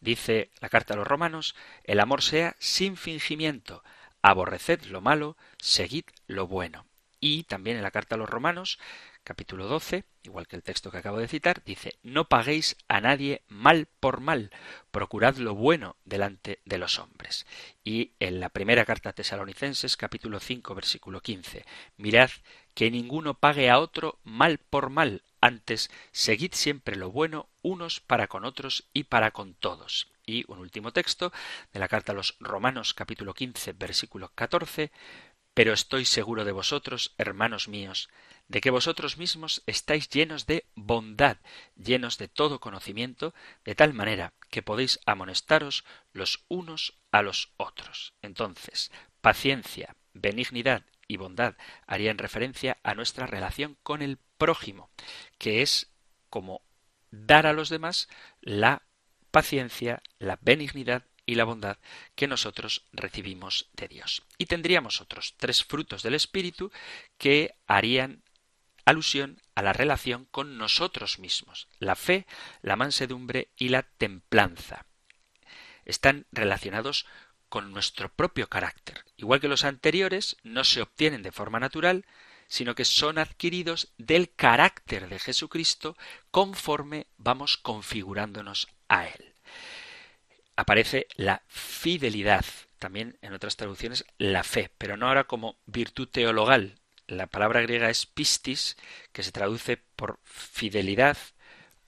Dice 0.00 0.50
la 0.62 0.70
carta 0.70 0.94
a 0.94 0.96
los 0.96 1.06
romanos, 1.06 1.54
el 1.84 2.00
amor 2.00 2.22
sea 2.22 2.56
sin 2.58 2.96
fingimiento, 2.96 3.84
aborreced 4.22 4.82
lo 4.84 5.02
malo, 5.02 5.36
seguid 5.58 6.06
lo 6.26 6.46
bueno. 6.46 6.86
Y 7.20 7.42
también 7.42 7.76
en 7.76 7.82
la 7.82 7.90
carta 7.90 8.14
a 8.14 8.18
los 8.18 8.30
romanos, 8.30 8.78
capítulo 9.26 9.66
12, 9.66 10.04
igual 10.22 10.46
que 10.46 10.54
el 10.54 10.62
texto 10.62 10.92
que 10.92 10.98
acabo 10.98 11.18
de 11.18 11.26
citar, 11.26 11.64
dice, 11.64 11.98
no 12.04 12.28
paguéis 12.28 12.76
a 12.86 13.00
nadie 13.00 13.42
mal 13.48 13.88
por 13.98 14.20
mal, 14.20 14.52
procurad 14.92 15.36
lo 15.38 15.56
bueno 15.56 15.96
delante 16.04 16.60
de 16.64 16.78
los 16.78 17.00
hombres. 17.00 17.44
Y 17.82 18.12
en 18.20 18.38
la 18.38 18.50
primera 18.50 18.84
carta 18.84 19.10
a 19.10 19.12
tesalonicenses, 19.14 19.96
capítulo 19.96 20.38
5, 20.38 20.76
versículo 20.76 21.20
15, 21.20 21.66
mirad 21.96 22.30
que 22.74 22.88
ninguno 22.92 23.34
pague 23.34 23.68
a 23.68 23.80
otro 23.80 24.20
mal 24.22 24.58
por 24.58 24.90
mal, 24.90 25.22
antes, 25.40 25.90
seguid 26.12 26.52
siempre 26.54 26.94
lo 26.94 27.10
bueno 27.10 27.48
unos 27.62 27.98
para 27.98 28.28
con 28.28 28.44
otros 28.44 28.84
y 28.92 29.04
para 29.04 29.32
con 29.32 29.54
todos. 29.54 30.08
Y 30.24 30.44
un 30.46 30.60
último 30.60 30.92
texto 30.92 31.32
de 31.72 31.80
la 31.80 31.88
carta 31.88 32.12
a 32.12 32.14
los 32.14 32.36
Romanos 32.38 32.94
capítulo 32.94 33.34
15 33.34 33.72
versículo 33.72 34.30
14. 34.34 34.92
Pero 35.56 35.72
estoy 35.72 36.04
seguro 36.04 36.44
de 36.44 36.52
vosotros, 36.52 37.14
hermanos 37.16 37.66
míos, 37.66 38.10
de 38.48 38.60
que 38.60 38.70
vosotros 38.70 39.18
mismos 39.18 39.62
estáis 39.66 40.08
llenos 40.08 40.46
de 40.46 40.66
bondad, 40.74 41.38
llenos 41.76 42.18
de 42.18 42.28
todo 42.28 42.60
conocimiento, 42.60 43.34
de 43.64 43.74
tal 43.74 43.92
manera 43.92 44.32
que 44.50 44.62
podéis 44.62 45.00
amonestaros 45.06 45.84
los 46.12 46.44
unos 46.48 46.98
a 47.10 47.22
los 47.22 47.52
otros. 47.56 48.14
Entonces, 48.22 48.92
paciencia, 49.20 49.96
benignidad 50.12 50.84
y 51.08 51.16
bondad 51.16 51.56
harían 51.86 52.18
referencia 52.18 52.78
a 52.82 52.94
nuestra 52.94 53.26
relación 53.26 53.76
con 53.82 54.02
el 54.02 54.18
prójimo, 54.38 54.90
que 55.38 55.62
es 55.62 55.90
como 56.30 56.62
dar 57.10 57.46
a 57.46 57.52
los 57.52 57.68
demás 57.68 58.08
la 58.40 58.82
paciencia, 59.30 60.02
la 60.18 60.38
benignidad 60.40 61.04
y 61.26 61.34
la 61.34 61.44
bondad 61.44 61.78
que 62.14 62.28
nosotros 62.28 62.86
recibimos 62.92 63.68
de 63.72 63.88
Dios. 63.88 64.22
Y 64.38 64.46
tendríamos 64.46 65.00
otros 65.00 65.34
tres 65.36 65.64
frutos 65.64 66.02
del 66.02 66.14
Espíritu 66.14 66.70
que 67.18 67.56
harían 67.66 68.22
alusión 68.86 69.42
a 69.54 69.62
la 69.62 69.74
relación 69.74 70.24
con 70.30 70.56
nosotros 70.56 71.18
mismos, 71.18 71.68
la 71.78 71.96
fe, 71.96 72.26
la 72.62 72.76
mansedumbre 72.76 73.50
y 73.56 73.68
la 73.68 73.82
templanza. 73.82 74.86
Están 75.84 76.26
relacionados 76.32 77.04
con 77.48 77.72
nuestro 77.72 78.12
propio 78.12 78.48
carácter. 78.48 79.04
Igual 79.16 79.40
que 79.40 79.48
los 79.48 79.64
anteriores, 79.64 80.36
no 80.42 80.64
se 80.64 80.82
obtienen 80.82 81.22
de 81.22 81.32
forma 81.32 81.60
natural, 81.60 82.06
sino 82.48 82.74
que 82.74 82.84
son 82.84 83.18
adquiridos 83.18 83.92
del 83.98 84.32
carácter 84.34 85.08
de 85.08 85.18
Jesucristo 85.18 85.96
conforme 86.30 87.06
vamos 87.18 87.56
configurándonos 87.56 88.68
a 88.88 89.06
Él. 89.06 89.34
Aparece 90.54 91.06
la 91.16 91.42
fidelidad, 91.48 92.44
también 92.78 93.18
en 93.20 93.34
otras 93.34 93.56
traducciones 93.56 94.06
la 94.16 94.44
fe, 94.44 94.70
pero 94.78 94.96
no 94.96 95.08
ahora 95.08 95.24
como 95.24 95.58
virtud 95.66 96.08
teologal. 96.08 96.80
La 97.06 97.26
palabra 97.26 97.60
griega 97.60 97.90
es 97.90 98.06
pistis, 98.06 98.76
que 99.12 99.22
se 99.22 99.32
traduce 99.32 99.76
por 99.96 100.18
fidelidad 100.24 101.16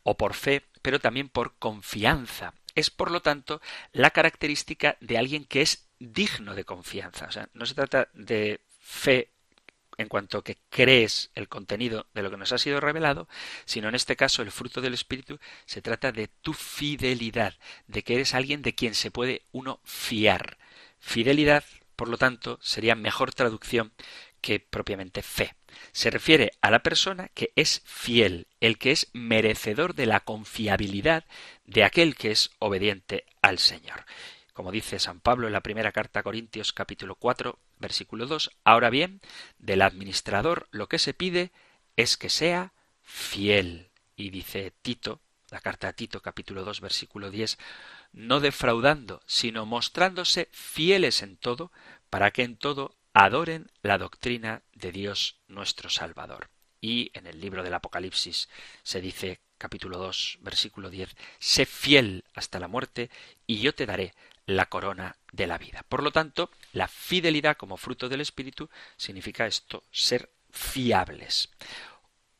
o 0.02 0.16
por 0.16 0.34
fe, 0.34 0.64
pero 0.82 1.00
también 1.00 1.28
por 1.28 1.56
confianza. 1.58 2.54
Es, 2.74 2.90
por 2.90 3.10
lo 3.10 3.20
tanto, 3.20 3.60
la 3.92 4.10
característica 4.10 4.96
de 5.00 5.18
alguien 5.18 5.44
que 5.44 5.62
es 5.62 5.88
digno 5.98 6.54
de 6.54 6.64
confianza. 6.64 7.26
O 7.26 7.32
sea, 7.32 7.48
no 7.52 7.66
se 7.66 7.74
trata 7.74 8.08
de 8.14 8.60
fe 8.80 9.32
en 9.98 10.08
cuanto 10.08 10.42
que 10.42 10.58
crees 10.70 11.30
el 11.34 11.48
contenido 11.48 12.06
de 12.14 12.22
lo 12.22 12.30
que 12.30 12.36
nos 12.36 12.52
ha 12.52 12.58
sido 12.58 12.80
revelado, 12.80 13.28
sino 13.64 13.88
en 13.88 13.96
este 13.96 14.14
caso 14.14 14.42
el 14.42 14.52
fruto 14.52 14.80
del 14.80 14.94
Espíritu 14.94 15.40
se 15.66 15.82
trata 15.82 16.12
de 16.12 16.28
tu 16.28 16.54
fidelidad, 16.54 17.54
de 17.88 18.04
que 18.04 18.14
eres 18.14 18.34
alguien 18.34 18.62
de 18.62 18.76
quien 18.76 18.94
se 18.94 19.10
puede 19.10 19.42
uno 19.50 19.80
fiar. 19.84 20.56
Fidelidad, 21.00 21.64
por 21.96 22.08
lo 22.08 22.16
tanto, 22.16 22.60
sería 22.62 22.94
mejor 22.94 23.34
traducción 23.34 23.92
que 24.40 24.60
propiamente 24.60 25.22
fe. 25.22 25.54
Se 25.92 26.10
refiere 26.10 26.52
a 26.60 26.70
la 26.70 26.82
persona 26.82 27.28
que 27.34 27.52
es 27.56 27.82
fiel, 27.84 28.46
el 28.60 28.78
que 28.78 28.92
es 28.92 29.08
merecedor 29.12 29.94
de 29.94 30.06
la 30.06 30.20
confiabilidad 30.20 31.24
de 31.64 31.84
aquel 31.84 32.14
que 32.14 32.30
es 32.30 32.50
obediente 32.58 33.24
al 33.42 33.58
Señor. 33.58 34.04
Como 34.52 34.72
dice 34.72 34.98
San 34.98 35.20
Pablo 35.20 35.46
en 35.46 35.52
la 35.52 35.62
primera 35.62 35.92
carta 35.92 36.20
a 36.20 36.22
Corintios 36.22 36.72
capítulo 36.72 37.14
4 37.14 37.58
versículo 37.78 38.26
2, 38.26 38.50
ahora 38.64 38.90
bien, 38.90 39.20
del 39.58 39.82
administrador 39.82 40.66
lo 40.72 40.88
que 40.88 40.98
se 40.98 41.14
pide 41.14 41.52
es 41.96 42.16
que 42.16 42.28
sea 42.28 42.72
fiel. 43.02 43.90
Y 44.16 44.30
dice 44.30 44.72
Tito, 44.82 45.20
la 45.50 45.60
carta 45.60 45.88
a 45.88 45.92
Tito 45.92 46.20
capítulo 46.20 46.64
2 46.64 46.80
versículo 46.80 47.30
10, 47.30 47.56
no 48.12 48.40
defraudando, 48.40 49.22
sino 49.26 49.64
mostrándose 49.64 50.48
fieles 50.50 51.22
en 51.22 51.36
todo, 51.36 51.70
para 52.10 52.30
que 52.30 52.42
en 52.42 52.56
todo 52.56 52.96
adoren 53.12 53.70
la 53.82 53.98
doctrina 53.98 54.62
de 54.74 54.92
Dios 54.92 55.36
nuestro 55.48 55.90
Salvador. 55.90 56.50
Y 56.80 57.10
en 57.14 57.26
el 57.26 57.40
libro 57.40 57.62
del 57.62 57.74
Apocalipsis 57.74 58.48
se 58.82 59.00
dice, 59.00 59.40
capítulo 59.58 59.98
2, 59.98 60.38
versículo 60.42 60.90
10, 60.90 61.16
sé 61.38 61.66
fiel 61.66 62.24
hasta 62.34 62.60
la 62.60 62.68
muerte, 62.68 63.10
y 63.46 63.60
yo 63.60 63.74
te 63.74 63.86
daré 63.86 64.14
la 64.46 64.66
corona 64.66 65.16
de 65.32 65.46
la 65.46 65.58
vida. 65.58 65.84
Por 65.88 66.02
lo 66.02 66.10
tanto, 66.10 66.50
la 66.72 66.88
fidelidad 66.88 67.56
como 67.56 67.76
fruto 67.76 68.08
del 68.08 68.20
Espíritu 68.20 68.70
significa 68.96 69.46
esto, 69.46 69.84
ser 69.90 70.30
fiables. 70.50 71.50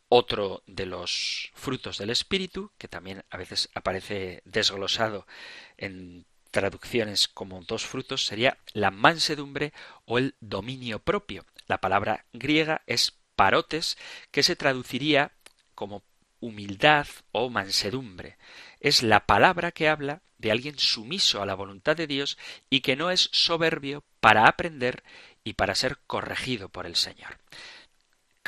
Otro 0.09 0.63
de 0.67 0.87
los 0.87 1.51
frutos 1.55 1.99
del 1.99 2.11
Espíritu, 2.11 2.73
que 2.79 2.89
también 2.89 3.25
a 3.29 3.37
veces 3.37 3.69
aparece 3.75 4.41
desglosado 4.47 5.27
en 5.77 6.25
traducciones 6.51 7.29
como 7.29 7.63
dos 7.63 7.87
frutos, 7.87 8.27
sería 8.27 8.59
la 8.73 8.91
mansedumbre 8.91 9.73
o 10.05 10.19
el 10.19 10.35
dominio 10.41 10.99
propio. 10.99 11.45
La 11.67 11.81
palabra 11.81 12.25
griega 12.33 12.83
es 12.87 13.15
parotes, 13.37 13.97
que 14.31 14.43
se 14.43 14.57
traduciría 14.57 15.33
como 15.75 16.03
humildad 16.41 17.07
o 17.33 17.51
mansedumbre. 17.51 18.37
Es 18.81 19.03
la 19.03 19.27
palabra 19.27 19.73
que 19.73 19.89
habla 19.89 20.23
de 20.39 20.53
alguien 20.53 20.79
sumiso 20.79 21.43
a 21.43 21.47
la 21.47 21.55
voluntad 21.55 21.97
de 21.97 22.07
Dios 22.07 22.39
y 22.71 22.81
que 22.81 22.97
no 22.97 23.11
es 23.11 23.29
soberbio 23.33 24.05
para 24.21 24.47
aprender 24.47 25.03
y 25.45 25.55
para 25.55 25.75
ser 25.75 25.99
corregido 26.07 26.69
por 26.69 26.87
el 26.87 26.97
Señor. 26.97 27.39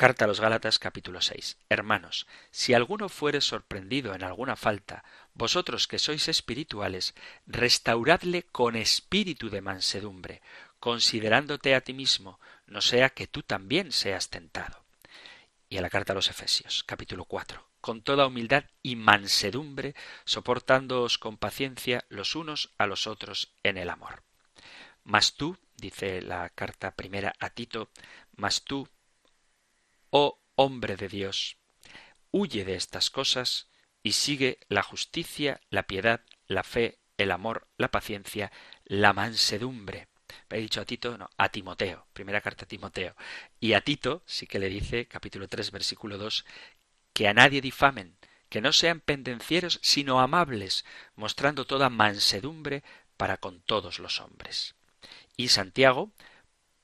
Carta 0.01 0.25
a 0.25 0.27
los 0.27 0.41
Gálatas 0.41 0.79
capítulo 0.79 1.21
6. 1.21 1.59
Hermanos, 1.69 2.25
si 2.49 2.73
alguno 2.73 3.07
fuere 3.07 3.39
sorprendido 3.39 4.15
en 4.15 4.23
alguna 4.23 4.55
falta, 4.55 5.03
vosotros 5.35 5.87
que 5.87 5.99
sois 5.99 6.27
espirituales, 6.27 7.13
restauradle 7.45 8.41
con 8.41 8.75
espíritu 8.75 9.51
de 9.51 9.61
mansedumbre, 9.61 10.41
considerándote 10.79 11.75
a 11.75 11.81
ti 11.81 11.93
mismo, 11.93 12.39
no 12.65 12.81
sea 12.81 13.09
que 13.09 13.27
tú 13.27 13.43
también 13.43 13.91
seas 13.91 14.31
tentado. 14.31 14.83
Y 15.69 15.77
a 15.77 15.83
la 15.83 15.91
carta 15.91 16.13
a 16.13 16.15
los 16.15 16.31
Efesios, 16.31 16.83
capítulo 16.83 17.25
4. 17.25 17.63
Con 17.79 18.01
toda 18.01 18.25
humildad 18.25 18.63
y 18.81 18.95
mansedumbre, 18.95 19.93
soportándoos 20.25 21.19
con 21.19 21.37
paciencia 21.37 22.05
los 22.09 22.33
unos 22.33 22.71
a 22.79 22.87
los 22.87 23.05
otros 23.05 23.53
en 23.61 23.77
el 23.77 23.91
amor. 23.91 24.23
Mas 25.03 25.35
tú, 25.35 25.59
dice 25.77 26.23
la 26.23 26.49
carta 26.49 26.95
primera 26.95 27.35
a 27.39 27.51
Tito, 27.51 27.91
mas 28.35 28.63
tú, 28.63 28.89
Oh 30.11 30.41
hombre 30.55 30.97
de 30.97 31.07
Dios, 31.07 31.57
huye 32.31 32.65
de 32.65 32.75
estas 32.75 33.09
cosas 33.09 33.69
y 34.03 34.11
sigue 34.11 34.59
la 34.67 34.83
justicia, 34.83 35.61
la 35.69 35.83
piedad, 35.83 36.21
la 36.47 36.63
fe, 36.63 36.99
el 37.17 37.31
amor, 37.31 37.69
la 37.77 37.91
paciencia, 37.91 38.51
la 38.83 39.13
mansedumbre. 39.13 40.09
He 40.49 40.57
dicho 40.57 40.81
a 40.81 40.85
Tito, 40.85 41.17
no, 41.17 41.29
a 41.37 41.47
Timoteo, 41.49 42.07
primera 42.11 42.41
carta 42.41 42.65
a 42.65 42.67
Timoteo. 42.67 43.15
Y 43.61 43.71
a 43.71 43.81
Tito 43.81 44.21
sí 44.25 44.47
que 44.47 44.59
le 44.59 44.67
dice, 44.67 45.07
capítulo 45.07 45.47
3, 45.47 45.71
versículo 45.71 46.17
2, 46.17 46.45
que 47.13 47.29
a 47.29 47.33
nadie 47.33 47.61
difamen, 47.61 48.17
que 48.49 48.59
no 48.59 48.73
sean 48.73 48.99
pendencieros, 48.99 49.79
sino 49.81 50.19
amables, 50.19 50.83
mostrando 51.15 51.65
toda 51.65 51.89
mansedumbre 51.89 52.83
para 53.15 53.37
con 53.37 53.61
todos 53.61 53.99
los 53.99 54.19
hombres. 54.19 54.75
Y 55.37 55.47
Santiago, 55.47 56.11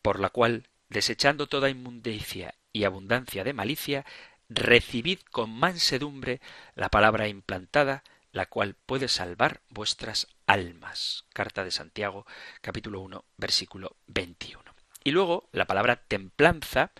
por 0.02 0.22
la 0.22 0.30
cual, 0.30 0.70
desechando 0.88 1.48
toda 1.48 1.70
inmundicia 1.70 2.56
y 2.78 2.86
abundancia 2.86 3.44
de 3.44 3.54
malicia, 3.54 4.06
recibid 4.50 5.20
con 5.32 5.50
mansedumbre 5.50 6.40
la 6.76 6.90
palabra 6.90 7.28
implantada, 7.28 8.04
la 8.32 8.46
cual 8.46 8.76
puede 8.76 9.08
salvar 9.08 9.62
vuestras 9.70 10.28
almas. 10.46 11.26
Carta 11.34 11.64
de 11.64 11.72
Santiago, 11.72 12.28
capítulo 12.62 13.02
1, 13.02 13.26
versículo 13.38 13.96
21. 14.06 14.64
Y 15.04 15.12
luego 15.12 15.50
la 15.52 15.66
palabra 15.66 15.96
templanza, 15.96 16.92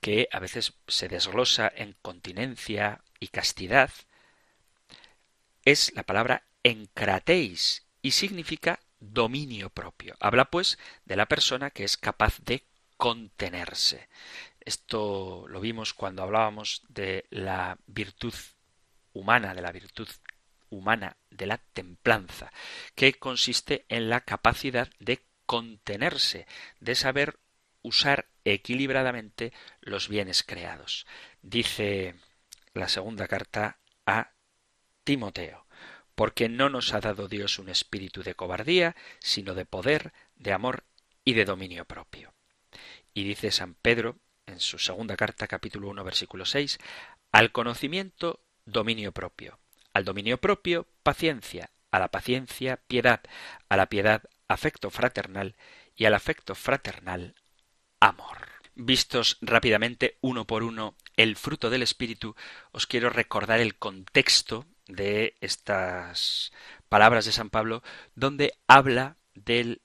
que 0.00 0.28
a 0.30 0.38
veces 0.38 0.74
se 0.86 1.08
desglosa 1.08 1.70
en 1.74 1.96
continencia 2.00 3.02
y 3.18 3.28
castidad, 3.28 3.90
es 5.64 5.92
la 5.96 6.04
palabra 6.04 6.44
encrateis 6.62 7.86
y 8.02 8.12
significa 8.12 8.78
dominio 9.00 9.70
propio. 9.70 10.14
Habla 10.20 10.44
pues 10.44 10.78
de 11.06 11.16
la 11.16 11.26
persona 11.26 11.70
que 11.70 11.84
es 11.84 11.96
capaz 11.96 12.38
de 12.40 12.64
contenerse. 12.96 14.08
Esto 14.64 15.46
lo 15.48 15.60
vimos 15.60 15.94
cuando 15.94 16.22
hablábamos 16.22 16.82
de 16.88 17.26
la 17.30 17.78
virtud 17.86 18.34
humana, 19.12 19.54
de 19.54 19.62
la 19.62 19.72
virtud 19.72 20.08
humana 20.70 21.16
de 21.30 21.46
la 21.46 21.58
templanza, 21.58 22.52
que 22.94 23.14
consiste 23.14 23.84
en 23.88 24.08
la 24.08 24.20
capacidad 24.22 24.90
de 24.98 25.24
contenerse, 25.46 26.46
de 26.80 26.94
saber 26.94 27.38
usar 27.82 28.28
equilibradamente 28.44 29.52
los 29.80 30.08
bienes 30.08 30.42
creados. 30.42 31.06
Dice 31.42 32.14
la 32.72 32.88
segunda 32.88 33.28
carta 33.28 33.78
a 34.06 34.32
Timoteo, 35.04 35.66
porque 36.14 36.48
no 36.48 36.70
nos 36.70 36.94
ha 36.94 37.00
dado 37.00 37.28
Dios 37.28 37.58
un 37.58 37.68
espíritu 37.68 38.22
de 38.22 38.34
cobardía, 38.34 38.96
sino 39.20 39.54
de 39.54 39.66
poder, 39.66 40.12
de 40.36 40.52
amor 40.52 40.84
y 41.24 41.34
de 41.34 41.44
dominio 41.44 41.84
propio. 41.84 42.32
Y 43.12 43.24
dice 43.24 43.50
San 43.52 43.74
Pedro 43.74 44.18
en 44.46 44.60
su 44.60 44.78
segunda 44.78 45.16
carta, 45.16 45.46
capítulo 45.46 45.88
1, 45.88 46.04
versículo 46.04 46.44
6, 46.44 46.78
al 47.32 47.52
conocimiento, 47.52 48.40
dominio 48.64 49.12
propio, 49.12 49.58
al 49.92 50.04
dominio 50.04 50.38
propio, 50.38 50.86
paciencia, 51.02 51.70
a 51.90 51.98
la 51.98 52.08
paciencia, 52.08 52.80
piedad, 52.88 53.20
a 53.68 53.76
la 53.76 53.88
piedad, 53.88 54.22
afecto 54.48 54.90
fraternal. 54.90 55.54
Y 55.96 56.06
al 56.06 56.14
afecto 56.14 56.56
fraternal, 56.56 57.36
amor. 58.00 58.48
Vistos 58.74 59.38
rápidamente 59.40 60.18
uno 60.20 60.44
por 60.44 60.64
uno 60.64 60.96
el 61.16 61.36
fruto 61.36 61.70
del 61.70 61.82
Espíritu, 61.82 62.34
os 62.72 62.88
quiero 62.88 63.10
recordar 63.10 63.60
el 63.60 63.76
contexto 63.76 64.66
de 64.88 65.36
estas 65.40 66.52
palabras 66.88 67.26
de 67.26 67.32
San 67.32 67.50
Pablo, 67.50 67.84
donde 68.16 68.58
habla 68.66 69.16
del 69.34 69.82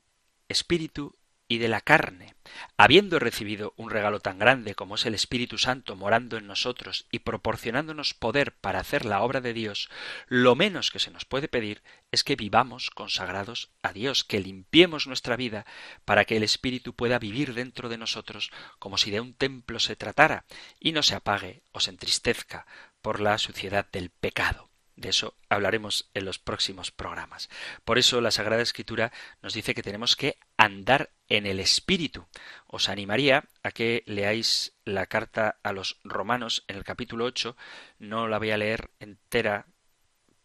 Espíritu 0.47 1.15
y 1.49 1.57
de 1.57 1.67
la 1.67 1.81
carne. 1.81 2.35
Habiendo 2.77 3.19
recibido 3.19 3.73
un 3.75 3.89
regalo 3.89 4.21
tan 4.21 4.39
grande 4.39 4.75
como 4.75 4.95
es 4.95 5.05
el 5.05 5.15
Espíritu 5.15 5.57
Santo 5.57 5.95
morando 5.95 6.37
en 6.37 6.47
nosotros 6.47 7.07
y 7.11 7.19
proporcionándonos 7.19 8.13
poder 8.13 8.53
para 8.53 8.79
hacer 8.79 9.03
la 9.03 9.21
obra 9.21 9.41
de 9.41 9.53
Dios, 9.53 9.89
lo 10.27 10.55
menos 10.55 10.91
que 10.91 10.99
se 10.99 11.11
nos 11.11 11.25
puede 11.25 11.47
pedir 11.47 11.81
es 12.11 12.23
que 12.23 12.35
vivamos 12.35 12.91
consagrados 12.91 13.71
a 13.81 13.91
Dios, 13.91 14.23
que 14.23 14.39
limpiemos 14.39 15.07
nuestra 15.07 15.35
vida 15.35 15.65
para 16.05 16.23
que 16.23 16.37
el 16.37 16.43
Espíritu 16.43 16.93
pueda 16.93 17.19
vivir 17.19 17.53
dentro 17.53 17.89
de 17.89 17.97
nosotros 17.97 18.51
como 18.77 18.97
si 18.97 19.11
de 19.11 19.19
un 19.19 19.33
templo 19.33 19.79
se 19.79 19.95
tratara 19.95 20.45
y 20.79 20.91
no 20.91 21.03
se 21.03 21.15
apague 21.15 21.63
o 21.71 21.79
se 21.79 21.89
entristezca 21.89 22.67
por 23.01 23.19
la 23.19 23.37
suciedad 23.39 23.87
del 23.91 24.11
pecado. 24.11 24.68
De 24.99 25.07
eso 25.07 25.33
hablaremos 25.47 26.09
en 26.13 26.25
los 26.25 26.39
próximos 26.39 26.91
programas. 26.91 27.49
Por 27.85 27.97
eso 27.97 28.19
la 28.19 28.31
Sagrada 28.31 28.61
Escritura 28.61 29.13
nos 29.41 29.53
dice 29.53 29.73
que 29.73 29.81
tenemos 29.81 30.17
que 30.17 30.37
andar 30.57 31.11
en 31.29 31.45
el 31.45 31.61
Espíritu. 31.61 32.27
Os 32.67 32.89
animaría 32.89 33.45
a 33.63 33.71
que 33.71 34.03
leáis 34.07 34.73
la 34.83 35.05
carta 35.05 35.57
a 35.63 35.71
los 35.71 36.01
romanos 36.03 36.65
en 36.67 36.75
el 36.75 36.83
capítulo 36.83 37.23
8. 37.23 37.55
No 37.99 38.27
la 38.27 38.39
voy 38.39 38.51
a 38.51 38.57
leer 38.57 38.91
entera 38.99 39.67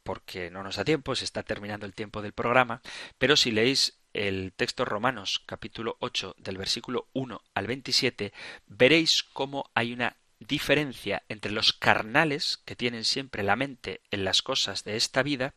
porque 0.05 0.52
no 0.52 0.62
nos 0.62 0.76
da 0.76 0.84
tiempo, 0.84 1.16
se 1.16 1.24
está 1.24 1.42
terminando 1.42 1.84
el 1.84 1.94
tiempo 1.94 2.22
del 2.22 2.32
programa, 2.32 2.80
pero 3.18 3.36
si 3.36 3.50
leéis 3.50 3.98
el 4.12 4.52
texto 4.52 4.84
Romanos 4.84 5.42
capítulo 5.46 5.96
8 5.98 6.36
del 6.38 6.59
versículo 6.59 7.09
1 7.12 7.42
al 7.55 7.66
27, 7.66 8.32
veréis 8.68 9.24
cómo 9.24 9.68
hay 9.74 9.92
una 9.92 10.16
diferencia 10.47 11.22
entre 11.28 11.53
los 11.53 11.72
carnales, 11.72 12.59
que 12.64 12.76
tienen 12.76 13.05
siempre 13.05 13.42
la 13.42 13.57
mente 13.57 14.01
en 14.11 14.24
las 14.24 14.42
cosas 14.42 14.84
de 14.84 14.97
esta 14.97 15.22
vida, 15.22 15.55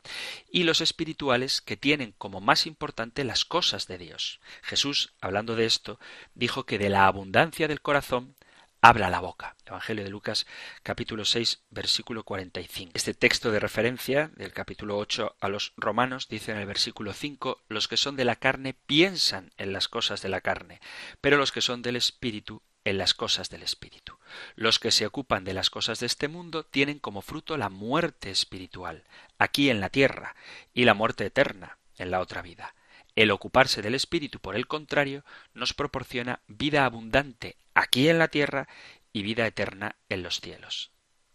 y 0.49 0.63
los 0.63 0.81
espirituales, 0.81 1.61
que 1.61 1.77
tienen 1.77 2.13
como 2.17 2.41
más 2.41 2.65
importante 2.65 3.23
las 3.23 3.45
cosas 3.45 3.87
de 3.87 3.97
Dios. 3.97 4.39
Jesús, 4.61 5.13
hablando 5.21 5.55
de 5.55 5.65
esto, 5.65 5.99
dijo 6.33 6.65
que 6.65 6.77
de 6.77 6.89
la 6.89 7.07
abundancia 7.07 7.67
del 7.67 7.81
corazón 7.81 8.35
habla 8.81 9.09
la 9.09 9.19
boca. 9.19 9.55
Evangelio 9.65 10.03
de 10.03 10.09
Lucas 10.09 10.45
capítulo 10.83 11.25
6 11.25 11.63
versículo 11.69 12.23
45. 12.23 12.91
Este 12.93 13.13
texto 13.13 13.51
de 13.51 13.59
referencia 13.59 14.31
del 14.35 14.53
capítulo 14.53 14.97
8 14.97 15.35
a 15.39 15.49
los 15.49 15.73
romanos 15.77 16.27
dice 16.29 16.51
en 16.51 16.57
el 16.57 16.65
versículo 16.65 17.13
5 17.13 17.63
los 17.67 17.87
que 17.87 17.97
son 17.97 18.15
de 18.15 18.25
la 18.25 18.35
carne 18.35 18.75
piensan 18.85 19.51
en 19.57 19.73
las 19.73 19.87
cosas 19.87 20.21
de 20.21 20.29
la 20.29 20.41
carne, 20.41 20.79
pero 21.21 21.37
los 21.37 21.51
que 21.51 21.61
son 21.61 21.81
del 21.81 21.95
espíritu 21.95 22.61
en 22.87 22.97
las 22.97 23.13
cosas 23.13 23.49
del 23.49 23.63
espíritu. 23.63 24.17
Los 24.55 24.79
que 24.79 24.91
se 24.91 25.05
ocupan 25.05 25.43
de 25.43 25.53
las 25.53 25.69
cosas 25.69 25.99
de 25.99 26.05
este 26.05 26.29
mundo 26.29 26.63
tienen 26.63 26.99
como 26.99 27.21
fruto 27.21 27.57
la 27.57 27.67
muerte 27.67 28.29
espiritual, 28.29 29.03
aquí 29.37 29.69
en 29.69 29.81
la 29.81 29.89
tierra, 29.89 30.37
y 30.73 30.85
la 30.85 30.93
muerte 30.93 31.25
eterna, 31.25 31.79
en 31.97 32.11
la 32.11 32.21
otra 32.21 32.41
vida. 32.41 32.75
El 33.17 33.31
ocuparse 33.31 33.81
del 33.81 33.93
espíritu, 33.93 34.39
por 34.39 34.55
el 34.55 34.67
contrario, 34.67 35.25
nos 35.53 35.73
proporciona 35.73 36.39
vida 36.47 36.85
abundante 36.85 37.57
aquí 37.73 38.07
en 38.07 38.19
la 38.19 38.29
tierra 38.29 38.69
y 39.11 39.21
vida 39.21 39.45
eterna 39.45 39.97
en 40.07 40.23
los 40.23 40.39
cielos. 40.39 40.91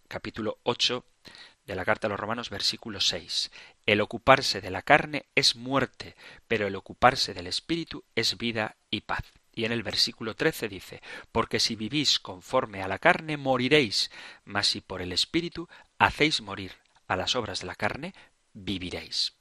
Capítulo 0.08 0.58
8 0.62 1.04
de 1.66 1.74
la 1.74 1.84
carta 1.84 2.06
a 2.06 2.10
los 2.10 2.18
Romanos, 2.18 2.48
versículo 2.48 2.98
6. 2.98 3.50
El 3.84 4.00
ocuparse 4.00 4.62
de 4.62 4.70
la 4.70 4.80
carne 4.80 5.26
es 5.34 5.54
muerte, 5.54 6.16
pero 6.48 6.66
el 6.66 6.76
ocuparse 6.76 7.34
del 7.34 7.46
espíritu 7.46 8.04
es 8.14 8.38
vida 8.38 8.76
y 8.90 9.02
paz. 9.02 9.24
Y 9.52 9.64
en 9.64 9.72
el 9.72 9.82
versículo 9.82 10.34
13 10.34 10.68
dice, 10.68 11.02
porque 11.30 11.60
si 11.60 11.76
vivís 11.76 12.18
conforme 12.18 12.82
a 12.82 12.88
la 12.88 12.98
carne, 12.98 13.36
moriréis, 13.36 14.10
mas 14.44 14.66
si 14.66 14.80
por 14.80 15.02
el 15.02 15.12
espíritu 15.12 15.68
hacéis 15.98 16.40
morir 16.40 16.72
a 17.06 17.16
las 17.16 17.36
obras 17.36 17.60
de 17.60 17.66
la 17.66 17.74
carne, 17.74 18.14
viviréis. 18.54 19.34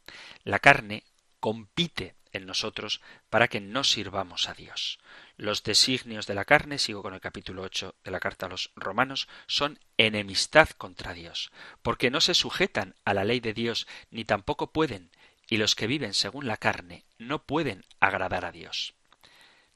La 0.44 0.60
carne 0.60 1.04
compite 1.40 2.16
en 2.34 2.46
nosotros 2.46 3.02
para 3.30 3.48
que 3.48 3.60
no 3.60 3.84
sirvamos 3.84 4.50
a 4.50 4.54
Dios. 4.54 5.00
Los 5.38 5.64
designios 5.64 6.28
de 6.28 6.34
la 6.34 6.46
carne, 6.46 6.78
sigo 6.78 7.02
con 7.02 7.14
el 7.14 7.22
capítulo 7.22 7.64
8 7.64 7.96
de 8.04 8.12
la 8.12 8.20
carta 8.20 8.46
a 8.46 8.50
los 8.50 8.72
romanos, 8.76 9.28
son 9.48 9.80
enemistad 9.98 10.70
contra 10.70 11.14
Dios, 11.14 11.52
porque 11.82 12.12
no 12.12 12.22
se 12.22 12.34
sujetan 12.34 12.96
a 13.06 13.14
la 13.14 13.24
ley 13.24 13.40
de 13.40 13.54
Dios 13.54 13.88
ni 14.10 14.26
tampoco 14.26 14.72
pueden, 14.72 15.12
y 15.48 15.58
los 15.58 15.76
que 15.76 15.88
viven 15.88 16.14
según 16.14 16.48
la 16.48 16.58
carne 16.58 17.06
no 17.18 17.44
pueden 17.44 17.86
agradar 18.00 18.46
a 18.46 18.52
Dios. 18.52 18.94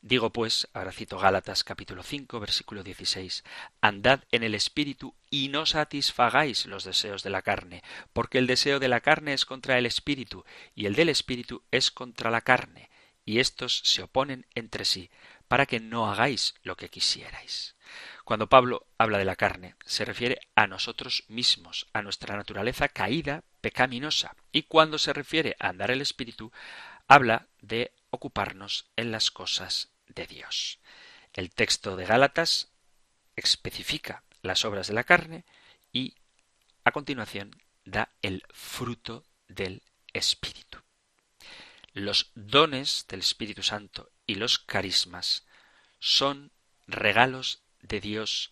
Digo 0.05 0.29
pues, 0.29 0.67
ahora 0.73 0.91
cito 0.91 1.17
Gálatas 1.17 1.63
capítulo 1.63 2.03
5 2.03 2.39
versículo 2.39 2.83
16, 2.83 3.43
Andad 3.81 4.19
en 4.31 4.43
el 4.43 4.53
Espíritu 4.53 5.15
y 5.31 5.47
no 5.49 5.65
satisfagáis 5.65 6.67
los 6.67 6.83
deseos 6.83 7.23
de 7.23 7.31
la 7.31 7.41
carne, 7.41 7.81
porque 8.13 8.37
el 8.37 8.45
deseo 8.45 8.77
de 8.77 8.87
la 8.87 9.01
carne 9.01 9.33
es 9.33 9.47
contra 9.47 9.79
el 9.79 9.87
Espíritu 9.87 10.45
y 10.75 10.85
el 10.85 10.93
del 10.93 11.09
Espíritu 11.09 11.63
es 11.71 11.89
contra 11.89 12.29
la 12.29 12.41
carne, 12.41 12.91
y 13.25 13.39
éstos 13.39 13.81
se 13.83 14.03
oponen 14.03 14.45
entre 14.53 14.85
sí, 14.85 15.09
para 15.47 15.65
que 15.65 15.79
no 15.79 16.07
hagáis 16.07 16.53
lo 16.61 16.77
que 16.77 16.89
quisierais. 16.89 17.75
Cuando 18.25 18.47
Pablo 18.47 18.85
habla 18.99 19.17
de 19.17 19.25
la 19.25 19.35
carne, 19.35 19.73
se 19.87 20.05
refiere 20.05 20.39
a 20.53 20.67
nosotros 20.67 21.23
mismos, 21.29 21.87
a 21.93 22.03
nuestra 22.03 22.37
naturaleza 22.37 22.89
caída, 22.89 23.43
pecaminosa, 23.59 24.35
y 24.51 24.63
cuando 24.63 24.99
se 24.99 25.13
refiere 25.13 25.55
a 25.59 25.69
andar 25.69 25.89
el 25.89 26.01
Espíritu, 26.01 26.51
habla 27.07 27.47
de 27.59 27.91
ocuparnos 28.11 28.85
en 28.97 29.11
las 29.11 29.31
cosas 29.31 29.94
de 30.07 30.27
Dios. 30.27 30.79
El 31.33 31.49
texto 31.49 31.95
de 31.95 32.05
Gálatas 32.05 32.69
especifica 33.35 34.23
las 34.41 34.65
obras 34.65 34.87
de 34.87 34.93
la 34.93 35.03
carne 35.03 35.45
y 35.91 36.15
a 36.83 36.91
continuación 36.91 37.55
da 37.83 38.09
el 38.21 38.43
fruto 38.53 39.25
del 39.47 39.83
Espíritu. 40.13 40.79
Los 41.93 42.31
dones 42.35 43.05
del 43.07 43.21
Espíritu 43.21 43.63
Santo 43.63 44.11
y 44.27 44.35
los 44.35 44.59
carismas 44.59 45.45
son 45.99 46.51
regalos 46.87 47.63
de 47.81 48.01
Dios 48.01 48.51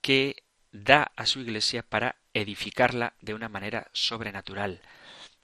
que 0.00 0.44
da 0.72 1.12
a 1.16 1.26
su 1.26 1.40
iglesia 1.40 1.82
para 1.82 2.16
edificarla 2.34 3.14
de 3.20 3.34
una 3.34 3.48
manera 3.48 3.88
sobrenatural. 3.92 4.80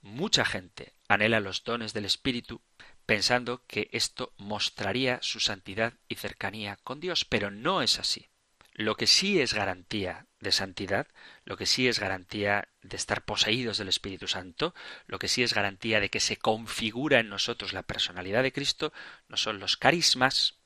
Mucha 0.00 0.44
gente 0.44 0.94
anhela 1.09 1.40
los 1.40 1.64
dones 1.64 1.92
del 1.92 2.04
Espíritu 2.04 2.61
pensando 3.09 3.62
que 3.66 3.88
esto 3.92 4.34
mostraría 4.36 5.18
su 5.22 5.40
santidad 5.40 5.94
y 6.09 6.16
cercanía 6.16 6.76
con 6.84 7.00
Dios, 7.00 7.24
pero 7.24 7.50
no 7.50 7.80
es 7.80 7.98
así. 7.98 8.28
Lo 8.74 8.96
que 8.96 9.06
sí 9.06 9.40
es 9.40 9.54
garantía 9.54 10.26
de 10.40 10.52
santidad, 10.52 11.06
lo 11.46 11.56
que 11.56 11.64
sí 11.64 11.88
es 11.88 12.00
garantía 12.00 12.68
de 12.82 12.98
estar 12.98 13.24
poseídos 13.24 13.78
del 13.78 13.88
Espíritu 13.88 14.28
Santo, 14.28 14.74
lo 15.06 15.18
que 15.18 15.28
sí 15.28 15.42
es 15.42 15.54
garantía 15.54 16.00
de 16.00 16.11
que 16.11 16.20
se 16.20 16.36
configura 16.36 17.18
en 17.18 17.30
nosotros 17.30 17.72
la 17.72 17.82
personalidad 17.82 18.42
de 18.42 18.52
Cristo, 18.52 18.92
no 19.26 19.38
son 19.38 19.59
los 19.59 19.78
carismas, 19.78 20.59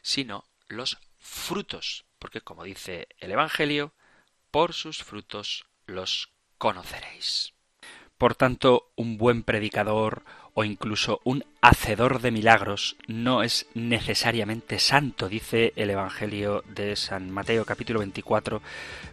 sino 0.00 0.46
los 0.68 0.96
frutos, 1.18 2.06
porque 2.18 2.40
como 2.40 2.64
dice 2.64 3.06
el 3.18 3.32
Evangelio, 3.32 3.92
por 4.50 4.72
sus 4.72 5.04
frutos 5.04 5.66
los 5.84 6.30
conoceréis. 6.56 7.52
Por 8.16 8.36
tanto, 8.36 8.92
un 8.94 9.18
buen 9.18 9.42
predicador 9.42 10.24
o 10.54 10.64
incluso 10.64 11.20
un 11.24 11.44
hacedor 11.60 12.20
de 12.20 12.30
milagros 12.30 12.96
no 13.06 13.42
es 13.42 13.66
necesariamente 13.74 14.78
santo, 14.78 15.28
dice 15.28 15.72
el 15.76 15.90
Evangelio 15.90 16.62
de 16.68 16.96
San 16.96 17.30
Mateo 17.30 17.64
capítulo 17.64 18.00
24, 18.00 18.60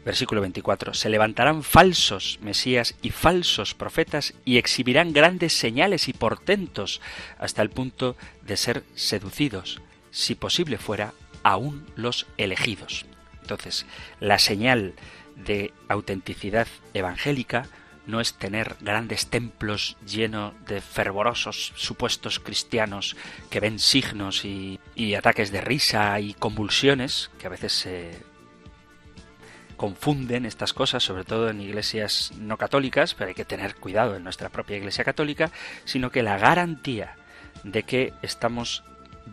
versículo 0.03 0.41
24. 0.41 0.93
Se 0.93 1.09
levantarán 1.09 1.63
falsos 1.63 2.39
mesías 2.41 2.95
y 3.01 3.11
falsos 3.11 3.73
profetas 3.73 4.33
y 4.43 4.57
exhibirán 4.57 5.13
grandes 5.13 5.53
señales 5.53 6.07
y 6.09 6.13
portentos 6.13 7.01
hasta 7.37 7.61
el 7.61 7.69
punto 7.69 8.17
de 8.41 8.57
ser 8.57 8.83
seducidos, 8.95 9.81
si 10.11 10.35
posible 10.35 10.77
fuera, 10.77 11.13
aún 11.43 11.85
los 11.95 12.27
elegidos. 12.37 13.05
Entonces, 13.41 13.85
la 14.19 14.39
señal 14.39 14.93
de 15.35 15.73
autenticidad 15.87 16.67
evangélica 16.93 17.67
no 18.09 18.19
es 18.19 18.33
tener 18.33 18.75
grandes 18.81 19.27
templos 19.27 19.95
llenos 20.05 20.53
de 20.67 20.81
fervorosos 20.81 21.73
supuestos 21.75 22.39
cristianos 22.39 23.15
que 23.49 23.59
ven 23.59 23.79
signos 23.79 24.43
y, 24.45 24.79
ataques 25.15 25.51
de 25.51 25.61
risa 25.61 26.19
y 26.19 26.33
convulsiones, 26.33 27.29
que 27.39 27.47
a 27.47 27.49
veces 27.49 27.73
se 27.73 28.23
confunden 29.77 30.45
estas 30.45 30.73
cosas, 30.73 31.03
sobre 31.03 31.23
todo 31.23 31.49
en 31.49 31.61
iglesias 31.61 32.31
no 32.37 32.57
católicas, 32.57 33.13
pero 33.13 33.29
hay 33.29 33.35
que 33.35 33.45
tener 33.45 33.75
cuidado 33.75 34.15
en 34.15 34.23
nuestra 34.23 34.49
propia 34.49 34.77
iglesia 34.77 35.03
católica, 35.03 35.51
sino 35.85 36.11
que 36.11 36.23
la 36.23 36.37
garantía 36.37 37.15
de 37.63 37.83
que 37.83 38.13
estamos 38.21 38.83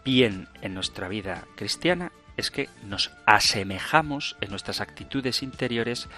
bien 0.04 0.48
en 0.62 0.74
nuestra 0.74 1.08
vida 1.08 1.44
cristiana 1.56 2.12
es 2.36 2.50
que 2.50 2.68
nos 2.84 3.10
asemejamos 3.24 4.36
en 4.40 4.50
nuestras 4.50 4.80
actitudes 4.80 5.42
interiores 5.42 6.08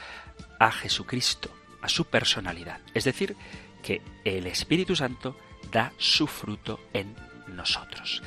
a 0.58 0.72
Jesucristo 0.72 1.57
a 1.82 1.88
su 1.88 2.04
personalidad. 2.06 2.80
Es 2.94 3.04
decir, 3.04 3.36
que 3.82 4.02
el 4.24 4.46
Espíritu 4.46 4.96
Santo 4.96 5.36
da 5.70 5.92
su 5.98 6.26
fruto 6.26 6.80
en 6.92 7.14
nosotros. 7.48 8.22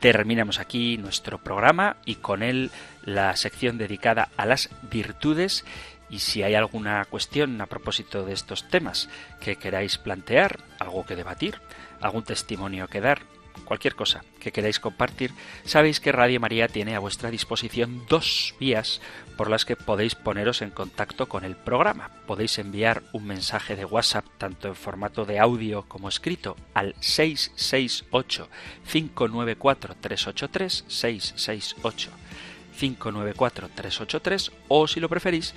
Terminamos 0.00 0.58
aquí 0.58 0.98
nuestro 0.98 1.38
programa 1.38 1.96
y 2.04 2.16
con 2.16 2.42
él 2.42 2.70
la 3.02 3.34
sección 3.36 3.78
dedicada 3.78 4.28
a 4.36 4.44
las 4.44 4.68
virtudes 4.90 5.64
y 6.08 6.20
si 6.20 6.42
hay 6.42 6.54
alguna 6.54 7.04
cuestión 7.06 7.60
a 7.60 7.66
propósito 7.66 8.24
de 8.24 8.32
estos 8.32 8.68
temas 8.68 9.08
que 9.40 9.56
queráis 9.56 9.98
plantear, 9.98 10.60
algo 10.78 11.04
que 11.04 11.16
debatir, 11.16 11.60
algún 12.00 12.22
testimonio 12.22 12.88
que 12.88 13.00
dar, 13.00 13.22
cualquier 13.64 13.94
cosa 13.94 14.24
que 14.40 14.52
queráis 14.52 14.80
compartir, 14.80 15.32
sabéis 15.64 16.00
que 16.00 16.12
Radio 16.12 16.40
María 16.40 16.68
tiene 16.68 16.94
a 16.94 17.00
vuestra 17.00 17.30
disposición 17.30 18.04
dos 18.08 18.54
vías 18.60 19.00
por 19.36 19.50
las 19.50 19.64
que 19.64 19.76
podéis 19.76 20.14
poneros 20.14 20.62
en 20.62 20.70
contacto 20.70 21.28
con 21.28 21.44
el 21.44 21.56
programa. 21.56 22.10
Podéis 22.26 22.58
enviar 22.58 23.02
un 23.12 23.26
mensaje 23.26 23.76
de 23.76 23.84
WhatsApp 23.84 24.24
tanto 24.38 24.68
en 24.68 24.74
formato 24.74 25.24
de 25.24 25.38
audio 25.38 25.82
como 25.88 26.08
escrito 26.08 26.56
al 26.74 26.94
668 27.00 28.48
594 28.90 29.96
383 30.00 30.84
668 30.86 32.10
594 32.78 33.68
383 33.74 34.52
o 34.68 34.86
si 34.86 35.00
lo 35.00 35.08
preferís 35.08 35.54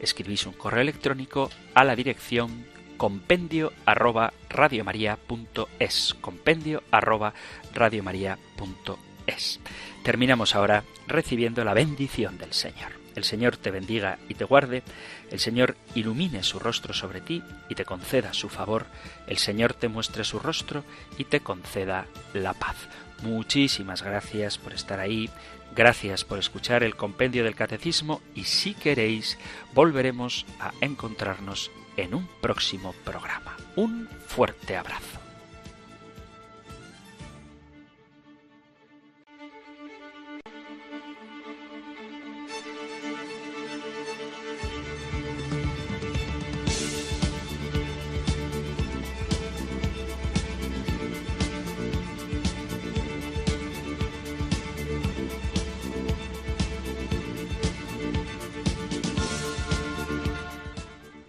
escribís 0.00 0.46
un 0.46 0.54
correo 0.54 0.80
electrónico 0.80 1.50
a 1.74 1.84
la 1.84 1.94
dirección 1.94 2.64
compendio 3.00 3.72
arroba 3.86 4.34
radiomaria.es 4.50 6.14
compendio 6.20 6.82
arroba 6.90 7.32
radiomaria.es 7.72 9.58
Terminamos 10.04 10.54
ahora 10.54 10.84
recibiendo 11.06 11.64
la 11.64 11.72
bendición 11.72 12.36
del 12.36 12.52
Señor. 12.52 12.92
El 13.16 13.24
Señor 13.24 13.56
te 13.56 13.70
bendiga 13.70 14.18
y 14.28 14.34
te 14.34 14.44
guarde, 14.44 14.82
el 15.30 15.40
Señor 15.40 15.78
ilumine 15.94 16.42
su 16.42 16.58
rostro 16.58 16.92
sobre 16.92 17.22
ti 17.22 17.42
y 17.70 17.74
te 17.74 17.86
conceda 17.86 18.34
su 18.34 18.50
favor, 18.50 18.84
el 19.26 19.38
Señor 19.38 19.72
te 19.72 19.88
muestre 19.88 20.22
su 20.22 20.38
rostro 20.38 20.84
y 21.16 21.24
te 21.24 21.40
conceda 21.40 22.06
la 22.34 22.52
paz. 22.52 22.76
Muchísimas 23.22 24.02
gracias 24.02 24.58
por 24.58 24.74
estar 24.74 25.00
ahí, 25.00 25.30
gracias 25.74 26.26
por 26.26 26.38
escuchar 26.38 26.82
el 26.82 26.96
compendio 26.96 27.44
del 27.44 27.56
catecismo 27.56 28.20
y 28.34 28.44
si 28.44 28.74
queréis 28.74 29.38
volveremos 29.72 30.44
a 30.60 30.72
encontrarnos 30.82 31.70
en 32.02 32.14
un 32.14 32.28
próximo 32.40 32.94
programa. 33.04 33.56
Un 33.76 34.08
fuerte 34.26 34.76
abrazo. 34.76 35.19